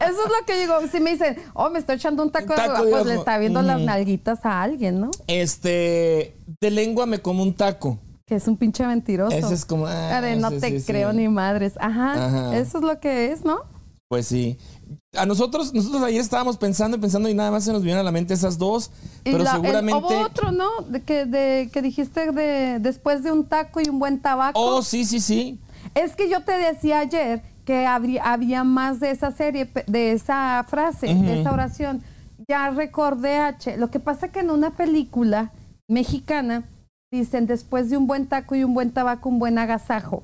Eso 0.00 0.24
es 0.24 0.30
lo 0.40 0.46
que 0.46 0.58
digo. 0.58 0.74
Si 0.90 1.00
me 1.00 1.12
dicen, 1.12 1.36
oh, 1.52 1.68
me 1.68 1.78
estoy 1.78 1.96
echando 1.96 2.22
un 2.22 2.30
taco, 2.30 2.54
de 2.54 2.70
ojo, 2.70 2.84
pues 2.90 3.06
le 3.06 3.14
está 3.16 3.36
viendo 3.38 3.60
las 3.60 3.80
nalguitas 3.80 4.44
a 4.44 4.62
alguien, 4.62 5.00
¿no? 5.00 5.10
Este, 5.26 6.36
de 6.60 6.70
lengua 6.70 7.04
me 7.04 7.18
como 7.18 7.42
un 7.42 7.54
taco. 7.54 7.98
Que 8.24 8.36
es 8.36 8.48
un 8.48 8.56
pinche 8.56 8.86
mentiroso. 8.86 9.36
Ese 9.36 9.54
es 9.54 9.64
como. 9.64 9.86
Ah, 9.86 10.20
no 10.36 10.50
te 10.52 10.82
creo 10.82 11.12
ni 11.12 11.28
madres. 11.28 11.74
Ajá, 11.78 12.56
Eso 12.56 12.78
es 12.78 12.84
lo 12.84 12.98
que 13.00 13.32
es, 13.32 13.44
¿no? 13.44 13.75
Pues 14.08 14.26
sí. 14.26 14.56
A 15.16 15.26
nosotros, 15.26 15.74
nosotros 15.74 16.02
ayer 16.02 16.20
estábamos 16.20 16.56
pensando 16.56 16.96
y 16.96 17.00
pensando 17.00 17.28
y 17.28 17.34
nada 17.34 17.50
más 17.50 17.64
se 17.64 17.72
nos 17.72 17.82
vinieron 17.82 18.00
a 18.00 18.04
la 18.04 18.12
mente 18.12 18.34
esas 18.34 18.56
dos. 18.56 18.90
pero 19.24 19.44
seguramente. 19.44 19.94
hubo 19.94 20.20
otro, 20.20 20.52
¿no? 20.52 20.68
De 20.88 21.02
que, 21.02 21.26
de, 21.26 21.70
que 21.72 21.82
dijiste 21.82 22.30
de 22.30 22.78
después 22.78 23.24
de 23.24 23.32
un 23.32 23.46
taco 23.46 23.80
y 23.80 23.88
un 23.88 23.98
buen 23.98 24.20
tabaco. 24.20 24.60
Oh, 24.60 24.82
sí, 24.82 25.04
sí, 25.04 25.20
sí. 25.20 25.60
Es 25.94 26.14
que 26.14 26.28
yo 26.28 26.44
te 26.44 26.52
decía 26.52 27.00
ayer 27.00 27.42
que 27.64 27.84
habría, 27.86 28.22
había 28.32 28.62
más 28.62 29.00
de 29.00 29.10
esa 29.10 29.32
serie, 29.32 29.68
de 29.86 30.12
esa 30.12 30.64
frase, 30.68 31.12
de 31.12 31.40
esa 31.40 31.52
oración. 31.52 32.02
Ya 32.48 32.70
recordé, 32.70 33.38
H. 33.38 33.76
Lo 33.76 33.90
que 33.90 33.98
pasa 33.98 34.28
que 34.28 34.40
en 34.40 34.50
una 34.50 34.70
película 34.70 35.52
mexicana 35.88 36.68
dicen 37.10 37.46
después 37.46 37.90
de 37.90 37.96
un 37.96 38.06
buen 38.06 38.26
taco 38.26 38.54
y 38.54 38.62
un 38.62 38.72
buen 38.72 38.92
tabaco, 38.92 39.28
un 39.28 39.40
buen 39.40 39.58
agasajo. 39.58 40.22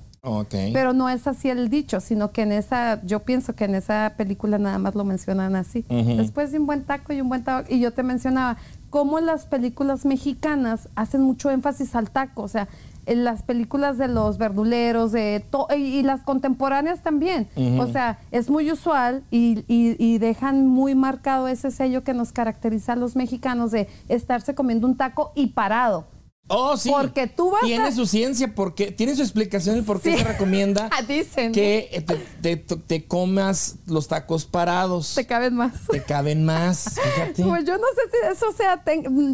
Pero 0.73 0.93
no 0.93 1.09
es 1.09 1.27
así 1.27 1.51
el 1.51 1.69
dicho, 1.69 1.99
sino 1.99 2.31
que 2.31 2.43
en 2.43 2.53
esa, 2.53 3.03
yo 3.05 3.21
pienso 3.21 3.57
que 3.57 3.65
en 3.65 3.75
esa 3.75 4.15
película 4.17 4.57
nada 4.57 4.79
más 4.79 4.95
lo 4.95 5.05
mencionan 5.05 5.57
así. 5.57 5.85
Después 5.89 6.53
de 6.53 6.61
un 6.61 6.67
buen 6.67 6.85
taco 6.85 7.13
y 7.13 7.21
un 7.21 7.29
buen 7.29 7.43
tabaco, 7.43 7.75
y 7.75 7.81
yo 7.81 7.93
te 7.93 8.05
mencionaba 8.05 8.57
cómo 8.89 9.19
las 9.19 9.47
películas 9.47 10.05
mexicanas 10.05 10.89
hacen 10.95 11.23
mucho 11.23 11.51
énfasis 11.51 11.97
al 11.97 12.11
taco, 12.11 12.43
o 12.43 12.49
sea, 12.49 12.69
en 13.07 13.25
las 13.25 13.43
películas 13.43 13.99
de 13.99 14.07
los 14.07 14.39
verduleros, 14.39 15.11
de 15.11 15.45
y, 15.77 16.05
las 16.05 16.23
contemporáneas 16.23 17.03
también. 17.03 17.49
O 17.81 17.89
sea, 17.89 18.21
es 18.31 18.49
muy 18.49 18.71
usual 18.71 19.25
y, 19.33 19.65
y, 19.67 20.19
dejan 20.19 20.69
muy 20.69 20.95
marcado 20.95 21.49
ese 21.49 21.73
sello 21.73 22.05
que 22.05 22.15
nos 22.15 22.31
caracteriza 22.31 22.93
a 22.93 22.97
los 22.97 23.17
mexicanos 23.17 23.73
de 23.73 23.89
estarse 24.09 24.55
comiendo 24.55 24.87
un 24.87 24.97
taco 24.97 25.33
y 25.35 25.49
parado. 25.49 26.07
Oh, 26.49 26.77
sí. 26.77 26.91
Porque 26.91 27.29
tú 27.29 27.51
vas 27.51 27.63
Tiene 27.63 27.93
su 27.93 28.05
ciencia, 28.05 28.55
porque 28.55 28.91
tiene 28.91 29.15
su 29.15 29.23
explicación 29.23 29.79
y 29.79 29.83
por 29.83 30.01
qué 30.01 30.19
se 30.19 30.25
recomienda 30.25 30.91
Dicen. 31.09 31.53
que 31.53 31.89
eh, 31.93 32.57
te, 32.87 33.07
comas 33.07 33.77
los 33.87 34.09
tacos 34.09 34.45
parados. 34.45 35.15
Te 35.15 35.27
caben 35.27 35.55
más. 35.55 35.73
Te 35.91 36.03
caben 36.03 36.45
más, 36.45 36.95
fíjate. 36.95 37.45
Pues 37.45 37.65
yo 37.65 37.79
no 37.79 37.87
sé 37.95 38.11
si 38.11 38.33
eso 38.33 38.53
sea 38.57 38.83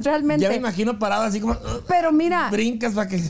realmente. 0.02 0.42
Ya 0.42 0.50
me 0.50 0.56
imagino 0.56 0.98
parado 0.98 1.22
así 1.22 1.40
como... 1.40 1.56
Pero 1.88 2.12
mira... 2.12 2.50
Brincas 2.50 2.92
para 2.92 3.08
que 3.08 3.22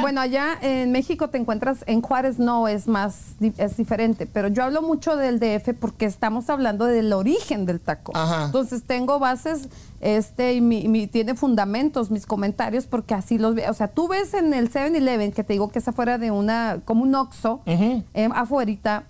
bueno, 0.00 0.20
allá 0.20 0.58
en 0.60 0.92
México 0.92 1.28
te 1.28 1.38
encuentras, 1.38 1.84
en 1.86 2.02
Juárez 2.02 2.38
no 2.38 2.68
es 2.68 2.88
más, 2.88 3.36
es 3.58 3.76
diferente, 3.76 4.26
pero 4.26 4.48
yo 4.48 4.64
hablo 4.64 4.82
mucho 4.82 5.16
del 5.16 5.40
DF 5.40 5.74
porque 5.78 6.06
estamos 6.06 6.50
hablando 6.50 6.84
del 6.84 7.12
origen 7.12 7.66
del 7.66 7.80
taco. 7.80 8.12
Entonces 8.44 8.84
tengo 8.84 9.18
bases, 9.18 9.68
este, 10.00 10.54
y 10.54 10.60
mi, 10.60 11.06
tiene 11.06 11.34
fundamentos 11.34 12.10
mis 12.10 12.26
comentarios 12.26 12.86
porque 12.86 13.14
así 13.14 13.38
los 13.38 13.54
veo. 13.54 13.70
O 13.70 13.74
sea, 13.74 13.88
tú 13.88 14.08
ves 14.08 14.34
en 14.34 14.54
el 14.54 14.70
7-Eleven, 14.70 15.32
que 15.32 15.44
te 15.44 15.52
digo 15.52 15.70
que 15.70 15.78
es 15.80 15.88
afuera 15.88 16.18
de 16.18 16.30
una, 16.30 16.80
como 16.84 17.02
un 17.02 17.14
Oxxo, 17.14 17.60
uh 17.66 18.02
afuera, 18.34 18.60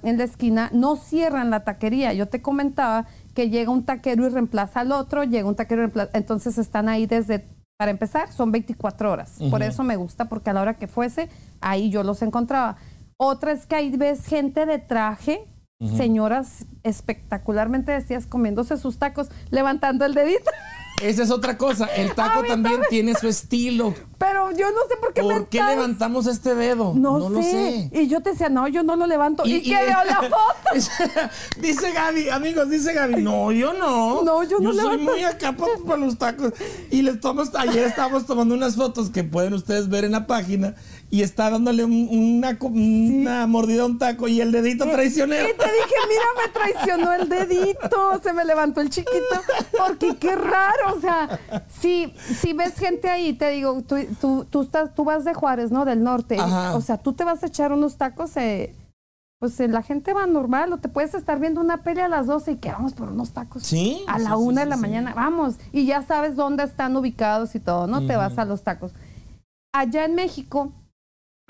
en 0.02 0.18
la 0.18 0.24
esquina, 0.24 0.70
no 0.72 0.96
cierran 0.96 1.50
la 1.50 1.64
taquería. 1.64 2.12
Yo 2.12 2.28
te 2.28 2.40
comentaba 2.40 3.06
que 3.34 3.50
llega 3.50 3.70
un 3.70 3.84
taquero 3.84 4.26
y 4.26 4.28
reemplaza 4.28 4.80
al 4.80 4.92
otro, 4.92 5.24
llega 5.24 5.48
un 5.48 5.54
taquero 5.54 5.82
y 5.82 5.84
reemplaza, 5.86 6.10
entonces 6.14 6.58
están 6.58 6.88
ahí 6.88 7.06
desde 7.06 7.46
para 7.80 7.92
empezar, 7.92 8.30
son 8.30 8.52
24 8.52 9.10
horas. 9.10 9.38
Por 9.48 9.62
eso 9.62 9.82
me 9.84 9.96
gusta, 9.96 10.26
porque 10.26 10.50
a 10.50 10.52
la 10.52 10.60
hora 10.60 10.74
que 10.74 10.86
fuese, 10.86 11.30
ahí 11.62 11.88
yo 11.88 12.02
los 12.02 12.20
encontraba. 12.20 12.76
Otra 13.16 13.52
es 13.52 13.64
que 13.64 13.74
ahí 13.74 13.96
ves 13.96 14.26
gente 14.26 14.66
de 14.66 14.78
traje, 14.78 15.48
señoras 15.96 16.66
espectacularmente 16.82 17.90
vestidas 17.92 18.26
comiéndose 18.26 18.76
sus 18.76 18.98
tacos, 18.98 19.30
levantando 19.48 20.04
el 20.04 20.12
dedito. 20.12 20.50
Esa 21.02 21.22
es 21.22 21.30
otra 21.30 21.56
cosa. 21.56 21.86
El 21.86 22.14
taco 22.14 22.42
también 22.44 22.80
tiene 22.88 23.14
su 23.14 23.28
estilo. 23.28 23.94
Pero 24.18 24.50
yo 24.50 24.70
no 24.70 24.80
sé 24.88 24.96
por 25.00 25.14
qué. 25.14 25.22
¿Por 25.22 25.48
qué 25.48 25.62
levantamos 25.62 26.26
este 26.26 26.54
dedo? 26.54 26.92
No, 26.94 27.30
lo 27.30 27.42
sé. 27.42 27.90
Y 27.92 28.06
yo 28.06 28.20
te 28.20 28.30
decía, 28.30 28.50
no, 28.50 28.68
yo 28.68 28.82
no 28.82 28.94
lo 28.96 29.06
levanto. 29.06 29.44
¿Y, 29.46 29.62
qué 29.62 29.76
veo 29.76 30.04
la 30.04 30.16
foto? 30.16 31.30
dice 31.60 31.92
Gaby, 31.92 32.28
amigos, 32.28 32.68
dice 32.68 32.92
Gaby, 32.92 33.22
no, 33.22 33.50
yo 33.50 33.72
no. 33.72 34.22
No, 34.22 34.44
yo 34.44 34.58
no 34.58 34.72
Yo 34.72 34.80
soy 34.80 34.98
muy 34.98 35.24
acá 35.24 35.56
para, 35.56 35.96
los 35.96 36.18
tacos. 36.18 36.52
Y 36.90 37.00
les 37.02 37.18
tomo, 37.20 37.44
ayer 37.58 37.84
estábamos 37.84 38.26
tomando 38.26 38.54
unas 38.54 38.76
fotos 38.76 39.08
que 39.08 39.24
pueden 39.24 39.54
ustedes 39.54 39.88
ver 39.88 40.04
en 40.04 40.12
la 40.12 40.26
página 40.26 40.74
y 41.12 41.22
está 41.22 41.50
dándole 41.50 41.84
una, 41.84 42.56
una 42.60 43.46
mordida 43.48 43.82
a 43.82 43.86
un 43.86 43.98
taco 43.98 44.28
y 44.28 44.40
el 44.40 44.52
dedito 44.52 44.84
traicionero. 44.88 45.48
Y 45.48 45.54
te 45.54 45.64
dije, 45.64 45.94
mira, 46.08 46.24
me 46.40 46.52
traicionó 46.52 47.12
el 47.12 47.28
dedito, 47.28 48.20
se 48.22 48.32
me 48.32 48.44
levantó 48.44 48.80
el 48.80 48.90
chiquito, 48.90 49.18
porque 49.76 50.16
qué 50.16 50.36
raro, 50.36 50.94
o 50.96 51.00
sea, 51.00 51.40
si, 51.68 52.14
si 52.40 52.52
ves 52.52 52.78
gente 52.78 53.08
ahí, 53.08 53.32
te 53.32 53.50
digo, 53.50 53.82
tú, 53.82 53.96
tú, 54.20 54.46
tú, 54.48 54.62
estás, 54.62 54.94
tú 54.94 55.04
vas 55.04 55.24
de 55.24 55.34
Juárez, 55.34 55.72
¿no? 55.72 55.84
Del 55.84 56.04
norte, 56.04 56.38
o 56.40 56.80
sea, 56.80 56.98
tú 56.98 57.12
te 57.12 57.24
vas 57.24 57.42
a 57.42 57.46
echar 57.48 57.72
unos 57.72 57.96
tacos, 57.96 58.36
eh, 58.36 58.72
pues 59.40 59.58
eh, 59.58 59.66
la 59.66 59.82
gente 59.82 60.12
va 60.12 60.26
normal, 60.28 60.72
o 60.72 60.78
te 60.78 60.88
puedes 60.88 61.14
estar 61.14 61.40
viendo 61.40 61.60
una 61.60 61.82
pelea 61.82 62.04
a 62.04 62.08
las 62.08 62.28
12 62.28 62.52
y 62.52 62.56
que 62.58 62.70
vamos 62.70 62.92
por 62.92 63.08
unos 63.08 63.32
tacos. 63.32 63.64
Sí. 63.64 64.04
A 64.06 64.20
la 64.20 64.36
una 64.36 64.60
de 64.60 64.68
la 64.68 64.76
mañana, 64.76 65.12
vamos, 65.12 65.56
y 65.72 65.86
ya 65.86 66.02
sabes 66.02 66.36
dónde 66.36 66.62
están 66.62 66.96
ubicados 66.96 67.56
y 67.56 67.58
todo, 67.58 67.88
¿no? 67.88 68.06
Te 68.06 68.14
vas 68.14 68.38
a 68.38 68.44
los 68.44 68.62
tacos. 68.62 68.92
Allá 69.72 70.04
en 70.04 70.14
México, 70.14 70.72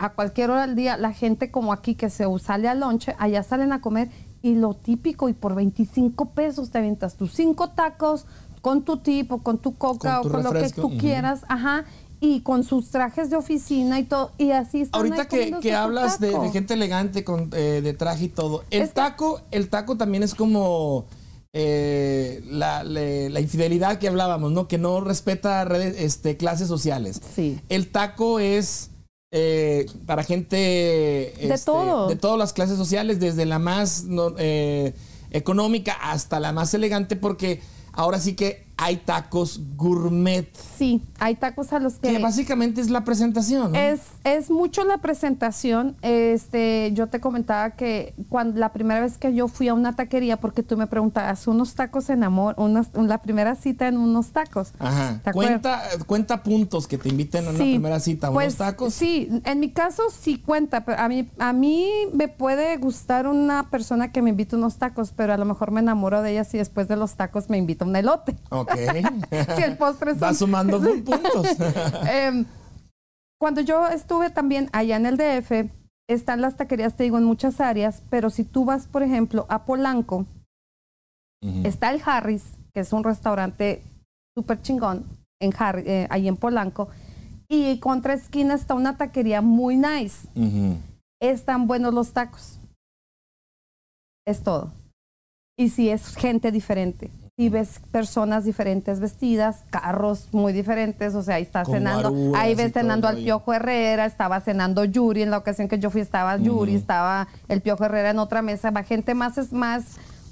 a 0.01 0.15
cualquier 0.15 0.51
hora 0.51 0.67
del 0.67 0.77
día, 0.77 0.97
la 0.97 1.13
gente 1.13 1.51
como 1.51 1.75
aquí 1.75 1.95
que 1.95 2.09
se 2.09 2.25
sale 2.39 2.69
al 2.69 2.81
lonche, 2.81 3.15
allá 3.19 3.43
salen 3.43 3.71
a 3.71 3.83
comer 3.83 4.09
y 4.41 4.55
lo 4.55 4.73
típico, 4.73 5.29
y 5.29 5.35
por 5.35 5.55
25 5.55 6.31
pesos 6.31 6.71
te 6.71 6.79
avientas 6.79 7.17
tus 7.17 7.35
cinco 7.35 7.69
tacos 7.71 8.25
con 8.63 8.83
tu 8.83 8.97
tipo, 8.97 9.43
con 9.43 9.59
tu 9.59 9.75
coca 9.75 10.23
o 10.23 10.29
con 10.29 10.43
lo 10.43 10.53
que 10.53 10.71
tú 10.71 10.97
quieras, 10.97 11.43
ajá, 11.49 11.85
y 12.19 12.41
con 12.41 12.65
sus 12.65 12.89
trajes 12.89 13.29
de 13.29 13.37
oficina 13.37 13.99
y 13.99 14.05
todo, 14.05 14.33
y 14.39 14.53
así 14.53 14.81
están 14.81 15.01
Ahorita 15.01 15.29
que, 15.29 15.75
hablas 15.75 16.19
de, 16.19 16.33
gente 16.51 16.73
elegante 16.73 17.23
con 17.23 17.51
eh, 17.53 17.83
de 17.83 17.93
traje 17.93 18.25
y 18.25 18.29
todo, 18.29 18.65
el 18.71 18.89
taco, 18.89 19.43
el 19.51 19.69
taco 19.69 19.99
también 19.99 20.23
es 20.23 20.35
como 20.35 21.05
eh, 21.53 22.43
la, 22.47 22.85
la, 22.85 23.41
infidelidad 23.41 23.99
que 23.99 24.09
hablábamos, 24.09 24.51
¿no? 24.53 24.67
Que 24.67 24.79
no 24.79 25.03
respeta 25.03 25.63
redes, 25.67 25.97
este, 25.99 26.39
clases 26.39 26.69
sociales. 26.69 27.21
Sí. 27.35 27.61
El 27.69 27.91
taco 27.91 28.41
es 28.41 28.91
eh, 29.33 29.87
para 30.07 30.25
gente 30.25 30.57
de, 30.57 31.35
este, 31.39 31.71
de 32.09 32.17
todas 32.17 32.39
las 32.39 32.53
clases 32.53 32.77
sociales, 32.77 33.21
desde 33.21 33.47
la 33.47 33.59
más 33.59 34.05
eh, 34.39 34.93
económica 35.31 35.93
hasta 35.93 36.41
la 36.41 36.53
más 36.53 36.75
elegante, 36.75 37.15
porque 37.15 37.61
ahora 37.93 38.19
sí 38.19 38.35
que 38.35 38.67
hay 38.81 38.97
tacos 38.97 39.61
gourmet. 39.77 40.49
Sí, 40.57 41.03
hay 41.19 41.37
tacos 41.37 41.71
a 41.75 41.79
los 41.79 41.97
que... 41.97 42.13
Que 42.13 42.19
básicamente 42.19 42.81
es 42.81 42.89
la 42.89 43.05
presentación. 43.05 43.77
Es, 43.77 44.01
es 44.25 44.51
mucho 44.51 44.85
la 44.85 44.99
presentación. 44.99 45.97
Este, 46.01 46.91
yo 46.95 47.09
te 47.09 47.21
comentaba 47.21 47.73
que 47.73 48.15
cuando 48.31 48.59
la 48.59 48.73
primera 48.73 49.03
vez 49.03 49.19
que 49.19 49.35
yo 49.35 49.49
fui 49.49 49.69
a 49.69 49.75
una 49.75 49.97
taquería, 49.97 50.39
porque 50.39 50.63
tú 50.63 50.79
me 50.79 50.87
preguntabas, 50.87 51.47
unos 51.47 51.75
tacos 51.75 52.09
en 52.09 52.25
amor, 52.25 52.55
unas, 52.57 52.89
la 52.95 53.21
primera 53.21 53.55
cita 53.55 53.87
en 53.87 53.99
unos 53.99 54.29
tacos. 54.29 54.73
Ajá. 54.79 55.21
Cuenta, 55.31 55.83
cuenta 56.07 56.43
puntos 56.43 56.87
que 56.87 56.97
te 56.97 57.11
inviten 57.11 57.49
a 57.49 57.51
una 57.51 57.59
primera 57.59 58.01
cita 58.01 58.29
a 58.29 58.31
unos 58.31 58.43
pues, 58.43 58.57
tacos. 58.57 58.95
Sí, 58.95 59.29
en 59.45 59.61
mi 59.61 59.73
caso 59.73 60.05
sí 60.11 60.39
cuenta, 60.39 60.87
pero 60.87 60.99
a 60.99 61.09
mí, 61.09 61.29
a 61.39 61.53
mí 61.53 61.87
me 62.15 62.29
puede 62.29 62.79
gustar 62.79 63.27
una 63.27 63.69
persona 63.69 64.11
que 64.11 64.23
me 64.23 64.31
invite 64.31 64.57
unos 64.57 64.79
tacos, 64.79 65.13
pero 65.15 65.35
a 65.35 65.37
lo 65.37 65.45
mejor 65.45 65.71
me 65.71 65.81
enamoro 65.81 66.23
de 66.23 66.33
ella 66.33 66.45
si 66.45 66.57
después 66.57 66.89
de 66.89 66.97
los 66.97 67.17
tacos 67.17 67.51
me 67.51 67.59
invita 67.59 67.85
un 67.85 67.95
elote. 67.95 68.39
si 69.57 69.63
el 69.63 69.77
postre 69.77 70.15
Va 70.15 70.35
sumando 70.35 70.81
puntos. 71.05 71.47
Em, 72.09 72.45
cuando 73.41 73.61
yo 73.61 73.89
estuve 73.89 74.31
también 74.31 74.69
allá 74.73 74.97
en 74.97 75.07
el 75.07 75.17
DF, 75.17 75.71
están 76.09 76.41
las 76.41 76.57
taquerías, 76.57 76.97
te 76.97 77.05
digo, 77.05 77.19
en 77.19 77.25
muchas 77.25 77.61
áreas, 77.61 78.03
pero 78.11 78.31
si 78.31 78.45
tú 78.45 78.65
vas, 78.65 78.87
por 78.87 79.03
ejemplo, 79.03 79.47
a 79.49 79.65
Polanco, 79.65 80.27
está 81.65 81.91
el 81.91 82.03
Harris, 82.05 82.59
que 82.75 82.81
es 82.81 82.93
un 82.93 83.03
restaurante 83.03 83.83
súper 84.37 84.61
chingón, 84.61 85.07
en 85.41 85.53
eh, 85.87 86.07
ahí 86.11 86.29
en 86.29 86.37
Polanco, 86.37 86.89
y 87.49 87.79
contra 87.79 88.15
esquina 88.15 88.55
está 88.55 88.75
una 88.75 88.97
taquería 88.97 89.41
muy 89.41 89.77
nice. 89.77 90.29
Están 91.21 91.67
buenos 91.67 91.95
los 91.95 92.13
tacos. 92.13 92.61
Es 94.27 94.43
todo. 94.43 94.73
Y 95.57 95.71
si 95.71 95.89
es 95.89 96.15
gente 96.15 96.53
diferente 96.53 97.11
y 97.41 97.49
ves 97.49 97.81
personas 97.91 98.45
diferentes 98.45 99.01
vestidas, 99.01 99.65
carros 99.71 100.29
muy 100.31 100.53
diferentes, 100.53 101.15
o 101.15 101.23
sea, 101.23 101.37
ahí 101.37 101.43
está 101.43 101.65
cenando, 101.65 102.37
ahí 102.37 102.55
ves 102.55 102.75
cenando 102.75 103.09
al 103.09 103.17
Piojo 103.17 103.55
Herrera, 103.55 104.05
estaba 104.05 104.43
cenando 104.43 104.85
Yuri, 104.85 105.23
en 105.23 105.31
la 105.31 105.39
ocasión 105.39 105.67
que 105.67 105.79
yo 105.79 105.89
fui 105.89 106.03
estaba 106.03 106.37
Yuri, 106.37 106.75
estaba 106.75 107.29
el 107.49 107.63
Piojo 107.63 107.87
Herrera 107.87 108.11
en 108.11 108.19
otra 108.19 108.43
mesa, 108.43 108.71
va 108.71 108.83
gente 108.83 109.15
más 109.15 109.39
es 109.39 109.55
más, 109.55 109.85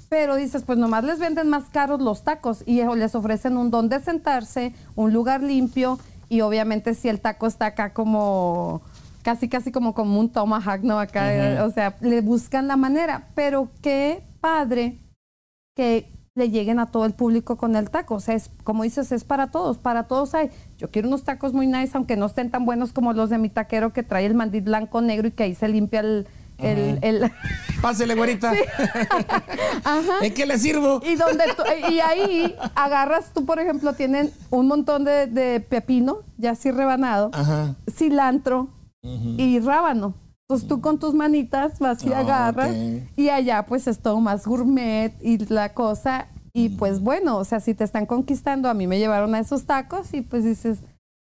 pero 0.07 0.35
dices, 0.35 0.61
pues 0.61 0.77
nomás 0.77 1.03
les 1.03 1.17
venden 1.17 1.49
más 1.49 1.63
caros 1.71 1.99
los 1.99 2.23
tacos 2.23 2.61
y 2.67 2.83
les 2.83 3.15
ofrecen 3.15 3.57
un 3.57 3.71
don 3.71 3.89
de 3.89 4.01
sentarse, 4.01 4.75
un 4.93 5.11
lugar 5.11 5.41
limpio 5.41 5.97
y 6.29 6.41
obviamente 6.41 6.93
si 6.93 7.09
el 7.09 7.21
taco 7.21 7.47
está 7.47 7.65
acá 7.65 7.91
como 7.91 8.83
casi 9.23 9.49
casi 9.49 9.71
como 9.71 9.95
como 9.95 10.19
un 10.19 10.29
tomahawk, 10.29 10.83
¿no? 10.83 10.99
Acá, 10.99 11.65
o 11.65 11.71
sea, 11.71 11.95
le 12.01 12.21
buscan 12.21 12.67
la 12.67 12.77
manera, 12.77 13.29
pero 13.33 13.67
qué 13.81 14.21
padre 14.41 14.99
que 15.75 16.18
le 16.39 16.49
lleguen 16.49 16.79
a 16.79 16.87
todo 16.87 17.05
el 17.05 17.13
público 17.13 17.57
con 17.57 17.75
el 17.75 17.91
taco. 17.91 18.15
O 18.15 18.19
sea, 18.19 18.33
es, 18.33 18.49
como 18.63 18.83
dices, 18.83 19.11
es 19.11 19.23
para 19.23 19.51
todos, 19.51 19.77
para 19.77 20.05
todos 20.05 20.33
hay. 20.33 20.49
Yo 20.77 20.89
quiero 20.89 21.07
unos 21.07 21.23
tacos 21.23 21.53
muy 21.53 21.67
nice, 21.67 21.91
aunque 21.93 22.15
no 22.15 22.25
estén 22.25 22.49
tan 22.49 22.65
buenos 22.65 22.91
como 22.93 23.13
los 23.13 23.29
de 23.29 23.37
mi 23.37 23.49
taquero 23.49 23.93
que 23.93 24.01
trae 24.01 24.25
el 24.25 24.33
mandil 24.33 24.63
blanco 24.63 25.01
negro 25.01 25.27
y 25.27 25.31
que 25.31 25.43
ahí 25.43 25.53
se 25.53 25.67
limpia 25.67 25.99
el... 25.99 26.25
el, 26.57 27.31
Pásele, 27.81 28.15
güerita. 28.15 28.51
¿En 30.21 30.33
qué 30.33 30.45
le 30.45 30.57
sirvo? 30.57 31.01
Y, 31.05 31.15
donde 31.15 31.43
y 31.91 31.99
ahí 31.99 32.55
agarras, 32.73 33.31
tú 33.33 33.45
por 33.45 33.59
ejemplo, 33.59 33.93
tienen 33.93 34.31
un 34.49 34.67
montón 34.67 35.03
de, 35.03 35.63
pepino, 35.69 36.23
ya 36.37 36.51
así 36.51 36.71
rebanado, 36.71 37.31
cilantro 37.89 38.69
y 39.03 39.59
rábano. 39.59 40.15
Entonces 40.49 40.67
tú 40.67 40.81
con 40.81 40.97
tus 40.97 41.13
manitas 41.13 41.77
vas 41.77 42.03
y 42.03 42.11
ah, 42.11 42.21
agarras 42.21 42.75
y 43.15 43.29
allá 43.29 43.67
pues 43.67 43.85
es 43.85 43.99
todo 43.99 44.19
más 44.19 44.47
gourmet 44.47 45.13
y 45.21 45.37
la 45.45 45.75
cosa. 45.75 46.27
Y 46.53 46.69
pues 46.69 47.01
bueno, 47.01 47.37
o 47.37 47.45
sea, 47.45 47.59
si 47.59 47.75
te 47.75 47.83
están 47.83 48.07
conquistando, 48.07 48.67
a 48.67 48.73
mí 48.73 48.87
me 48.87 48.97
llevaron 48.97 49.35
a 49.35 49.39
esos 49.39 49.65
tacos 49.65 50.11
y 50.11 50.21
pues 50.21 50.43
dices, 50.43 50.79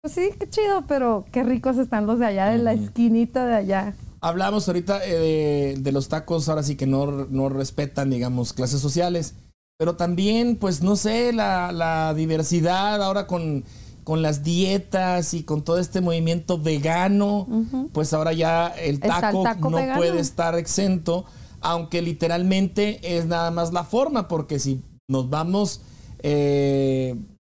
pues 0.03 0.13
sí, 0.13 0.29
qué 0.39 0.51
chido, 0.51 0.85
pero 0.87 1.25
qué 1.33 1.45
ricos 1.45 1.79
están 1.79 2.07
los 2.07 2.19
de 2.19 2.27
allá, 2.27 2.51
de 2.51 2.59
la 2.59 2.75
esquinita 2.75 3.47
de 3.47 3.55
allá. 3.55 3.95
Hablamos 4.21 4.69
ahorita 4.69 5.01
eh, 5.07 5.77
de, 5.79 5.93
los 5.93 6.11
tacos, 6.11 6.51
ahora 6.51 6.63
sí 6.63 6.77
que 6.77 6.87
no, 6.87 7.07
no 7.07 7.49
respetan, 7.49 8.11
digamos, 8.11 8.53
clases 8.53 8.83
sociales, 8.83 9.35
pero 9.79 9.97
también, 9.97 10.57
pues 10.57 10.83
no 10.83 10.95
sé, 10.95 11.33
la, 11.33 11.73
la 11.73 12.13
diversidad 12.13 13.03
ahora 13.03 13.27
con 13.27 13.65
con 14.07 14.23
las 14.23 14.45
dietas 14.45 15.35
y 15.35 15.43
con 15.43 15.65
todo 15.65 15.79
este 15.81 16.01
movimiento 16.01 16.59
vegano, 16.59 17.49
pues 17.93 18.13
ahora 18.13 18.33
ya 18.33 18.69
el 18.69 19.01
taco, 19.01 19.43
no 19.69 19.79
puede 19.97 20.21
estar 20.21 20.57
exento, 20.57 21.25
aunque 21.61 22.03
literalmente 22.03 23.01
es 23.19 23.27
nada 23.27 23.51
más 23.51 23.73
la 23.73 23.83
forma, 23.83 24.29
porque 24.29 24.61
si 24.61 24.81
nos 25.11 25.29
vamos, 25.29 25.81
eh, 26.21 27.17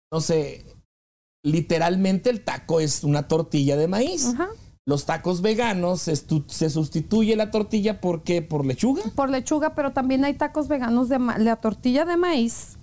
no 0.09 0.21
sé, 0.21 0.63
literalmente 1.43 2.29
el 2.29 2.45
taco 2.45 2.79
es 2.79 3.03
una 3.03 3.27
tortilla 3.27 3.75
de 3.75 3.89
maíz. 3.89 4.33
Los 4.87 5.05
tacos 5.05 5.41
veganos 5.41 5.99
se, 5.99 6.15
se, 6.15 6.69
sustituye 6.69 7.35
la 7.35 7.51
tortilla 7.51 7.99
¿por 7.99 8.23
qué? 8.23 8.41
¿Por 8.41 8.65
lechuga? 8.65 9.01
Por 9.15 9.29
lechuga, 9.29 9.75
pero 9.75 9.91
también 9.91 10.23
hay 10.23 10.35
tacos 10.35 10.69
veganos 10.69 11.09
de 11.09 11.19
la 11.19 11.57
tortilla 11.57 12.05
de 12.05 12.15
maíz 12.15 12.76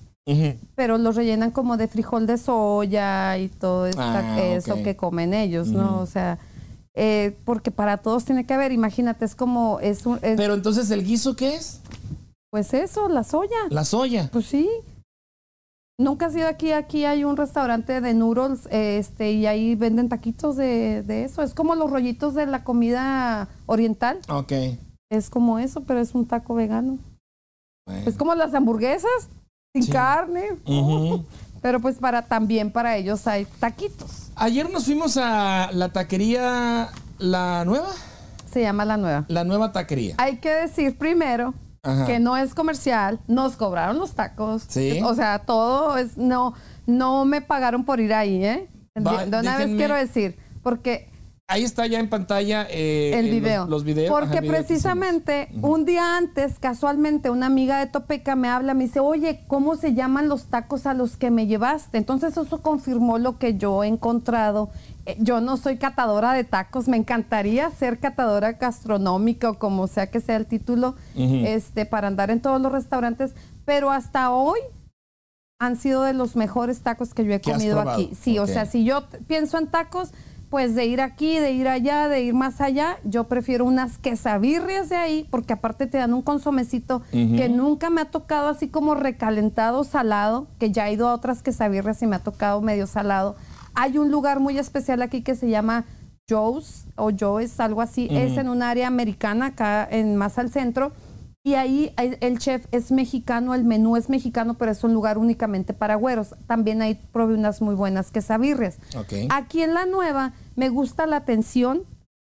pero 0.75 0.97
los 0.99 1.17
rellenan 1.17 1.51
como 1.51 1.77
de 1.77 1.89
frijol 1.89 2.27
de 2.27 2.39
soya 2.39 3.37
y 3.39 3.49
todo 3.49 3.89
ah, 3.99 4.41
eso 4.41 4.83
que 4.83 4.97
comen 4.97 5.35
ellos, 5.35 5.69
¿no? 5.69 6.01
O 6.01 6.07
sea, 6.07 6.39
eh, 6.95 7.37
porque 7.45 7.71
para 7.71 7.99
todos 7.99 8.25
tiene 8.25 8.47
que 8.47 8.55
haber, 8.55 8.73
imagínate, 8.73 9.25
es 9.25 9.35
como... 9.35 9.81
Es 9.81 10.07
un, 10.07 10.19
pero 10.21 10.55
entonces, 10.55 10.91
¿el 10.91 11.05
guiso 11.05 11.37
qué 11.37 11.57
es? 11.57 11.81
Pues 12.51 12.73
eso, 12.73 13.09
la 13.09 13.25
soya. 13.25 13.57
La 13.69 13.85
soya. 13.85 14.31
Pues 14.33 14.47
sí. 14.47 14.71
Nunca 15.99 16.27
has 16.27 16.37
ido 16.37 16.49
aquí, 16.49 16.73
aquí 16.73 17.05
hay 17.05 17.25
un 17.25 17.37
restaurante 17.37 18.01
de 18.01 18.15
noodles, 18.15 18.67
este, 18.71 19.33
y 19.33 19.47
ahí 19.47 19.75
venden 19.75 20.09
taquitos 20.09 20.57
de, 20.57 21.03
de 21.03 21.25
eso. 21.25 21.43
Es 21.43 21.55
como 21.55 21.75
los 21.75 21.91
rollitos 21.91 22.35
de 22.35 22.47
la 22.47 22.65
comida 22.65 23.49
oriental. 23.67 24.21
Ok. 24.29 24.53
Es 25.11 25.31
como 25.31 25.59
eso, 25.59 25.83
pero 25.83 26.01
es 26.01 26.15
un 26.15 26.27
taco 26.27 26.55
vegano. 26.55 26.99
Es 28.07 28.17
como 28.17 28.35
las 28.35 28.55
hamburguesas 28.55 29.29
sin 29.75 29.93
carne. 29.93 30.51
Pero 31.61 31.81
pues 31.81 31.97
para 31.97 32.23
también 32.23 32.71
para 32.71 32.97
ellos 32.97 33.27
hay 33.27 33.45
taquitos. 33.59 34.31
Ayer 34.37 34.71
nos 34.71 34.85
fuimos 34.85 35.17
a 35.17 35.71
la 35.73 35.89
taquería 35.89 36.91
La 37.19 37.65
Nueva. 37.65 37.89
Se 38.51 38.61
llama 38.61 38.85
La 38.85 38.97
Nueva. 38.97 39.25
La 39.29 39.43
Nueva 39.43 39.73
Taquería. 39.73 40.15
Hay 40.19 40.37
que 40.37 40.51
decir 40.51 40.97
primero 40.97 41.55
que 42.07 42.19
no 42.19 42.37
es 42.37 42.55
comercial, 42.55 43.21
nos 43.27 43.57
cobraron 43.57 43.99
los 43.99 44.13
tacos. 44.13 44.65
Sí. 44.69 45.01
O 45.05 45.15
sea, 45.15 45.41
todo 45.41 45.99
es 45.99 46.17
no 46.17 46.55
no 46.87 47.25
me 47.25 47.41
pagaron 47.41 47.85
por 47.85 47.99
ir 47.99 48.15
ahí, 48.15 48.45
¿eh? 48.45 48.69
de 48.95 49.39
una 49.39 49.59
vez 49.59 49.75
quiero 49.77 49.97
decir, 49.97 50.39
porque 50.63 51.09
Ahí 51.47 51.63
está 51.63 51.87
ya 51.87 52.01
en 52.01 52.09
pantalla 52.09 52.67
eh, 52.71 53.19
el 53.19 53.29
video. 53.31 53.67
Los, 53.67 53.85
videos. 53.85 54.09
Porque 54.09 54.41
precisamente 54.41 55.51
un 55.61 55.85
día 55.85 56.17
antes, 56.17 56.59
casualmente, 56.59 57.29
una 57.29 57.47
amiga 57.47 57.81
de 57.81 57.87
Topeca 57.87 58.35
me 58.35 58.49
habla, 58.49 58.73
me 58.73 58.85
dice, 58.85 59.01
oye, 59.01 59.45
¿cómo 59.47 59.77
se 59.77 59.93
llaman 59.93 60.31
los 60.31 60.45
tacos 60.47 60.87
a 60.87 60.95
los 60.95 61.19
que 61.19 61.31
me 61.31 61.47
llevaste? 61.47 61.99
Entonces 61.99 62.35
eso 62.39 62.63
confirmó 62.63 63.19
lo 63.19 63.39
que 63.39 63.59
yo 63.59 63.85
he 63.85 63.89
encontrado. 63.89 64.71
Eh, 65.05 65.19
yo 65.21 65.43
no 65.43 65.59
soy 65.59 65.77
catadora 65.77 66.33
de 66.33 66.45
tacos, 66.45 66.89
me 66.89 66.97
encantaría 66.97 67.69
ser 67.71 67.99
catadora 67.99 68.53
gastronómica 68.53 69.51
o 69.51 69.59
como 69.59 69.87
sea 69.87 70.11
que 70.11 70.21
sea 70.21 70.37
el 70.37 70.47
título, 70.47 70.95
este, 71.15 71.85
para 71.85 72.09
andar 72.09 72.31
en 72.31 72.41
todos 72.41 72.59
los 72.59 72.73
restaurantes, 72.73 73.35
pero 73.67 73.91
hasta 73.91 74.31
hoy 74.31 74.61
han 75.59 75.77
sido 75.77 76.05
de 76.05 76.15
los 76.15 76.37
mejores 76.37 76.81
tacos 76.81 77.13
que 77.13 77.25
yo 77.27 77.35
he 77.35 77.41
comido 77.43 77.81
aquí. 77.81 78.11
Sí, 78.19 78.39
o 78.39 78.47
sea, 78.47 78.65
si 78.65 78.85
yo 78.85 79.05
pienso 79.27 79.59
en 79.59 79.67
tacos 79.67 80.13
pues 80.55 80.77
de 80.77 80.87
ir 80.87 81.01
aquí, 81.01 81.41
de 81.41 81.51
ir 81.51 81.67
allá, 81.67 82.07
de 82.07 82.23
ir 82.23 82.33
más 82.33 82.61
allá, 82.61 82.99
yo 83.03 83.25
prefiero 83.25 83.65
unas 83.65 83.99
quesabirrias 83.99 84.89
de 84.89 84.95
ahí, 84.95 85.27
porque 85.33 85.53
aparte 85.53 85.89
te 85.89 85.99
dan 85.99 86.15
un 86.15 86.23
consomecito 86.23 87.03
que 87.11 87.49
nunca 87.49 87.91
me 87.91 88.03
ha 88.03 88.05
tocado 88.05 88.47
así 88.47 88.69
como 88.69 88.95
recalentado, 88.95 89.83
salado, 89.83 90.47
que 90.61 90.71
ya 90.71 90.89
he 90.89 90.93
ido 90.93 91.09
a 91.09 91.15
otras 91.15 91.43
quesabirrias 91.43 92.01
y 92.03 92.07
me 92.07 92.15
ha 92.15 92.21
tocado 92.21 92.61
medio 92.61 92.87
salado. 92.87 93.35
Hay 93.75 93.99
un 93.99 94.13
lugar 94.13 94.39
muy 94.39 94.57
especial 94.57 95.03
aquí 95.03 95.23
que 95.23 95.35
se 95.35 95.49
llama 95.49 95.87
Joe's 96.31 96.87
o 96.95 97.11
Joe's, 97.11 97.59
algo 97.59 97.81
así, 97.81 98.07
es 98.13 98.39
en 98.39 98.49
un 98.49 98.63
área 98.63 98.87
americana, 98.87 99.47
acá 99.47 99.89
en 99.91 100.15
más 100.15 100.39
al 100.39 100.51
centro. 100.51 100.93
Y 101.47 101.55
ahí 101.57 101.93
el 101.99 102.39
chef 102.39 102.67
es 102.73 102.91
mexicano, 102.91 103.55
el 103.55 103.65
menú 103.65 103.97
es 103.97 104.09
mexicano, 104.09 104.55
pero 104.55 104.73
es 104.73 104.83
un 104.83 104.95
lugar 104.95 105.19
únicamente 105.19 105.75
para 105.75 105.95
güeros. 105.95 106.35
También 106.47 106.81
ahí 106.81 106.99
probé 107.13 107.35
unas 107.35 107.61
muy 107.61 107.75
buenas 107.75 108.11
quesabirrias. 108.11 108.79
Aquí 109.29 109.63
en 109.63 109.75
la 109.75 109.85
nueva 109.85 110.33
me 110.57 110.71
gusta 110.71 111.07
la 111.07 111.17
atención, 111.17 111.83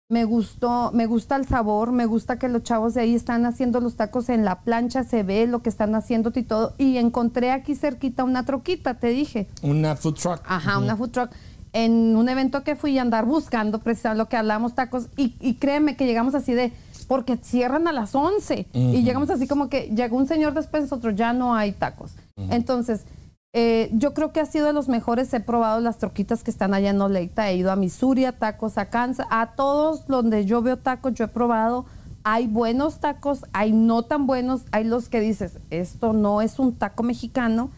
me 0.08 0.24
gustó, 0.24 0.90
me 0.92 1.06
gusta 1.06 1.36
el 1.36 1.46
sabor, 1.46 1.92
me 1.92 2.04
gusta 2.06 2.40
que 2.40 2.48
los 2.48 2.64
chavos 2.64 2.94
de 2.94 3.02
ahí 3.02 3.14
están 3.14 3.46
haciendo 3.46 3.80
los 3.80 3.94
tacos 3.94 4.28
en 4.28 4.44
la 4.44 4.62
plancha, 4.62 5.04
se 5.04 5.22
ve 5.22 5.46
lo 5.46 5.62
que 5.62 5.68
están 5.68 5.94
haciendo 5.94 6.32
y 6.34 6.42
todo. 6.42 6.74
Y 6.76 6.96
encontré 6.96 7.52
aquí 7.52 7.76
cerquita 7.76 8.24
una 8.24 8.44
troquita, 8.44 8.94
te 8.94 9.08
dije. 9.08 9.46
Una 9.62 9.94
food 9.94 10.14
truck. 10.14 10.42
Ajá, 10.44 10.78
una 10.78 10.96
food 10.96 11.10
truck. 11.10 11.30
En 11.72 12.16
un 12.16 12.28
evento 12.28 12.64
que 12.64 12.74
fui 12.74 12.98
a 12.98 13.02
andar 13.02 13.24
buscando, 13.24 13.78
precisamente 13.80 14.18
lo 14.18 14.28
que 14.28 14.36
hablamos 14.36 14.74
tacos, 14.74 15.08
y, 15.16 15.54
créeme 15.54 15.96
que 15.96 16.06
llegamos 16.06 16.34
así 16.34 16.54
de, 16.54 16.72
porque 17.06 17.36
cierran 17.36 17.88
a 17.88 17.92
las 17.92 18.14
11. 18.14 18.68
Y 18.72 19.02
llegamos 19.02 19.30
así 19.30 19.46
como 19.46 19.68
que 19.68 19.88
llegó 19.94 20.16
un 20.16 20.26
señor 20.26 20.54
después, 20.54 20.90
otro, 20.92 21.10
ya 21.10 21.32
no 21.32 21.54
hay 21.54 21.72
tacos. 21.72 22.12
Entonces, 22.36 23.04
eh, 23.52 23.88
yo 23.92 24.12
creo 24.12 24.32
que 24.32 24.40
ha 24.40 24.46
sido 24.46 24.66
de 24.66 24.72
los 24.72 24.88
mejores. 24.88 25.32
He 25.32 25.40
probado 25.40 25.80
las 25.80 25.98
troquitas 25.98 26.44
que 26.44 26.50
están 26.50 26.74
allá 26.74 26.90
en 26.90 27.00
Oleita. 27.00 27.50
He 27.50 27.56
ido 27.56 27.72
a 27.72 27.76
Missouri, 27.76 28.26
a 28.26 28.32
tacos, 28.32 28.76
a 28.76 28.90
Kansas. 28.90 29.26
A 29.30 29.52
todos 29.56 30.06
donde 30.06 30.44
yo 30.44 30.60
veo 30.60 30.76
tacos, 30.76 31.14
yo 31.14 31.24
he 31.24 31.28
probado. 31.28 31.86
Hay 32.22 32.48
buenos 32.48 32.98
tacos, 32.98 33.46
hay 33.52 33.72
no 33.72 34.02
tan 34.02 34.26
buenos. 34.26 34.62
Hay 34.72 34.84
los 34.84 35.08
que 35.08 35.20
dices, 35.20 35.58
esto 35.70 36.12
no 36.12 36.42
es 36.42 36.58
un 36.58 36.74
taco 36.74 37.02
mexicano. 37.02 37.70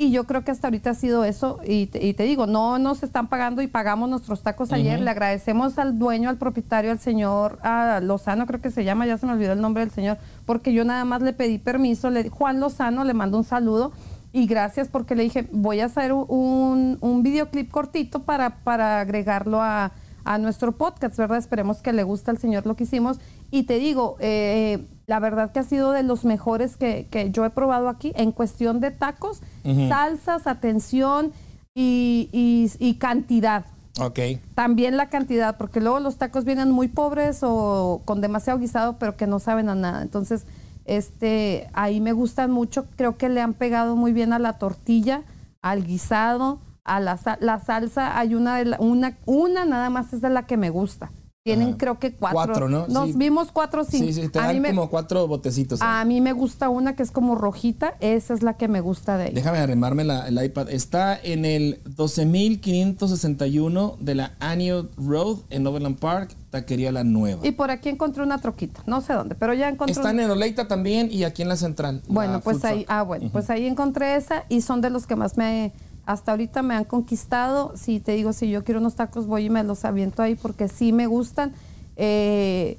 Y 0.00 0.12
yo 0.12 0.26
creo 0.26 0.44
que 0.44 0.52
hasta 0.52 0.68
ahorita 0.68 0.90
ha 0.90 0.94
sido 0.94 1.24
eso. 1.24 1.58
Y 1.66 1.86
te, 1.86 2.22
digo, 2.22 2.46
no 2.46 2.78
nos 2.78 3.02
están 3.02 3.28
pagando 3.28 3.62
y 3.62 3.66
pagamos 3.66 4.08
nuestros 4.08 4.44
tacos 4.44 4.72
ayer. 4.72 5.00
Le 5.00 5.10
agradecemos 5.10 5.76
al 5.76 5.98
dueño, 5.98 6.30
al 6.30 6.38
propietario, 6.38 6.92
al 6.92 7.00
señor 7.00 7.58
a 7.62 7.98
Lozano, 8.00 8.46
creo 8.46 8.60
que 8.60 8.70
se 8.70 8.84
llama, 8.84 9.06
ya 9.06 9.18
se 9.18 9.26
me 9.26 9.32
olvidó 9.32 9.54
el 9.54 9.60
nombre 9.60 9.80
del 9.84 9.90
señor, 9.90 10.18
porque 10.46 10.72
yo 10.72 10.84
nada 10.84 11.04
más 11.04 11.20
le 11.22 11.32
pedí 11.32 11.58
permiso. 11.58 12.10
Le, 12.10 12.28
Juan 12.28 12.60
Lozano 12.60 13.02
le 13.02 13.12
mando 13.12 13.38
un 13.38 13.42
saludo 13.42 13.90
y 14.32 14.46
gracias 14.46 14.86
porque 14.86 15.16
le 15.16 15.24
dije, 15.24 15.48
voy 15.50 15.80
a 15.80 15.86
hacer 15.86 16.12
un, 16.12 16.98
un 17.00 17.22
videoclip 17.24 17.68
cortito 17.68 18.22
para, 18.22 18.62
para 18.62 19.00
agregarlo 19.00 19.60
a, 19.60 19.90
a 20.22 20.38
nuestro 20.38 20.78
podcast, 20.78 21.16
¿verdad? 21.16 21.38
Esperemos 21.38 21.82
que 21.82 21.92
le 21.92 22.04
guste 22.04 22.30
al 22.30 22.38
Señor 22.38 22.66
lo 22.66 22.76
que 22.76 22.84
hicimos. 22.84 23.18
Y 23.50 23.64
te 23.64 23.80
digo, 23.80 24.14
eh, 24.20 24.86
la 25.08 25.20
verdad 25.20 25.52
que 25.52 25.60
ha 25.60 25.64
sido 25.64 25.90
de 25.92 26.02
los 26.02 26.26
mejores 26.26 26.76
que, 26.76 27.08
que, 27.10 27.30
yo 27.30 27.44
he 27.46 27.50
probado 27.50 27.88
aquí 27.88 28.12
en 28.14 28.30
cuestión 28.30 28.78
de 28.78 28.90
tacos, 28.90 29.40
salsas, 29.88 30.46
atención 30.46 31.32
y, 31.74 32.28
y, 32.30 32.70
y 32.78 32.94
cantidad. 32.96 33.64
Ok. 33.98 34.20
También 34.54 34.98
la 34.98 35.08
cantidad, 35.08 35.56
porque 35.56 35.80
luego 35.80 35.98
los 35.98 36.18
tacos 36.18 36.44
vienen 36.44 36.70
muy 36.70 36.88
pobres 36.88 37.40
o 37.42 38.02
con 38.04 38.20
demasiado 38.20 38.58
guisado, 38.58 38.98
pero 38.98 39.16
que 39.16 39.26
no 39.26 39.38
saben 39.38 39.70
a 39.70 39.74
nada. 39.74 40.02
Entonces, 40.02 40.44
este, 40.84 41.70
ahí 41.72 42.02
me 42.02 42.12
gustan 42.12 42.50
mucho. 42.50 42.84
Creo 42.96 43.16
que 43.16 43.30
le 43.30 43.40
han 43.40 43.54
pegado 43.54 43.96
muy 43.96 44.12
bien 44.12 44.34
a 44.34 44.38
la 44.38 44.58
tortilla, 44.58 45.22
al 45.62 45.86
guisado, 45.86 46.60
a 46.84 47.00
la, 47.00 47.18
la 47.40 47.60
salsa. 47.60 48.18
Hay 48.18 48.34
una, 48.34 48.62
una, 48.78 49.16
una 49.24 49.64
nada 49.64 49.88
más 49.88 50.12
es 50.12 50.20
de 50.20 50.28
la 50.28 50.46
que 50.46 50.58
me 50.58 50.68
gusta. 50.68 51.10
Tienen 51.56 51.74
creo 51.74 51.98
que 51.98 52.12
cuatro. 52.12 52.38
Cuatro, 52.38 52.68
¿no? 52.68 52.86
Nos 52.88 53.16
vimos 53.16 53.50
cuatro, 53.52 53.84
sí. 53.84 53.98
Sí, 53.98 54.12
sí, 54.12 54.28
te 54.28 54.38
dan 54.38 54.62
como 54.62 54.90
cuatro 54.90 55.26
botecitos. 55.26 55.80
A 55.82 56.04
mí 56.04 56.20
me 56.20 56.32
gusta 56.32 56.68
una 56.68 56.94
que 56.94 57.02
es 57.02 57.10
como 57.10 57.34
rojita. 57.34 57.96
Esa 58.00 58.34
es 58.34 58.42
la 58.42 58.54
que 58.54 58.68
me 58.68 58.80
gusta 58.80 59.16
de 59.16 59.24
ella. 59.26 59.34
Déjame 59.34 59.58
arremarme 59.58 60.04
la, 60.04 60.28
el 60.28 60.42
iPad. 60.42 60.70
Está 60.70 61.18
en 61.20 61.44
el 61.44 61.82
12.561 61.84 63.98
de 63.98 64.14
la 64.14 64.36
Annual 64.40 64.90
Road 64.96 65.38
en 65.50 65.66
Overland 65.66 65.98
Park, 65.98 66.34
Taquería 66.50 66.92
La 66.92 67.04
Nueva. 67.04 67.46
Y 67.46 67.52
por 67.52 67.70
aquí 67.70 67.88
encontré 67.88 68.22
una 68.22 68.40
troquita. 68.40 68.82
No 68.86 69.00
sé 69.00 69.12
dónde, 69.12 69.34
pero 69.34 69.54
ya 69.54 69.68
encontré. 69.68 69.94
Está 69.94 70.10
en 70.10 70.30
Oleita 70.30 70.68
también 70.68 71.08
y 71.10 71.24
aquí 71.24 71.42
en 71.42 71.48
la 71.48 71.56
Central. 71.56 72.02
Bueno, 72.08 72.40
pues 72.40 72.64
ahí, 72.64 72.84
ah, 72.88 73.02
bueno, 73.02 73.30
pues 73.32 73.50
ahí 73.50 73.66
encontré 73.66 74.16
esa 74.16 74.44
y 74.48 74.62
son 74.62 74.80
de 74.80 74.90
los 74.90 75.06
que 75.06 75.16
más 75.16 75.36
me 75.36 75.72
hasta 76.08 76.30
ahorita 76.30 76.62
me 76.62 76.74
han 76.74 76.84
conquistado. 76.84 77.76
Si 77.76 78.00
te 78.00 78.12
digo, 78.12 78.32
si 78.32 78.48
yo 78.48 78.64
quiero 78.64 78.80
unos 78.80 78.94
tacos, 78.94 79.26
voy 79.26 79.44
y 79.44 79.50
me 79.50 79.62
los 79.62 79.84
aviento 79.84 80.22
ahí 80.22 80.36
porque 80.36 80.66
sí 80.66 80.90
me 80.90 81.06
gustan. 81.06 81.52
Eh, 81.96 82.78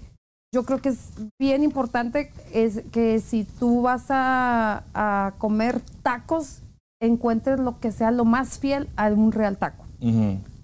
yo 0.52 0.64
creo 0.64 0.82
que 0.82 0.90
es 0.90 1.12
bien 1.40 1.64
importante 1.64 2.32
es 2.52 2.82
que 2.92 3.20
si 3.20 3.44
tú 3.44 3.84
vas 3.84 4.06
a, 4.10 5.36
comer 5.38 5.80
tacos, 6.02 6.64
encuentres 7.00 7.60
lo 7.60 7.80
que 7.80 7.92
sea 7.92 8.10
lo 8.10 8.26
más 8.26 8.58
fiel 8.58 8.90
a 8.96 9.10
un 9.10 9.32
real 9.32 9.58
taco. 9.58 9.86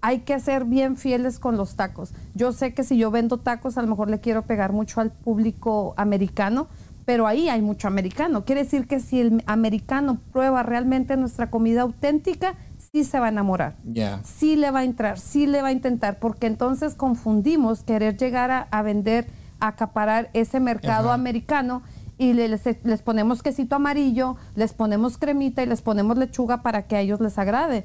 Hay 0.01 0.21
que 0.21 0.39
ser 0.39 0.65
bien 0.65 0.97
fieles 0.97 1.37
con 1.37 1.57
los 1.57 1.75
tacos. 1.75 2.13
Yo 2.33 2.51
sé 2.51 2.73
que 2.73 2.83
si 2.83 2.97
yo 2.97 3.11
vendo 3.11 3.37
tacos, 3.37 3.77
a 3.77 3.83
lo 3.83 3.87
mejor 3.87 4.09
le 4.09 4.21
quiero 4.21 4.41
pegar 4.41 4.73
mucho 4.73 5.01
al 5.01 5.11
público 5.11 5.93
americano, 5.97 6.67
pero 7.05 7.27
ahí 7.27 7.49
hay 7.49 7.61
mucho 7.61 7.87
americano. 7.87 8.45
Quiere 8.45 8.63
decir 8.63 8.87
que 8.87 8.99
si 8.99 9.21
el 9.21 9.43
americano 9.45 10.19
prueba 10.31 10.63
realmente 10.63 11.15
nuestra 11.17 11.49
comida 11.49 11.83
auténtica, 11.83 12.55
sí 12.91 13.03
se 13.03 13.19
va 13.19 13.27
a 13.27 13.29
enamorar. 13.29 13.75
Sí 14.23 14.55
le 14.55 14.71
va 14.71 14.79
a 14.79 14.83
entrar, 14.83 15.19
sí 15.19 15.45
le 15.45 15.61
va 15.61 15.69
a 15.69 15.71
intentar, 15.71 16.19
porque 16.19 16.47
entonces 16.47 16.95
confundimos 16.95 17.83
querer 17.83 18.17
llegar 18.17 18.67
a, 18.69 18.81
vender, 18.81 19.27
a 19.59 19.67
acaparar 19.67 20.29
ese 20.33 20.59
mercado 20.59 21.11
americano 21.11 21.83
y 22.17 22.33
les, 22.33 22.61
ponemos 23.03 23.43
quesito 23.43 23.75
amarillo, 23.75 24.37
les 24.55 24.73
ponemos 24.73 25.17
cremita 25.17 25.63
y 25.63 25.65
les 25.65 25.81
ponemos 25.81 26.17
lechuga 26.17 26.61
para 26.61 26.87
que 26.87 26.95
a 26.95 27.01
ellos 27.01 27.19
les 27.19 27.37
agrade. 27.37 27.83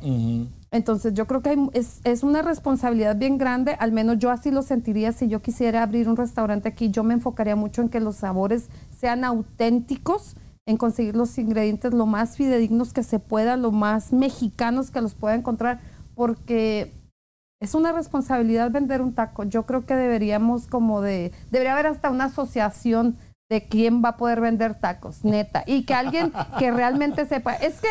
Entonces 0.71 1.14
yo 1.14 1.27
creo 1.27 1.43
que 1.43 1.59
es, 1.73 2.01
es, 2.05 2.23
una 2.23 2.43
responsabilidad 2.43 3.16
bien 3.16 3.39
grande, 3.39 3.77
al 3.81 3.91
menos 3.91 4.18
yo 4.18 4.31
así 4.31 4.53
lo 4.53 4.62
sentiría 4.62 5.11
si 5.11 5.27
yo 5.27 5.43
quisiera 5.43 5.83
abrir 5.83 6.09
un 6.09 6.16
restaurante 6.16 6.68
aquí, 6.68 6.91
yo 6.91 7.03
me 7.03 7.14
enfocaría 7.14 7.57
mucho 7.57 7.83
en 7.83 7.89
que 7.89 7.99
los 7.99 8.14
sabores 8.14 8.68
sean 9.01 9.24
auténticos, 9.24 10.36
en 10.66 10.76
conseguir 10.76 11.16
los 11.16 11.36
ingredientes 11.38 11.94
lo 11.94 12.07
más 12.07 12.36
fidedignos 12.36 12.92
que 12.92 13.03
se 13.03 13.18
pueda, 13.18 13.57
lo 13.57 13.72
más 13.72 14.12
mexicanos 14.12 14.90
que 14.90 15.01
los 15.01 15.14
pueda 15.14 15.34
encontrar, 15.34 15.80
porque 16.14 16.92
es 17.61 17.74
una 17.74 17.92
responsabilidad 17.92 18.70
vender 18.70 19.01
un 19.01 19.14
taco. 19.14 19.44
Yo 19.44 19.64
creo 19.64 19.86
que 19.86 19.96
deberíamos 19.96 20.66
como 20.66 21.01
de, 21.01 21.32
debería 21.51 21.72
haber 21.72 21.86
hasta 21.86 22.11
una 22.11 22.26
asociación 22.26 23.16
de 23.51 23.66
quién 23.66 24.03
va 24.05 24.11
a 24.11 24.16
poder 24.16 24.40
vender 24.40 24.78
tacos, 24.78 25.24
neta, 25.24 25.64
y 25.66 25.84
que 25.84 25.94
alguien 25.94 26.32
que 26.59 26.70
realmente 26.70 27.26
sepa. 27.26 27.55
Es 27.55 27.80
que 27.80 27.88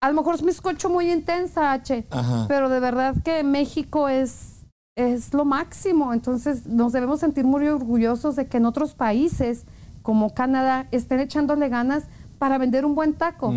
a 0.00 0.08
lo 0.08 0.14
mejor 0.14 0.34
es 0.34 0.42
mi 0.42 0.50
escucho 0.50 0.90
muy 0.90 1.10
intensa, 1.10 1.72
H, 1.72 2.06
pero 2.46 2.68
de 2.68 2.78
verdad 2.78 3.16
que 3.24 3.42
México 3.42 4.08
es, 4.08 4.64
es 4.96 5.34
lo 5.34 5.44
máximo. 5.44 6.12
Entonces 6.12 6.66
nos 6.66 6.92
debemos 6.92 7.20
sentir 7.20 7.44
muy 7.44 7.66
orgullosos 7.66 8.36
de 8.36 8.46
que 8.46 8.58
en 8.58 8.66
otros 8.66 8.94
países 8.94 9.64
como 10.02 10.34
Canadá 10.34 10.86
estén 10.90 11.20
echándole 11.20 11.68
ganas 11.68 12.04
para 12.38 12.56
vender 12.56 12.86
un 12.86 12.94
buen 12.94 13.12
taco. 13.12 13.52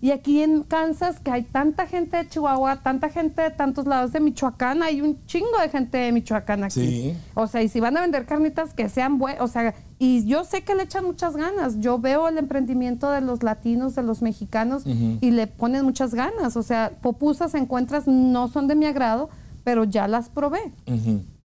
Y 0.00 0.12
aquí 0.12 0.42
en 0.44 0.62
Kansas, 0.62 1.18
que 1.18 1.32
hay 1.32 1.42
tanta 1.42 1.88
gente 1.88 2.18
de 2.18 2.28
Chihuahua, 2.28 2.76
tanta 2.84 3.08
gente 3.08 3.42
de 3.42 3.50
tantos 3.50 3.84
lados 3.84 4.12
de 4.12 4.20
Michoacán, 4.20 4.80
hay 4.84 5.00
un 5.00 5.18
chingo 5.26 5.58
de 5.60 5.68
gente 5.68 5.98
de 5.98 6.12
Michoacán 6.12 6.62
aquí. 6.62 7.14
O 7.34 7.48
sea, 7.48 7.64
y 7.64 7.68
si 7.68 7.80
van 7.80 7.96
a 7.96 8.00
vender 8.00 8.26
carnitas 8.26 8.74
que 8.74 8.88
sean 8.88 9.18
buenas, 9.18 9.42
o 9.42 9.48
sea, 9.48 9.74
y 9.98 10.24
yo 10.24 10.44
sé 10.44 10.62
que 10.62 10.76
le 10.76 10.84
echan 10.84 11.04
muchas 11.04 11.36
ganas. 11.36 11.80
Yo 11.80 11.98
veo 11.98 12.28
el 12.28 12.38
emprendimiento 12.38 13.10
de 13.10 13.22
los 13.22 13.42
latinos, 13.42 13.96
de 13.96 14.04
los 14.04 14.22
mexicanos, 14.22 14.84
y 14.86 15.32
le 15.32 15.48
ponen 15.48 15.84
muchas 15.84 16.14
ganas. 16.14 16.56
O 16.56 16.62
sea, 16.62 16.92
popusas 17.02 17.56
encuentras, 17.56 18.06
no 18.06 18.46
son 18.46 18.68
de 18.68 18.76
mi 18.76 18.86
agrado, 18.86 19.30
pero 19.64 19.82
ya 19.82 20.06
las 20.06 20.28
probé. 20.28 20.72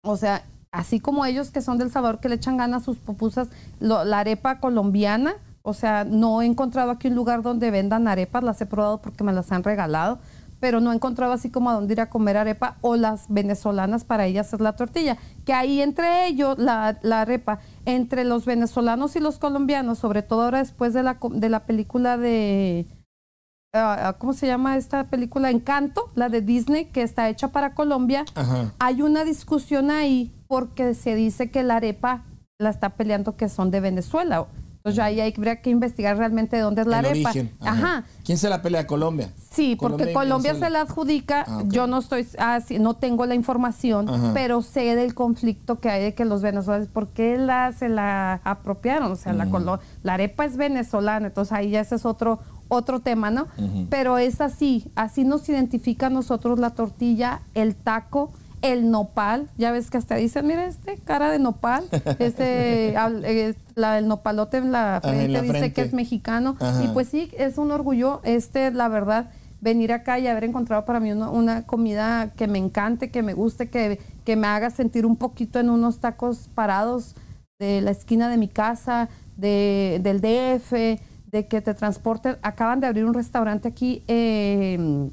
O 0.03 0.15
sea, 0.15 0.45
así 0.71 0.99
como 0.99 1.25
ellos 1.25 1.51
que 1.51 1.61
son 1.61 1.77
del 1.77 1.91
sabor 1.91 2.19
que 2.19 2.29
le 2.29 2.35
echan 2.35 2.57
ganas 2.57 2.83
a 2.83 2.85
sus 2.85 2.97
pupusas, 2.97 3.49
la 3.79 4.19
arepa 4.19 4.59
colombiana, 4.59 5.35
o 5.61 5.73
sea, 5.73 6.05
no 6.05 6.41
he 6.41 6.45
encontrado 6.45 6.91
aquí 6.91 7.09
un 7.09 7.15
lugar 7.15 7.41
donde 7.41 7.71
vendan 7.71 8.07
arepas, 8.07 8.43
las 8.43 8.61
he 8.61 8.65
probado 8.65 9.01
porque 9.01 9.23
me 9.23 9.33
las 9.33 9.51
han 9.51 9.63
regalado, 9.63 10.19
pero 10.59 10.79
no 10.79 10.91
he 10.91 10.95
encontrado 10.95 11.33
así 11.33 11.49
como 11.49 11.69
a 11.69 11.73
dónde 11.73 11.93
ir 11.93 12.01
a 12.01 12.09
comer 12.09 12.37
arepa 12.37 12.77
o 12.81 12.95
las 12.95 13.25
venezolanas 13.27 14.03
para 14.03 14.25
ellas 14.25 14.53
es 14.53 14.59
la 14.59 14.75
tortilla, 14.75 15.17
que 15.45 15.53
ahí 15.53 15.81
entre 15.81 16.27
ellos, 16.27 16.57
la, 16.57 16.97
la 17.01 17.21
arepa, 17.21 17.59
entre 17.85 18.23
los 18.23 18.45
venezolanos 18.45 19.15
y 19.15 19.19
los 19.19 19.39
colombianos, 19.39 19.99
sobre 19.99 20.23
todo 20.23 20.43
ahora 20.43 20.59
después 20.59 20.93
de 20.93 21.03
la, 21.03 21.17
de 21.31 21.49
la 21.49 21.65
película 21.65 22.17
de 22.17 22.87
Ah, 23.73 24.07
ah, 24.07 24.13
¿cómo 24.13 24.33
se 24.33 24.47
llama 24.47 24.77
esta 24.77 25.09
película? 25.09 25.51
Encanto, 25.51 26.09
la 26.15 26.29
de 26.29 26.41
Disney, 26.41 26.85
que 26.85 27.01
está 27.01 27.29
hecha 27.29 27.49
para 27.49 27.75
Colombia. 27.75 28.25
Hay 28.79 29.01
una 29.01 29.23
discusión 29.23 29.91
ahí 29.91 30.31
porque 30.47 30.93
se 30.93 31.15
dice 31.15 31.49
que 31.51 31.63
la 31.63 31.77
arepa 31.77 32.23
la 32.57 32.69
está 32.69 32.89
peleando 32.89 33.35
que 33.35 33.49
son 33.49 33.71
de 33.71 33.79
Venezuela. 33.79 34.47
Entonces 34.77 35.03
ahí 35.03 35.19
habría 35.19 35.61
que 35.61 35.69
investigar 35.69 36.17
realmente 36.17 36.55
de 36.55 36.61
dónde 36.61 36.81
es 36.81 36.87
la 36.87 36.99
arepa. 36.99 37.33
Ajá. 37.59 38.05
¿Quién 38.23 38.37
se 38.37 38.47
la 38.49 38.61
pelea? 38.61 38.87
¿Colombia? 38.87 39.33
Sí, 39.51 39.75
porque 39.75 40.13
Colombia, 40.13 40.55
se 40.55 40.69
la 40.69 40.81
adjudica. 40.81 41.43
Ah, 41.45 41.63
Yo 41.65 41.87
no 41.87 41.97
estoy, 41.97 42.25
no 42.79 42.95
tengo 42.95 43.25
la 43.25 43.35
información, 43.35 44.07
pero 44.33 44.61
sé 44.61 44.95
del 44.95 45.13
conflicto 45.13 45.81
que 45.81 45.89
hay 45.89 46.03
de 46.03 46.13
que 46.13 46.23
los 46.23 46.41
venezolanos, 46.41 46.87
¿por 46.87 47.09
qué 47.09 47.37
la, 47.37 47.73
se 47.73 47.89
la 47.89 48.39
apropiaron? 48.45 49.11
O 49.11 49.15
sea, 49.17 49.33
la, 49.33 49.79
la 50.03 50.13
arepa 50.13 50.45
es 50.45 50.55
venezolana, 50.55 51.27
entonces 51.27 51.51
ahí 51.51 51.71
ya 51.71 51.81
ese 51.81 51.95
es 51.95 52.05
otro, 52.05 52.39
otro 52.69 53.01
tema, 53.01 53.29
¿no? 53.29 53.47
Pero 53.89 54.17
es 54.17 54.39
así, 54.39 54.89
así 54.95 55.25
nos 55.25 55.49
identifica 55.49 56.07
a 56.07 56.09
nosotros 56.09 56.59
la 56.59 56.69
tortilla, 56.69 57.41
el 57.55 57.75
taco, 57.75 58.31
el 58.61 58.89
nopal, 58.89 59.49
ya 59.57 59.71
ves 59.71 59.89
que 59.89 59.97
hasta 59.97 60.15
dicen, 60.15 60.47
mira 60.47 60.65
este 60.65 60.97
cara 60.97 61.31
de 61.31 61.39
nopal, 61.39 61.85
este, 62.19 62.93
la, 63.75 63.97
el 63.97 64.07
nopalote 64.07 64.57
en 64.57 64.71
la 64.71 64.97
ah, 64.97 65.01
frente 65.01 65.41
dice 65.41 65.73
que 65.73 65.81
es 65.81 65.93
mexicano, 65.93 66.57
y 66.83 66.87
pues 66.89 67.07
sí, 67.07 67.31
es 67.37 67.57
un 67.57 67.71
orgullo, 67.71 68.21
este, 68.23 68.71
la 68.71 68.87
verdad, 68.87 69.29
venir 69.61 69.91
acá 69.91 70.19
y 70.19 70.27
haber 70.27 70.43
encontrado 70.43 70.85
para 70.85 70.99
mí 70.99 71.11
una, 71.11 71.65
comida 71.65 72.31
que 72.35 72.47
me 72.47 72.59
encante, 72.59 73.09
que 73.11 73.23
me 73.23 73.33
guste, 73.33 73.69
que, 73.69 73.99
que 74.23 74.35
me 74.35 74.47
haga 74.47 74.69
sentir 74.69 75.05
un 75.05 75.15
poquito 75.15 75.59
en 75.59 75.69
unos 75.69 75.99
tacos 75.99 76.49
parados 76.53 77.15
de 77.59 77.81
la 77.81 77.91
esquina 77.91 78.29
de 78.29 78.37
mi 78.37 78.47
casa, 78.47 79.09
de, 79.35 79.99
del 80.03 80.21
DF, 80.21 81.01
de 81.31 81.47
que 81.47 81.61
te 81.61 81.73
transporten. 81.73 82.37
Acaban 82.41 82.79
de 82.79 82.87
abrir 82.87 83.05
un 83.05 83.13
restaurante 83.13 83.67
aquí 83.67 84.03
em, 84.07 85.11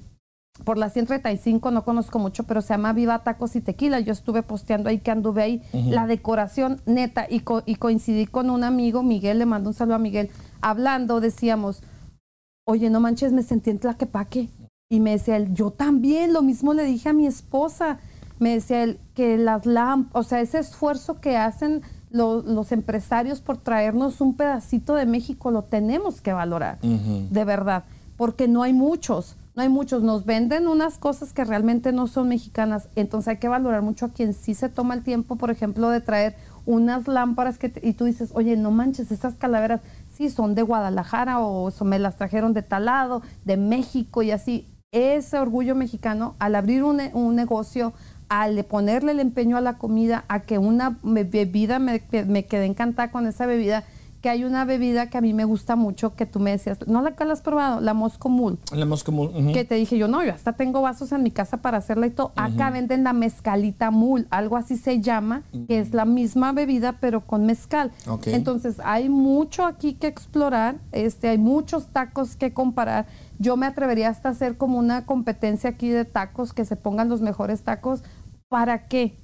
por 0.63 0.79
la 0.79 0.89
135, 0.89 1.73
no 1.73 1.85
conozco 1.85 2.19
mucho, 2.21 2.45
pero 2.45 2.63
se 2.63 2.75
llama 2.75 2.93
Viva 2.93 3.25
Tacos 3.25 3.57
y 3.57 3.61
Tequila. 3.61 3.99
Yo 4.01 4.13
estuve 4.13 4.43
posteando 4.43 4.89
ahí 4.89 4.99
que 4.99 5.11
anduve 5.11 5.43
ahí. 5.43 5.63
La 5.73 6.07
decoración 6.07 6.81
neta 6.87 7.27
y, 7.29 7.43
y 7.67 7.75
coincidí 7.75 8.27
con 8.27 8.51
un 8.51 8.63
amigo, 8.63 9.03
Miguel, 9.03 9.41
le 9.41 9.47
mando 9.47 9.71
un 9.71 9.75
saludo 9.75 9.97
a 9.97 9.99
Miguel, 9.99 10.31
hablando, 10.61 11.21
decíamos, 11.21 11.83
oye, 12.67 12.89
no 12.89 13.01
manches, 13.01 13.33
me 13.33 13.43
sentí 13.43 13.71
en 13.71 13.81
Tlaquepaque. 13.81 14.49
Y 14.89 15.01
me 15.01 15.11
decía 15.11 15.37
él, 15.37 15.53
yo 15.55 15.71
también, 15.71 16.33
lo 16.33 16.43
mismo 16.43 16.73
le 16.73 16.85
dije 16.85 17.09
a 17.09 17.13
mi 17.13 17.27
esposa. 17.27 17.99
Me 18.39 18.51
decía 18.51 18.85
él 18.85 19.01
que 19.15 19.39
las 19.39 19.67
lámparas, 19.67 20.27
o 20.27 20.29
sea, 20.29 20.41
ese 20.41 20.59
esfuerzo 20.59 21.21
que 21.21 21.37
hacen 21.37 21.83
los 22.11 22.71
empresarios 22.71 23.41
por 23.41 23.57
traernos 23.57 24.21
un 24.21 24.37
pedacito 24.37 24.95
de 24.95 25.05
México 25.05 25.51
lo 25.51 25.65
tenemos 25.65 26.21
que 26.21 26.33
valorar, 26.33 26.79
de 26.81 27.45
verdad, 27.45 27.85
porque 28.17 28.47
no 28.47 28.63
hay 28.63 28.73
muchos, 28.73 29.37
no 29.55 29.63
hay 29.63 29.69
muchos, 29.69 30.03
nos 30.03 30.25
venden 30.25 30.67
unas 30.67 30.99
cosas 30.99 31.33
que 31.33 31.45
realmente 31.45 31.93
no 31.93 32.07
son 32.09 32.29
mexicanas, 32.29 32.89
entonces 32.97 33.29
hay 33.29 33.37
que 33.37 33.49
valorar 33.49 33.83
mucho 33.83 34.07
a 34.07 34.13
quien 34.13 34.35
sí 34.35 34.55
se 34.55 34.69
toma 34.69 34.95
el 34.95 35.05
tiempo, 35.05 35.37
por 35.37 35.51
ejemplo, 35.51 35.91
de 35.91 36.01
traer 36.01 36.35
unas 36.67 37.07
lámparas 37.07 37.59
que 37.59 37.73
y 37.83 37.93
tú 37.93 38.07
dices, 38.07 38.31
oye, 38.35 38.57
no 38.57 38.71
manches, 38.71 39.13
esas 39.13 39.35
calaveras 39.35 39.81
sí 40.13 40.31
son 40.31 40.55
de 40.55 40.63
Guadalajara 40.63 41.41
o 41.41 41.73
me 41.85 41.99
las 41.99 42.17
trajeron 42.17 42.53
de 42.53 42.63
tal 42.63 42.87
lado, 42.87 43.23
de 43.45 43.57
México 43.57 44.23
y 44.23 44.31
así. 44.31 44.67
Ese 44.91 45.39
orgullo 45.39 45.75
mexicano, 45.75 46.37
al 46.39 46.55
abrir 46.55 46.85
un, 46.85 47.01
un 47.15 47.35
negocio, 47.35 47.93
al 48.29 48.65
ponerle 48.65 49.13
el 49.13 49.21
empeño 49.21 49.57
a 49.57 49.61
la 49.61 49.77
comida, 49.77 50.25
a 50.29 50.41
que 50.41 50.59
una 50.59 50.99
bebida 51.03 51.79
me, 51.79 52.03
me 52.27 52.47
quedé 52.47 52.67
encantada 52.67 53.11
con 53.11 53.27
esa 53.27 53.47
bebida, 53.47 53.85
que 54.25 54.31
hay 54.31 54.45
una 54.45 54.65
bebida 54.65 55.11
que 55.11 55.19
a 55.19 55.21
mí 55.21 55.35
me 55.35 55.45
gusta 55.45 55.77
mucho, 55.77 56.17
que 56.17 56.25
tú 56.25 56.41
me 56.41 56.51
decías, 56.51 56.79
¿no 56.87 57.03
la 57.03 57.15
que 57.15 57.25
has 57.25 57.43
probado? 57.43 57.83
La 57.83 57.93
Moscomul. 57.93 58.59
La 58.73 58.87
Moscomul. 58.87 59.53
Que 59.53 59.67
te 59.67 59.75
dije 59.75 59.99
yo, 59.99 60.09
no, 60.09 60.25
yo 60.25 60.33
hasta 60.33 60.55
tengo 60.55 60.81
vasos 60.81 61.13
en 61.13 61.23
mi 61.23 61.31
casa 61.31 61.59
para 61.59 61.77
hacerla 61.77 62.07
y 62.07 62.11
todo. 62.11 62.33
Acá 62.35 62.71
venden 62.71 63.05
la 63.05 63.13
mezcalita 63.13 63.91
mul, 63.91 64.27
algo 64.31 64.57
así 64.57 64.79
se 64.79 65.03
llama, 65.03 65.43
que 65.69 65.79
es 65.79 65.93
la 65.93 66.07
misma 66.07 66.53
bebida, 66.53 66.97
pero 67.03 67.27
con 67.27 67.45
mezcal. 67.45 67.93
Entonces, 68.25 68.81
hay 68.83 69.11
mucho 69.11 69.67
aquí 69.67 69.93
que 69.93 70.07
explorar, 70.07 70.79
este, 70.93 71.29
hay 71.29 71.37
muchos 71.37 71.89
tacos 71.89 72.35
que 72.35 72.55
comparar. 72.55 73.05
Yo 73.39 73.59
me 73.59 73.67
atrevería 73.67 74.09
hasta 74.09 74.31
hacer 74.31 74.57
como 74.57 74.79
una 74.79 75.05
competencia 75.05 75.69
aquí 75.69 75.91
de 75.91 76.07
tacos, 76.07 76.55
que 76.55 76.65
se 76.65 76.77
pongan 76.77 77.11
los 77.11 77.21
mejores 77.21 77.63
tacos. 77.63 78.03
¿Para 78.49 78.89
qué? 78.89 79.19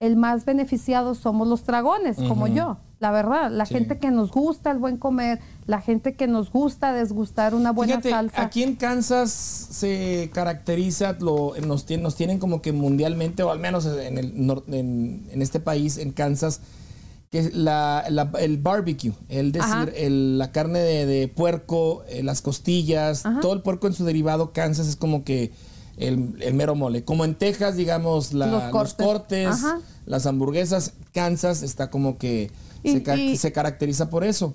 El 0.00 0.16
más 0.16 0.46
beneficiado 0.46 1.14
somos 1.14 1.46
los 1.46 1.66
dragones, 1.66 2.16
como 2.16 2.46
yo 2.46 2.78
la 2.98 3.10
verdad, 3.10 3.50
la 3.50 3.66
gente 3.66 3.98
que 3.98 4.10
nos 4.10 4.30
gusta 4.30 4.70
el 4.70 4.78
buen 4.78 4.96
comer, 4.96 5.38
la 5.66 5.82
gente 5.82 6.14
que 6.14 6.26
nos 6.26 6.50
gusta 6.50 6.94
desgustar 6.94 7.54
una 7.54 7.70
buena 7.70 8.00
salsa. 8.00 8.40
Aquí 8.40 8.62
en 8.62 8.74
Kansas 8.76 9.30
se 9.30 10.30
caracteriza, 10.32 11.14
lo, 11.20 11.52
nos, 11.66 11.84
tienen 11.84 12.38
como 12.38 12.62
que 12.62 12.72
mundialmente, 12.72 13.42
o 13.42 13.50
al 13.50 13.58
menos 13.58 13.84
en, 13.84 14.16
el, 14.16 14.62
en, 14.68 15.42
este 15.42 15.60
país, 15.60 15.98
en 15.98 16.12
Kansas, 16.12 16.62
que 17.30 17.50
la, 17.52 18.02
el 18.38 18.56
barbecue, 18.56 19.12
el 19.28 19.52
decir, 19.52 19.92
la 20.08 20.50
carne 20.52 20.78
de, 20.78 21.28
puerco, 21.28 22.02
eh, 22.08 22.22
las 22.22 22.40
costillas, 22.40 23.24
todo 23.42 23.52
el 23.52 23.60
puerco 23.60 23.88
en 23.88 23.92
su 23.92 24.06
derivado, 24.06 24.52
Kansas 24.54 24.86
es 24.86 24.96
como 24.96 25.22
que 25.22 25.52
el, 25.98 26.18
mero 26.54 26.74
mole. 26.74 27.04
Como 27.04 27.26
en 27.26 27.34
Texas, 27.34 27.76
digamos, 27.76 28.32
los 28.32 28.94
cortes, 28.94 29.50
las 30.06 30.24
hamburguesas, 30.24 30.94
Kansas 31.12 31.62
está 31.62 31.90
como 31.90 32.16
que 32.16 32.50
se, 32.86 33.52
caracteriza 33.52 34.10
por 34.10 34.24
eso. 34.24 34.54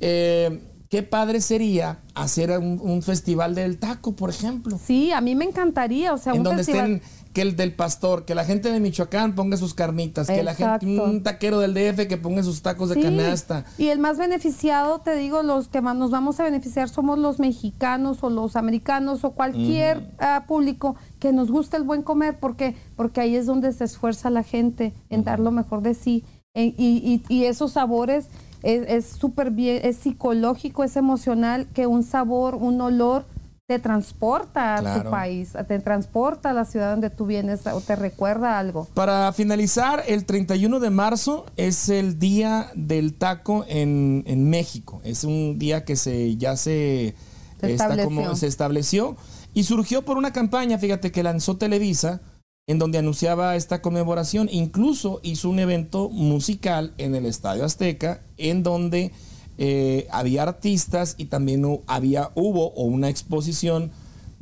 Eh, 0.00 0.60
qué 0.88 1.02
padre 1.02 1.40
sería 1.40 2.00
hacer 2.14 2.50
un, 2.58 3.02
festival 3.02 3.54
del 3.54 3.78
taco, 3.78 4.16
por 4.16 4.30
ejemplo. 4.30 4.78
Sí, 4.82 5.12
a 5.12 5.20
mí 5.20 5.34
me 5.34 5.44
encantaría, 5.44 6.12
o 6.12 6.18
sea, 6.18 6.34
en 6.34 6.42
donde 6.42 6.62
estén 6.62 7.02
que 7.32 7.42
el 7.42 7.56
del 7.56 7.74
pastor, 7.74 8.24
que 8.24 8.34
la 8.34 8.44
gente 8.44 8.72
de 8.72 8.80
Michoacán 8.80 9.34
ponga 9.34 9.56
sus 9.56 9.74
carnitas, 9.74 10.26
que 10.26 10.42
la 10.42 10.54
gente, 10.54 10.86
un 10.86 11.22
taquero 11.22 11.60
del 11.60 11.74
DF 11.74 12.08
que 12.08 12.16
ponga 12.16 12.42
sus 12.42 12.62
tacos 12.62 12.88
de 12.88 13.00
canasta. 13.00 13.64
Y 13.76 13.88
el 13.88 13.98
más 13.98 14.18
beneficiado, 14.18 15.00
te 15.00 15.14
digo, 15.14 15.42
los 15.42 15.68
que 15.68 15.80
más 15.80 15.94
nos 15.94 16.10
vamos 16.10 16.40
a 16.40 16.44
beneficiar 16.44 16.88
somos 16.88 17.18
los 17.18 17.38
mexicanos 17.38 18.22
o 18.22 18.30
los 18.30 18.56
americanos 18.56 19.24
o 19.24 19.32
cualquier 19.32 20.10
ah, 20.18 20.44
público 20.48 20.96
que 21.20 21.32
nos 21.32 21.50
guste 21.50 21.76
el 21.76 21.82
buen 21.82 22.02
comer, 22.02 22.38
porque 22.40 22.74
porque 22.96 23.20
ahí 23.20 23.36
es 23.36 23.46
donde 23.46 23.72
se 23.72 23.84
esfuerza 23.84 24.30
la 24.30 24.42
gente 24.42 24.92
en 25.10 25.22
dar 25.22 25.38
lo 25.38 25.50
mejor 25.50 25.82
de 25.82 25.94
sí 25.94 26.24
y, 26.66 27.44
esos 27.44 27.72
sabores 27.72 28.26
es 28.62 29.06
súper 29.06 29.50
bien, 29.50 29.80
es 29.84 29.96
psicológico, 29.96 30.84
es 30.84 30.96
emocional 30.96 31.68
que 31.72 31.86
un 31.86 32.02
sabor, 32.02 32.54
un 32.56 32.80
olor 32.80 33.24
te 33.68 33.78
transporta 33.78 34.76
a 34.76 35.02
tu 35.02 35.10
país, 35.10 35.52
te 35.68 35.78
transporta 35.78 36.50
a 36.50 36.52
la 36.54 36.64
ciudad 36.64 36.90
donde 36.90 37.10
tú 37.10 37.26
vienes 37.26 37.66
o 37.66 37.82
te 37.82 37.96
recuerda 37.96 38.58
algo. 38.58 38.86
Para 38.94 39.30
finalizar, 39.34 40.02
el 40.06 40.24
31 40.24 40.80
de 40.80 40.88
marzo 40.88 41.44
es 41.58 41.90
el 41.90 42.18
día 42.18 42.70
del 42.74 43.12
taco 43.12 43.66
en, 43.68 44.24
México. 44.48 45.02
Es 45.04 45.22
un 45.22 45.58
día 45.58 45.84
que 45.84 45.96
se 45.96 46.36
ya 46.36 46.56
se, 46.56 47.14
estableció. 47.60 48.36
se 48.36 48.46
estableció 48.46 49.16
y 49.52 49.64
surgió 49.64 50.02
por 50.02 50.16
una 50.16 50.32
campaña, 50.32 50.78
fíjate, 50.78 51.12
que 51.12 51.22
lanzó 51.22 51.58
Televisa 51.58 52.22
en 52.68 52.78
donde 52.78 52.98
anunciaba 52.98 53.56
esta 53.56 53.82
conmemoración. 53.82 54.48
Incluso 54.52 55.20
hizo 55.24 55.50
un 55.50 55.58
evento 55.58 56.10
musical 56.10 56.92
en 56.98 57.14
el 57.14 57.26
Estadio 57.26 57.64
Azteca, 57.64 58.20
en 58.36 58.62
donde 58.62 59.10
eh, 59.56 60.06
había 60.10 60.42
artistas 60.42 61.14
y 61.16 61.24
también 61.24 61.80
había, 61.86 62.30
hubo 62.34 62.70
una 62.72 63.08
exposición 63.08 63.90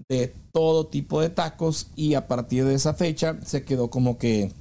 de 0.08 0.34
todo 0.52 0.88
tipo 0.88 1.20
de 1.20 1.30
tacos 1.30 1.88
y 1.94 2.14
a 2.14 2.26
partir 2.26 2.64
de 2.64 2.74
esa 2.74 2.94
fecha 2.94 3.38
se 3.44 3.64
quedó 3.64 3.90
como 3.90 4.18
que 4.18 4.52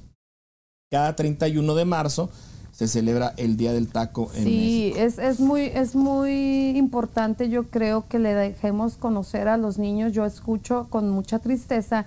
cada 0.90 1.16
31 1.16 1.74
de 1.74 1.84
marzo 1.84 2.30
se 2.70 2.86
celebra 2.86 3.34
el 3.36 3.56
Día 3.56 3.72
del 3.72 3.88
Taco 3.88 4.30
en 4.34 4.44
sí, 4.44 4.92
es, 4.96 5.18
es, 5.18 5.40
muy, 5.40 5.62
es 5.62 5.94
muy 5.96 6.76
importante, 6.76 7.48
yo 7.48 7.64
creo 7.64 8.06
que 8.06 8.18
le 8.18 8.34
dejemos 8.34 8.96
conocer 8.96 9.48
a 9.48 9.56
los 9.56 9.78
niños. 9.78 10.12
Yo 10.12 10.24
escucho 10.26 10.86
con 10.90 11.08
mucha 11.08 11.38
tristeza 11.38 12.06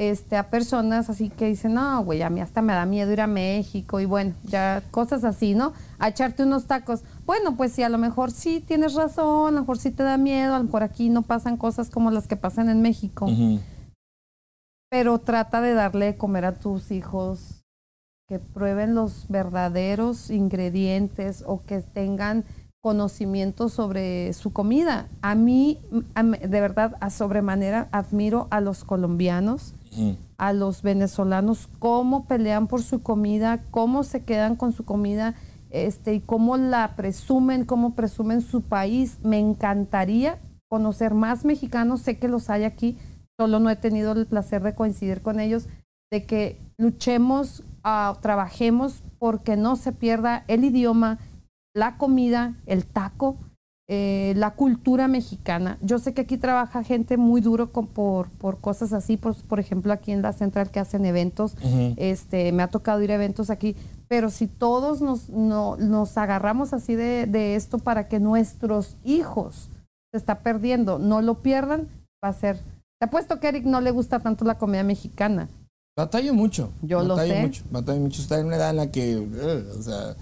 este, 0.00 0.38
a 0.38 0.48
personas 0.48 1.10
así 1.10 1.28
que 1.28 1.44
dicen, 1.44 1.74
no, 1.74 2.02
güey, 2.02 2.22
a 2.22 2.30
mí 2.30 2.40
hasta 2.40 2.62
me 2.62 2.72
da 2.72 2.86
miedo 2.86 3.12
ir 3.12 3.20
a 3.20 3.26
México 3.26 4.00
y 4.00 4.06
bueno, 4.06 4.32
ya 4.44 4.82
cosas 4.90 5.24
así, 5.24 5.54
¿no? 5.54 5.74
A 5.98 6.08
echarte 6.08 6.42
unos 6.42 6.64
tacos. 6.64 7.02
Bueno, 7.26 7.54
pues 7.54 7.72
sí, 7.72 7.82
a 7.82 7.90
lo 7.90 7.98
mejor 7.98 8.30
sí 8.30 8.60
tienes 8.60 8.94
razón, 8.94 9.48
a 9.48 9.50
lo 9.50 9.60
mejor 9.60 9.76
sí 9.76 9.90
te 9.90 10.02
da 10.02 10.16
miedo, 10.16 10.54
a 10.54 10.58
lo 10.58 10.64
mejor 10.64 10.84
aquí 10.84 11.10
no 11.10 11.20
pasan 11.20 11.58
cosas 11.58 11.90
como 11.90 12.10
las 12.10 12.26
que 12.28 12.36
pasan 12.36 12.70
en 12.70 12.80
México. 12.80 13.28
Pero 14.88 15.18
trata 15.18 15.60
de 15.60 15.74
darle 15.74 16.06
de 16.06 16.16
comer 16.16 16.46
a 16.46 16.54
tus 16.54 16.92
hijos 16.92 17.62
que 18.26 18.38
prueben 18.38 18.94
los 18.94 19.28
verdaderos 19.28 20.30
ingredientes 20.30 21.44
o 21.46 21.62
que 21.66 21.82
tengan 21.82 22.46
conocimiento 22.80 23.68
sobre 23.68 24.32
su 24.32 24.54
comida. 24.54 25.08
A 25.20 25.34
mí, 25.34 25.78
de 26.14 26.60
verdad, 26.62 26.96
a 27.00 27.10
sobremanera 27.10 27.90
admiro 27.92 28.48
a 28.50 28.62
los 28.62 28.84
colombianos 28.84 29.74
a 30.36 30.52
los 30.52 30.82
venezolanos 30.82 31.68
cómo 31.78 32.26
pelean 32.26 32.66
por 32.66 32.82
su 32.82 33.02
comida, 33.02 33.62
cómo 33.70 34.02
se 34.02 34.24
quedan 34.24 34.56
con 34.56 34.72
su 34.72 34.84
comida 34.84 35.34
este, 35.70 36.14
y 36.14 36.20
cómo 36.20 36.56
la 36.56 36.96
presumen, 36.96 37.64
cómo 37.64 37.94
presumen 37.94 38.40
su 38.40 38.62
país. 38.62 39.18
Me 39.22 39.38
encantaría 39.38 40.38
conocer 40.68 41.14
más 41.14 41.44
mexicanos, 41.44 42.00
sé 42.00 42.18
que 42.18 42.28
los 42.28 42.50
hay 42.50 42.64
aquí, 42.64 42.96
solo 43.38 43.58
no 43.58 43.70
he 43.70 43.76
tenido 43.76 44.12
el 44.12 44.26
placer 44.26 44.62
de 44.62 44.74
coincidir 44.74 45.22
con 45.22 45.40
ellos, 45.40 45.68
de 46.10 46.24
que 46.24 46.60
luchemos, 46.78 47.64
uh, 47.84 48.14
trabajemos 48.20 49.02
porque 49.18 49.56
no 49.56 49.76
se 49.76 49.92
pierda 49.92 50.44
el 50.48 50.64
idioma, 50.64 51.18
la 51.74 51.96
comida, 51.96 52.54
el 52.66 52.86
taco, 52.86 53.36
eh, 53.92 54.34
la 54.36 54.52
cultura 54.52 55.08
mexicana. 55.08 55.76
Yo 55.82 55.98
sé 55.98 56.14
que 56.14 56.20
aquí 56.20 56.38
trabaja 56.38 56.84
gente 56.84 57.16
muy 57.16 57.40
duro 57.40 57.72
por, 57.72 58.30
por 58.30 58.60
cosas 58.60 58.92
así, 58.92 59.16
por, 59.16 59.34
por 59.42 59.58
ejemplo 59.58 59.92
aquí 59.92 60.12
en 60.12 60.22
la 60.22 60.32
central 60.32 60.70
que 60.70 60.78
hacen 60.78 61.04
eventos, 61.04 61.56
este, 61.96 62.52
me 62.52 62.62
ha 62.62 62.68
tocado 62.68 63.02
ir 63.02 63.10
a 63.10 63.16
eventos 63.16 63.50
aquí, 63.50 63.74
pero 64.06 64.30
si 64.30 64.46
todos 64.46 65.00
nos, 65.00 65.28
nos 65.28 66.16
agarramos 66.16 66.72
así 66.72 66.94
de, 66.94 67.26
de, 67.26 67.56
esto 67.56 67.80
para 67.80 68.06
que 68.06 68.20
nuestros 68.20 68.96
hijos 69.02 69.70
se 70.12 70.18
está 70.18 70.38
perdiendo, 70.38 71.00
no 71.00 71.20
lo 71.20 71.42
pierdan, 71.42 71.88
va 72.24 72.28
a 72.28 72.32
ser... 72.32 72.60
Te 73.00 73.06
apuesto 73.06 73.40
que 73.40 73.48
a 73.48 73.50
Eric 73.50 73.64
no 73.64 73.80
le 73.80 73.90
gusta 73.90 74.20
tanto 74.20 74.44
la 74.44 74.56
comida 74.56 74.84
mexicana. 74.84 75.48
Batallo 75.96 76.32
mucho. 76.34 76.72
Yo 76.82 77.02
lo 77.02 77.16
sé. 77.16 77.42
Mucho, 77.42 77.62
batallo 77.70 78.00
mucho. 78.00 78.22
Está 78.22 78.38
en 78.38 78.46
una 78.46 78.56
edad 78.56 78.70
en 78.70 78.76
la 78.76 78.90
que, 78.90 79.16
o 79.16 79.82
sea, 79.82 80.16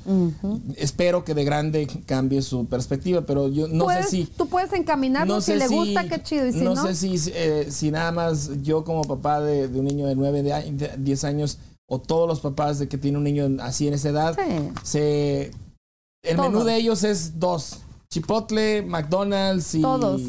espero 0.76 1.24
que 1.24 1.34
de 1.34 1.44
grande 1.44 1.86
cambie 2.06 2.42
su 2.42 2.66
perspectiva, 2.66 3.20
pero 3.22 3.48
yo 3.48 3.68
no 3.68 3.88
sé 3.88 4.02
si... 4.04 4.24
Tú 4.24 4.48
puedes 4.48 4.72
encaminarlo 4.72 5.40
si 5.40 5.54
le 5.54 5.68
gusta, 5.68 6.08
qué 6.08 6.22
chido. 6.22 6.46
Y 6.46 6.52
si 6.52 6.60
no, 6.60 6.74
no 6.74 6.86
sé 6.86 6.94
si, 6.94 7.30
eh, 7.32 7.68
si 7.70 7.90
nada 7.90 8.10
más 8.12 8.50
yo 8.62 8.82
como 8.82 9.02
papá 9.02 9.40
de, 9.40 9.66
un 9.66 9.84
niño 9.84 10.06
de 10.06 10.16
9, 10.16 10.42
de 10.42 10.96
10 10.98 11.24
años, 11.24 11.58
o 11.86 12.00
todos 12.00 12.26
los 12.26 12.40
papás 12.40 12.78
de 12.78 12.88
que 12.88 12.98
tiene 12.98 13.18
un 13.18 13.24
niño 13.24 13.48
así 13.60 13.86
en 13.86 13.94
esa 13.94 14.08
edad, 14.08 14.36
se... 14.82 15.52
El 16.22 16.38
menú 16.38 16.64
de 16.64 16.76
ellos 16.76 17.04
es 17.04 17.38
dos. 17.38 17.80
Chipotle, 18.10 18.82
McDonald's 18.82 19.74
y... 19.74 19.82
Todos 19.82 20.22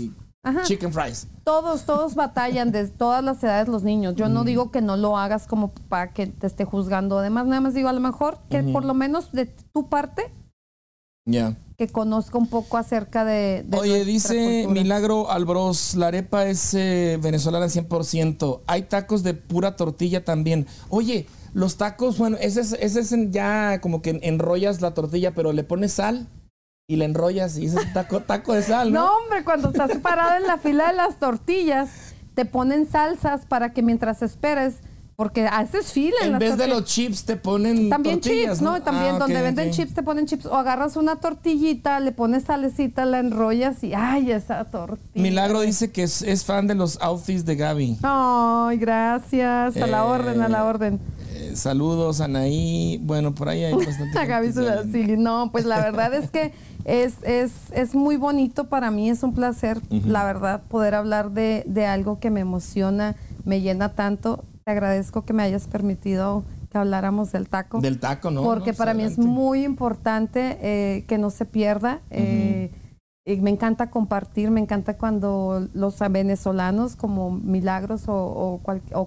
Chicken 0.63 0.93
fries. 0.93 1.27
Todos, 1.43 1.85
todos 1.85 2.15
batallan 2.15 2.71
de 2.71 2.87
todas 2.87 3.23
las 3.23 3.43
edades 3.43 3.67
los 3.67 3.83
niños. 3.83 4.15
Yo 4.15 4.29
no 4.29 4.43
mm. 4.43 4.45
digo 4.45 4.71
que 4.71 4.81
no 4.81 4.97
lo 4.97 5.17
hagas 5.17 5.47
como 5.47 5.71
para 5.73 6.13
que 6.13 6.27
te 6.27 6.47
esté 6.47 6.65
juzgando. 6.65 7.19
Además, 7.19 7.45
nada 7.45 7.61
más 7.61 7.73
digo 7.73 7.89
a 7.89 7.93
lo 7.93 7.99
mejor 7.99 8.39
que 8.49 8.63
por 8.63 8.85
lo 8.85 8.93
menos 8.93 9.31
de 9.31 9.45
tu 9.45 9.89
parte 9.89 10.33
ya 11.25 11.57
que 11.79 11.87
conozca 11.87 12.37
un 12.37 12.47
poco 12.47 12.75
acerca 12.75 13.23
de... 13.23 13.65
Oye, 13.71 14.03
dice 14.03 14.67
Milagro 14.67 15.31
Albros, 15.31 15.95
la 15.95 16.07
arepa 16.07 16.45
es 16.45 16.73
eh, 16.73 17.17
venezolana 17.21 17.67
100%. 17.67 18.63
Hay 18.67 18.81
tacos 18.81 19.23
de 19.23 19.33
pura 19.33 19.77
tortilla 19.77 20.25
también. 20.25 20.67
Oye, 20.89 21.25
los 21.53 21.77
tacos, 21.77 22.17
bueno, 22.17 22.35
ese 22.41 22.59
es, 22.59 22.73
ese 22.73 22.99
es 22.99 23.15
ya 23.31 23.79
como 23.79 24.01
que 24.01 24.19
enrollas 24.23 24.81
la 24.81 24.93
tortilla, 24.93 25.33
pero 25.33 25.53
le 25.53 25.63
pones 25.63 25.93
sal 25.93 26.27
y 26.89 26.95
le 26.95 27.05
enrollas 27.05 27.55
y 27.55 27.61
dices 27.61 27.93
taco, 27.93 28.21
taco 28.21 28.55
de 28.55 28.63
sal, 28.63 28.91
¿no? 28.91 29.05
No, 29.05 29.17
hombre, 29.17 29.43
cuando 29.43 29.69
estás 29.69 29.95
parado 29.99 30.37
en 30.37 30.47
la 30.47 30.57
fila 30.57 30.87
de 30.87 30.95
las 30.95 31.19
tortillas, 31.19 31.87
te 32.33 32.45
ponen 32.45 32.89
salsas 32.89 33.45
para 33.45 33.73
que 33.73 33.83
mientras 33.83 34.23
esperes, 34.23 34.77
porque 35.15 35.45
haces 35.45 35.93
fila. 35.93 36.15
En, 36.23 36.33
en 36.33 36.39
vez 36.39 36.57
de 36.57 36.67
los 36.67 36.85
chips 36.85 37.25
te 37.25 37.35
ponen 37.35 37.89
También 37.89 38.19
chips, 38.21 38.63
¿no? 38.63 38.81
También 38.81 39.15
ah, 39.15 39.19
donde 39.19 39.39
venden 39.39 39.69
chips 39.69 39.93
te 39.93 40.01
ponen 40.01 40.25
chips. 40.25 40.47
O 40.47 40.55
agarras 40.55 40.95
una 40.95 41.17
tortillita, 41.17 41.99
le 41.99 42.11
pones 42.11 42.45
salecita, 42.45 43.05
la 43.05 43.19
enrollas 43.19 43.83
y 43.83 43.93
¡ay, 43.93 44.31
esa 44.31 44.65
tortilla! 44.65 45.21
Milagro 45.21 45.61
dice 45.61 45.91
que 45.91 46.01
es, 46.01 46.43
fan 46.43 46.65
de 46.65 46.73
los 46.73 46.99
outfits 47.01 47.45
de 47.45 47.55
Gaby. 47.55 47.97
Ay, 48.01 48.77
gracias. 48.79 49.77
A 49.77 49.85
la 49.85 50.05
orden, 50.05 50.41
a 50.41 50.49
la 50.49 50.59
eh, 50.59 50.63
orden. 50.63 50.99
Eh, 51.35 51.51
saludos, 51.55 52.19
Anaí. 52.19 52.99
Bueno, 53.03 53.35
por 53.35 53.49
ahí 53.49 53.63
hay 53.63 53.73
bastante. 54.13 54.91
sí, 54.91 55.17
no, 55.17 55.51
pues 55.51 55.65
la 55.65 55.81
verdad 55.81 56.15
es 56.15 56.31
que 56.31 56.51
es, 56.85 57.15
es, 57.23 57.51
es 57.71 57.95
muy 57.95 58.17
bonito 58.17 58.65
para 58.69 58.91
mí, 58.91 59.09
es 59.09 59.23
un 59.23 59.33
placer, 59.33 59.81
la 59.89 60.23
verdad, 60.23 60.63
poder 60.67 60.95
hablar 60.95 61.31
de, 61.31 61.63
de 61.67 61.85
algo 61.85 62.19
que 62.19 62.29
me 62.29 62.39
emociona, 62.39 63.15
me 63.45 63.61
llena 63.61 63.89
tanto. 63.89 64.43
Te 64.63 64.71
agradezco 64.71 65.25
que 65.25 65.33
me 65.33 65.43
hayas 65.43 65.67
permitido 65.67 66.43
que 66.71 66.77
habláramos 66.77 67.31
del 67.31 67.49
taco. 67.49 67.81
Del 67.81 67.99
taco, 67.99 68.31
¿no? 68.31 68.43
Porque 68.43 68.73
para 68.73 68.93
mí 68.93 69.03
es 69.03 69.17
muy 69.17 69.63
importante 69.63 70.57
eh, 70.61 71.05
que 71.07 71.17
no 71.17 71.29
se 71.29 71.45
pierda. 71.45 72.01
Eh, 72.11 72.71
y 73.29 73.39
me 73.41 73.51
encanta 73.51 73.91
compartir, 73.91 74.49
me 74.49 74.59
encanta 74.59 74.97
cuando 74.97 75.67
los 75.73 75.99
venezolanos 76.09 76.95
como 76.95 77.31
Milagros 77.31 78.05
o, 78.07 78.59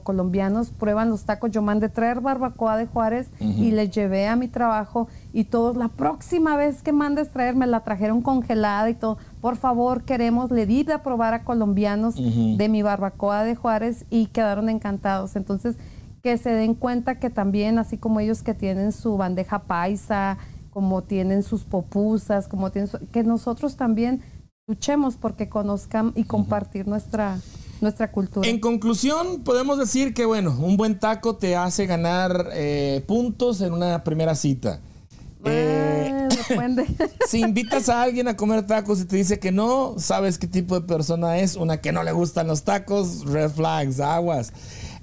colombianos 0.04 0.70
prueban 0.70 1.10
los 1.10 1.24
tacos. 1.24 1.50
Yo 1.50 1.60
mandé 1.60 1.88
traer 1.88 2.20
barbacoa 2.20 2.76
de 2.76 2.86
Juárez 2.86 3.30
y 3.40 3.72
les 3.72 3.90
llevé 3.90 4.28
a 4.28 4.36
mi 4.36 4.48
trabajo 4.48 5.08
y 5.32 5.44
todos, 5.44 5.76
la 5.76 5.88
próxima 5.88 6.56
vez 6.56 6.82
que 6.82 6.92
mandes 6.92 7.30
traer, 7.30 7.56
me 7.56 7.66
la 7.66 7.80
trajeron 7.80 8.22
congelada 8.22 8.88
y 8.90 8.94
todo. 8.94 9.18
Por 9.40 9.56
favor, 9.56 10.04
queremos, 10.04 10.50
le 10.50 10.66
di 10.66 10.84
de 10.84 10.98
probar 10.98 11.34
a 11.34 11.44
colombianos 11.44 12.14
de 12.16 12.68
mi 12.68 12.82
barbacoa 12.82 13.42
de 13.42 13.56
Juárez 13.56 14.04
y 14.08 14.26
quedaron 14.26 14.68
encantados. 14.68 15.34
Entonces, 15.34 15.76
que 16.22 16.38
se 16.38 16.50
den 16.50 16.74
cuenta 16.74 17.18
que 17.18 17.30
también, 17.30 17.78
así 17.78 17.98
como 17.98 18.20
ellos 18.20 18.44
que 18.44 18.54
tienen 18.54 18.92
su 18.92 19.16
bandeja 19.16 19.60
paisa, 19.60 20.38
como 20.72 21.02
tienen 21.02 21.42
sus 21.42 21.64
popusas, 21.64 22.48
como 22.48 22.70
tienen 22.72 22.90
que 23.12 23.22
nosotros 23.22 23.76
también 23.76 24.22
luchemos 24.66 25.16
porque 25.16 25.48
conozcan 25.48 26.12
y 26.16 26.24
compartir 26.24 26.86
nuestra 26.86 27.38
nuestra 27.80 28.12
cultura. 28.12 28.48
En 28.48 28.60
conclusión, 28.60 29.42
podemos 29.42 29.76
decir 29.78 30.14
que 30.14 30.24
bueno, 30.24 30.56
un 30.58 30.76
buen 30.76 30.98
taco 30.98 31.36
te 31.36 31.56
hace 31.56 31.86
ganar 31.86 32.48
eh, 32.52 33.04
puntos 33.06 33.60
en 33.60 33.72
una 33.72 34.04
primera 34.04 34.34
cita. 34.34 34.80
Eh, 35.44 36.28
si 37.28 37.40
invitas 37.40 37.88
a 37.88 38.02
alguien 38.02 38.28
a 38.28 38.36
comer 38.36 38.66
tacos 38.66 39.00
y 39.00 39.04
te 39.04 39.16
dice 39.16 39.40
que 39.40 39.50
no, 39.50 39.96
sabes 39.98 40.38
qué 40.38 40.46
tipo 40.46 40.78
de 40.78 40.86
persona 40.86 41.38
es. 41.38 41.56
Una 41.56 41.80
que 41.80 41.92
no 41.92 42.02
le 42.02 42.12
gustan 42.12 42.46
los 42.46 42.62
tacos, 42.62 43.24
red 43.24 43.50
flags, 43.50 44.00
aguas. 44.00 44.52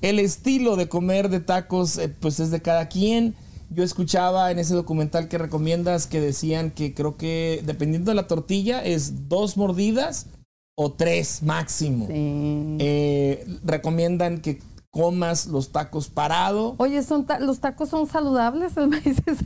El 0.01 0.19
estilo 0.19 0.77
de 0.77 0.87
comer 0.87 1.29
de 1.29 1.41
tacos, 1.41 1.97
eh, 1.97 2.07
pues 2.07 2.39
es 2.39 2.51
de 2.51 2.61
cada 2.61 2.87
quien. 2.87 3.35
Yo 3.71 3.83
escuchaba 3.83 4.51
en 4.51 4.59
ese 4.59 4.73
documental 4.73 5.27
que 5.27 5.37
recomiendas 5.37 6.07
que 6.07 6.19
decían 6.19 6.71
que 6.71 6.93
creo 6.93 7.17
que 7.17 7.61
dependiendo 7.65 8.11
de 8.11 8.15
la 8.15 8.27
tortilla 8.27 8.83
es 8.83 9.29
dos 9.29 9.57
mordidas 9.57 10.27
o 10.75 10.93
tres 10.93 11.43
máximo. 11.43 12.07
Eh, 12.09 13.45
recomiendan 13.63 14.39
que 14.41 14.59
comas 14.91 15.45
los 15.47 15.71
tacos 15.71 16.09
parado. 16.09 16.75
Oye, 16.77 17.03
son 17.03 17.25
los 17.41 17.59
tacos 17.59 17.89
son 17.89 18.07
saludables, 18.07 18.73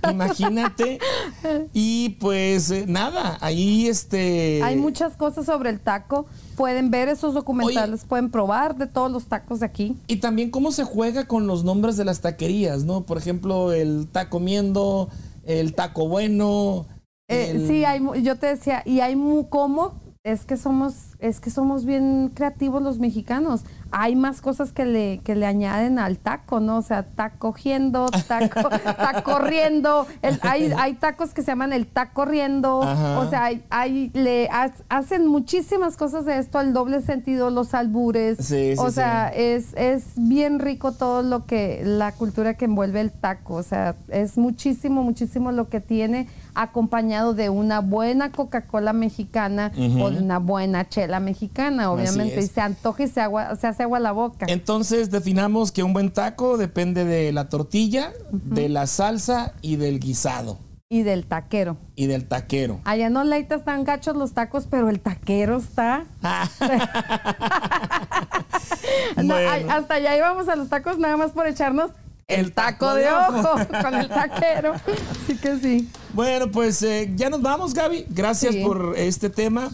Imagínate. 0.10 1.00
y 1.74 2.10
pues 2.20 2.72
eh, 2.72 2.86
nada, 2.88 3.38
ahí 3.42 3.88
este... 3.88 4.62
Hay 4.64 4.78
muchas 4.78 5.18
cosas 5.18 5.46
sobre 5.46 5.70
el 5.70 5.80
taco. 5.80 6.26
Pueden 6.56 6.92
ver 6.92 7.10
esos 7.10 7.34
documentales, 7.34 8.06
pueden 8.06 8.32
probar 8.32 8.78
de 8.78 8.88
todos 8.88 9.12
los 9.12 9.26
tacos 9.26 9.60
de 9.60 9.66
aquí. 9.66 9.98
Y 10.08 10.18
también 10.18 10.50
cómo 10.50 10.72
se 10.72 10.84
juega 10.84 11.28
con 11.28 11.48
los 11.48 11.64
nombres 11.64 11.98
de 11.98 12.06
las 12.06 12.22
taquerías, 12.22 12.84
¿no? 12.86 13.02
Por 13.02 13.18
ejemplo, 13.18 13.74
el 13.74 14.08
taco 14.12 14.40
miendo, 14.40 15.10
el 15.44 15.74
taco 15.74 16.08
bueno. 16.08 16.86
Eh, 17.28 17.66
sí, 17.68 17.84
hay, 17.84 18.02
yo 18.22 18.38
te 18.38 18.48
decía, 18.48 18.84
y 18.86 19.00
hay 19.00 19.16
cómo 19.50 20.04
es 20.24 20.46
que 20.46 20.56
somos, 20.56 21.18
es 21.20 21.42
que 21.42 21.50
somos 21.50 21.84
bien 21.84 22.32
creativos 22.34 22.82
los 22.82 22.98
mexicanos. 22.98 23.64
Hay 23.96 24.16
más 24.16 24.42
cosas 24.42 24.72
que 24.72 24.86
le, 24.86 25.20
que 25.24 25.36
le 25.36 25.46
añaden 25.46 26.00
al 26.00 26.18
taco, 26.18 26.60
¿no? 26.60 26.78
O 26.78 26.82
sea, 26.82 27.00
está 27.00 27.32
cogiendo, 27.32 28.08
taco, 28.28 28.70
está 28.74 29.22
corriendo. 29.24 30.08
hay, 30.42 30.72
hay 30.78 30.94
tacos 30.94 31.34
que 31.34 31.42
se 31.42 31.52
llaman 31.52 31.74
el 31.74 31.88
taco 31.88 32.14
corriendo. 32.14 32.80
O 32.80 33.30
sea, 33.30 33.50
hay, 33.70 34.12
le 34.14 34.50
hacen 34.90 35.28
muchísimas 35.28 35.98
cosas 35.98 36.26
de 36.26 36.38
esto, 36.38 36.60
al 36.60 36.74
doble 36.74 37.02
sentido, 37.02 37.50
los 37.50 37.74
albures. 37.74 38.40
o 38.78 38.92
sea, 38.92 39.30
es, 39.30 39.74
es 39.76 40.04
bien 40.16 40.60
rico 40.60 40.94
todo 40.94 41.24
lo 41.24 41.46
que, 41.46 41.82
la 41.84 42.12
cultura 42.14 42.54
que 42.56 42.66
envuelve 42.66 43.02
el 43.02 43.12
taco. 43.12 43.56
O 43.56 43.64
sea, 43.64 43.96
es 44.08 44.38
muchísimo, 44.38 45.04
muchísimo 45.04 45.52
lo 45.52 45.70
que 45.70 45.82
tiene 45.82 46.28
acompañado 46.56 47.34
de 47.34 47.50
una 47.50 47.80
buena 47.80 48.32
Coca-Cola 48.32 48.94
mexicana 48.94 49.72
o 49.76 50.12
de 50.12 50.20
una 50.20 50.40
buena 50.40 50.88
chela 50.88 51.20
mexicana, 51.20 51.92
obviamente, 51.92 52.42
y 52.42 52.48
se 52.48 52.62
antoja 52.62 53.04
y 53.04 53.08
se, 53.08 53.22
agua, 53.22 53.56
se 53.56 53.68
hace 53.68 53.84
agua 53.84 54.00
la 54.00 54.12
boca. 54.12 54.46
Entonces 54.50 55.12
definamos 55.12 55.72
que 55.72 55.84
un 55.84 55.94
buen 55.94 56.12
taco 56.12 56.58
depende 56.58 57.06
de 57.06 57.32
la 57.32 57.50
tortilla, 57.50 58.14
de 58.32 58.70
la 58.70 58.88
salsa 58.88 59.54
y 59.62 59.78
del 59.78 60.00
guisado. 60.00 60.60
Y 60.90 61.02
del 61.02 61.26
taquero. 61.26 61.78
Y 61.96 62.06
del 62.06 62.28
taquero. 62.28 62.80
Allá 62.84 63.10
no 63.10 63.24
leita 63.24 63.56
están 63.56 63.84
gachos 63.84 64.16
los 64.16 64.34
tacos, 64.34 64.68
pero 64.70 64.90
el 64.90 65.00
taquero 65.00 65.58
está. 65.58 66.06
hasta 69.70 69.96
allá 69.96 70.16
íbamos 70.16 70.48
a 70.50 70.56
los 70.56 70.70
tacos 70.70 71.00
nada 71.00 71.18
más 71.18 71.32
por 71.32 71.48
echarnos 71.48 71.90
el 72.36 72.54
taco 72.54 72.94
de 72.96 73.10
ojo 73.10 73.56
con 73.82 73.94
el 73.96 74.10
taquero. 74.10 74.74
Así 74.74 75.38
que 75.38 75.58
sí. 75.60 75.90
Bueno, 76.14 76.52
pues 76.52 76.82
eh, 76.84 77.12
ya 77.16 77.30
nos 77.30 77.42
vamos, 77.42 77.74
Gaby. 77.74 78.06
Gracias 78.10 78.56
por 78.58 78.96
este 78.98 79.30
tema. 79.30 79.72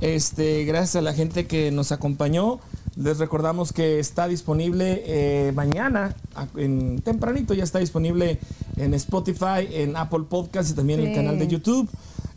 Este, 0.00 0.64
gracias 0.64 0.96
a 0.96 1.00
la 1.00 1.14
gente 1.14 1.46
que 1.46 1.70
nos 1.70 1.92
acompañó. 1.92 2.60
Les 2.96 3.18
recordamos 3.18 3.72
que 3.72 3.98
está 3.98 4.26
disponible 4.26 5.02
eh, 5.04 5.52
mañana, 5.54 6.16
en 6.56 7.02
tempranito 7.02 7.52
ya 7.52 7.62
está 7.62 7.78
disponible 7.78 8.38
en 8.76 8.94
Spotify, 8.94 9.68
en 9.70 9.96
Apple 9.96 10.24
Podcast 10.30 10.70
y 10.70 10.74
también 10.74 11.00
en 11.00 11.08
el 11.08 11.14
canal 11.14 11.38
de 11.38 11.46
YouTube. 11.46 11.90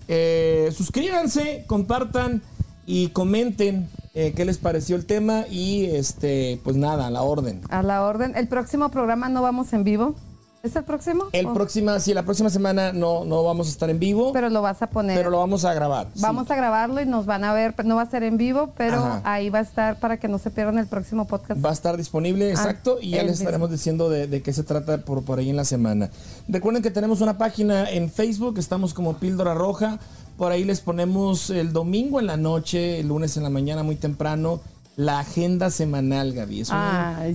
Eh, 0.10 0.70
suscríbanse, 0.76 1.64
compartan 1.66 2.42
y 2.90 3.10
comenten 3.10 3.88
eh, 4.16 4.34
qué 4.36 4.46
les 4.46 4.58
pareció 4.58 4.96
el 4.96 5.06
tema 5.06 5.46
y 5.48 5.86
este, 5.86 6.60
pues 6.64 6.76
nada, 6.76 7.06
a 7.06 7.12
la 7.12 7.22
orden. 7.22 7.62
A 7.70 7.84
la 7.84 8.04
orden. 8.04 8.36
El 8.36 8.48
próximo 8.48 8.90
programa 8.90 9.30
no 9.30 9.44
vamos 9.44 9.72
en 9.74 9.84
vivo. 9.84 10.16
¿Es 10.64 10.76
el 10.76 10.84
próximo? 10.84 11.26
El 11.32 11.48
próximo, 11.54 11.98
sí, 12.00 12.16
la 12.16 12.24
próxima 12.24 12.50
semana 12.50 12.92
no, 12.92 13.24
no 13.26 13.44
vamos 13.44 13.68
a 13.68 13.70
estar 13.70 13.92
en 13.92 14.00
vivo. 14.00 14.34
Pero 14.34 14.50
lo 14.50 14.64
vas 14.64 14.82
a 14.82 14.88
poner. 14.88 15.16
Pero 15.16 15.30
lo 15.30 15.38
vamos 15.38 15.66
a 15.66 15.74
grabar. 15.74 16.08
Vamos 16.16 16.50
a 16.50 16.56
grabarlo 16.56 17.00
y 17.00 17.06
nos 17.06 17.28
van 17.28 17.44
a 17.44 17.54
ver. 17.54 17.76
No 17.86 17.96
va 17.96 18.02
a 18.02 18.10
ser 18.10 18.24
en 18.24 18.38
vivo, 18.38 18.74
pero 18.76 19.22
ahí 19.24 19.52
va 19.52 19.60
a 19.60 19.62
estar 19.62 20.00
para 20.00 20.18
que 20.18 20.28
no 20.28 20.40
se 20.40 20.50
pierdan 20.50 20.80
el 20.80 20.88
próximo 20.88 21.28
podcast. 21.28 21.64
Va 21.64 21.70
a 21.70 21.74
estar 21.74 21.96
disponible, 21.96 22.48
ah, 22.48 22.52
exacto, 22.52 22.98
y 23.00 23.12
ya 23.12 23.24
les 23.24 23.40
estaremos 23.40 23.70
diciendo 23.70 24.10
de, 24.10 24.26
de, 24.26 24.42
qué 24.42 24.52
se 24.52 24.64
trata 24.64 24.98
por, 24.98 25.24
por 25.24 25.38
ahí 25.38 25.52
en 25.52 25.56
la 25.56 25.66
semana. 25.66 26.10
Recuerden 26.48 26.82
que 26.82 26.92
tenemos 26.92 27.22
una 27.22 27.38
página 27.38 27.90
en 27.90 28.12
Facebook, 28.12 28.58
estamos 28.58 28.96
como 28.96 29.14
Píldora 29.14 29.54
Roja. 29.54 30.00
Por 30.40 30.54
ahí 30.54 30.64
les 30.64 30.80
ponemos 30.80 31.50
el 31.50 31.74
domingo 31.74 32.22
en 32.22 32.26
la 32.26 32.38
noche, 32.38 33.02
el 33.02 33.10
lunes 33.10 33.36
en 33.36 33.44
la 33.44 33.50
mañana 33.50 33.84
muy 33.84 33.98
temprano, 33.98 34.62
la 34.96 35.20
agenda 35.20 35.70
semanal, 35.70 36.32
Gaby. 36.32 36.64
Son 36.64 36.80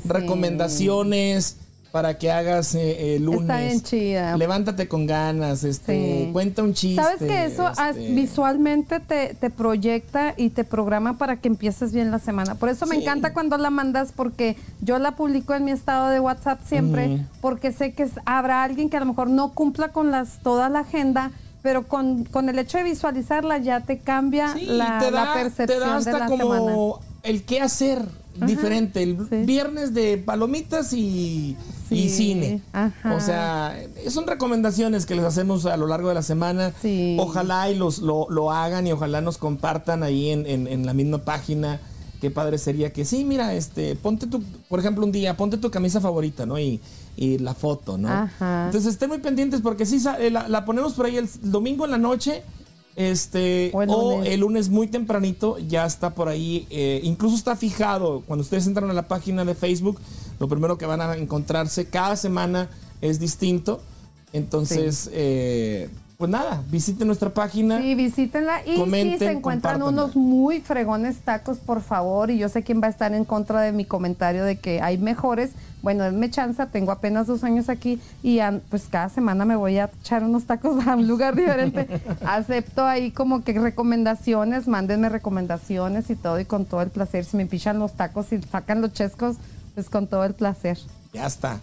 recomendaciones 0.07 1.59
para 1.92 2.16
que 2.16 2.33
hagas 2.33 2.74
eh, 2.74 3.16
el 3.16 3.26
lunes. 3.26 3.42
Está 3.42 3.61
bien 3.61 3.83
chida. 3.83 4.37
Levántate 4.38 4.88
con 4.88 5.07
ganas, 5.07 5.64
este, 5.64 6.30
cuenta 6.33 6.62
un 6.62 6.72
chiste. 6.72 7.03
Sabes 7.03 7.18
que 7.18 7.45
eso 7.45 7.70
este 7.70 8.11
visualmente 8.14 9.00
te, 9.00 9.34
te, 9.34 9.50
proyecta 9.50 10.33
y 10.38 10.49
te 10.49 10.64
programa 10.64 11.18
para 11.18 11.37
que 11.37 11.49
empieces 11.49 11.92
bien 11.92 12.11
la 12.11 12.20
semana. 12.20 12.54
Por 12.54 12.70
eso 12.70 12.87
me 12.87 12.96
encanta 12.96 13.34
cuando 13.34 13.58
la 13.58 13.68
mandas 13.68 14.12
porque 14.12 14.57
yo 14.80 14.99
la 14.99 15.14
publico 15.14 15.54
en 15.54 15.66
mi 15.66 15.72
estado 15.72 16.08
de 16.08 16.20
WhatsApp 16.20 16.58
siempre 16.66 17.26
porque 17.42 17.70
sé 17.70 17.92
que 17.92 18.08
habrá 18.24 18.62
alguien 18.62 18.88
que 18.88 18.96
a 18.96 19.00
lo 19.00 19.07
mejor 19.07 19.29
no 19.29 19.53
cumpla 19.53 19.88
con 19.88 20.11
las 20.11 20.42
toda 20.42 20.70
la 20.70 20.80
agenda 20.80 21.33
pero 21.64 21.88
con, 21.88 22.26
el 22.46 22.58
hecho 22.58 22.76
de 22.76 22.84
visualizarla 22.84 23.57
ya 23.57 23.80
te 23.80 23.99
cambia 23.99 24.54
la, 24.66 25.32
percepción 25.32 25.66
te 25.66 25.78
da 25.78 25.96
hasta 25.96 26.26
como 26.26 27.00
el 27.22 27.42
qué 27.45 27.62
hacer 27.62 28.04
diferente. 28.34 29.03
El 29.03 29.16
viernes 29.46 29.95
de 29.95 30.18
palomitas 30.18 30.92
y, 30.92 31.57
cine. 31.88 32.61
O 33.11 33.18
sea, 33.18 33.78
son 34.11 34.26
recomendaciones 34.26 35.07
que 35.07 35.14
les 35.14 35.24
hacemos 35.24 35.64
a 35.64 35.78
lo 35.78 35.86
largo 35.86 36.11
de 36.11 36.14
la 36.14 36.22
semana. 36.22 36.70
Ojalá 37.16 37.70
y 37.70 37.76
los, 37.76 38.00
lo, 38.00 38.53
hagan 38.53 38.86
y 38.86 38.92
ojalá 38.92 39.22
nos 39.22 39.38
compartan 39.38 40.03
ahí 40.03 40.32
en, 40.32 40.46
en 40.46 40.84
la 40.84 40.92
misma 40.92 41.24
página 41.24 41.80
qué 42.24 42.30
padre 42.30 42.57
sería 42.57 42.91
que 42.91 43.04
sí, 43.04 43.22
mira, 43.22 43.53
este, 43.53 43.96
ponte 43.96 44.26
tu, 44.26 44.42
por 44.70 44.80
ejemplo, 44.80 45.04
un 45.04 45.12
día, 45.12 45.36
ponte 45.36 45.58
tu 45.58 45.70
camisa 45.70 46.00
favorita, 46.00 46.46
¿no? 46.46 46.58
Y, 46.58 46.80
y 47.16 47.38
la 47.38 47.54
foto, 47.54 47.99
¿no? 47.99 48.08
Ajá. 48.08 48.66
Entonces 48.66 48.95
estén 48.95 49.08
muy 49.08 49.18
pendientes 49.18 49.61
porque 49.61 49.86
sí, 49.86 50.03
eh, 50.18 50.30
la, 50.30 50.64
ponemos 50.64 50.95
por 50.95 51.07
ahí 51.07 51.16
el 51.16 51.28
domingo 51.42 51.84
en 51.84 51.91
la 51.91 51.99
noche. 51.99 52.42
Este, 52.96 53.72
o 53.74 54.22
el, 54.22 54.38
lunes 54.38 54.68
muy 54.68 54.86
tempranito, 54.86 55.58
ya 55.58 55.84
está 55.84 56.14
por 56.14 56.28
ahí, 56.28 56.64
eh, 56.70 57.00
incluso 57.03 57.34
está 57.34 57.57
fijado, 57.57 58.22
cuando 58.24 58.45
ustedes 58.45 58.68
entran 58.68 58.88
a 58.88 58.92
la 58.92 59.08
página 59.08 59.45
de 59.45 59.57
Facebook, 59.57 59.99
lo 60.38 60.46
primero 60.46 60.78
que 60.78 60.86
van 60.86 61.00
a 61.00 61.16
encontrarse 61.16 61.86
cada 61.86 62.14
semana 62.14 62.68
es 63.00 63.18
distinto, 63.18 63.80
entonces, 64.32 65.11
eh, 65.12 65.88
pues 66.25 66.30
nada, 66.30 66.63
visiten 66.71 67.07
nuestra 67.07 67.29
página. 67.29 67.83
Sí, 67.83 67.95
visítenla. 67.95 68.64
Y 68.64 68.83
si 68.91 69.18
se 69.18 69.30
encuentran 69.30 69.83
unos 69.83 70.17
muy 70.17 70.63
fregones 70.63 71.18
tacos, 71.18 71.59
por 71.59 71.83
favor, 71.83 72.30
y 72.30 72.38
yo 72.38 72.49
sé 72.49 72.63
quién 72.63 72.80
va 72.83 72.87
a 72.87 72.91
estar 72.91 73.13
en 73.13 73.26
contra 73.26 73.61
de 73.61 73.72
mi 73.72 73.84
comentario 73.84 74.42
de 74.42 74.57
que 74.57 74.80
hay 74.80 74.96
mejores, 74.96 75.51
bueno, 75.83 76.05
denme 76.05 76.30
chanza, 76.30 76.68
tengo 76.68 76.92
apenas 76.92 77.26
dos 77.26 77.45
años 77.45 77.68
aquí 77.68 78.01
y 78.22 78.38
pues 78.71 78.84
cada 78.91 79.11
semana 79.11 79.45
me 79.45 79.55
voy 79.55 79.76
a 79.76 79.91
echar 80.01 80.25
unos 80.25 80.45
tacos 80.46 80.87
a 80.87 80.96
un 80.96 81.07
lugar 81.07 81.37
diferente. 81.37 82.01
Acepto 82.25 82.87
ahí 82.87 83.11
como 83.11 83.45
que 83.45 83.53
recomendaciones, 83.53 84.67
mándenme 84.67 85.11
recomendaciones 85.11 86.09
y 86.09 86.17
todo, 86.17 86.41
y 86.41 86.46
con 86.46 86.64
todo 86.64 86.80
el 86.80 86.88
placer. 86.88 87.26
Si 87.26 87.37
me 87.37 87.45
pichan 87.45 87.79
los 87.79 87.92
tacos 87.92 88.33
y 88.33 88.41
sacan 88.41 88.80
los 88.80 88.95
chescos, 88.95 89.37
pues 89.75 89.91
con 89.91 90.07
todo 90.07 90.25
el 90.25 90.33
placer. 90.33 90.79
Ya 91.13 91.26
está. 91.26 91.61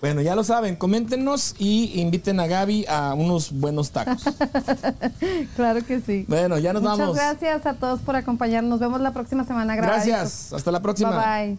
Bueno, 0.00 0.20
ya 0.20 0.34
lo 0.34 0.44
saben, 0.44 0.76
coméntenos 0.76 1.54
y 1.58 1.98
inviten 2.00 2.38
a 2.38 2.46
Gaby 2.46 2.84
a 2.88 3.14
unos 3.14 3.52
buenos 3.52 3.90
tacos. 3.90 4.22
claro 5.56 5.84
que 5.86 6.00
sí. 6.00 6.26
Bueno, 6.28 6.58
ya 6.58 6.72
nos 6.72 6.82
vamos. 6.82 7.08
Muchas 7.08 7.40
gracias 7.40 7.66
a 7.66 7.74
todos 7.74 8.00
por 8.00 8.16
acompañarnos. 8.16 8.68
Nos 8.68 8.80
vemos 8.80 9.00
la 9.00 9.12
próxima 9.12 9.44
semana. 9.44 9.76
Gracias. 9.76 10.06
Gracias. 10.06 10.52
Hasta 10.52 10.70
la 10.72 10.82
próxima. 10.82 11.10
Bye 11.10 11.56
bye. 11.56 11.58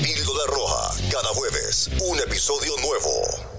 Píldora 0.00 0.46
Roja, 0.48 0.94
cada 1.10 1.28
jueves, 1.34 1.90
un 2.08 2.18
episodio 2.20 2.72
nuevo. 2.82 3.51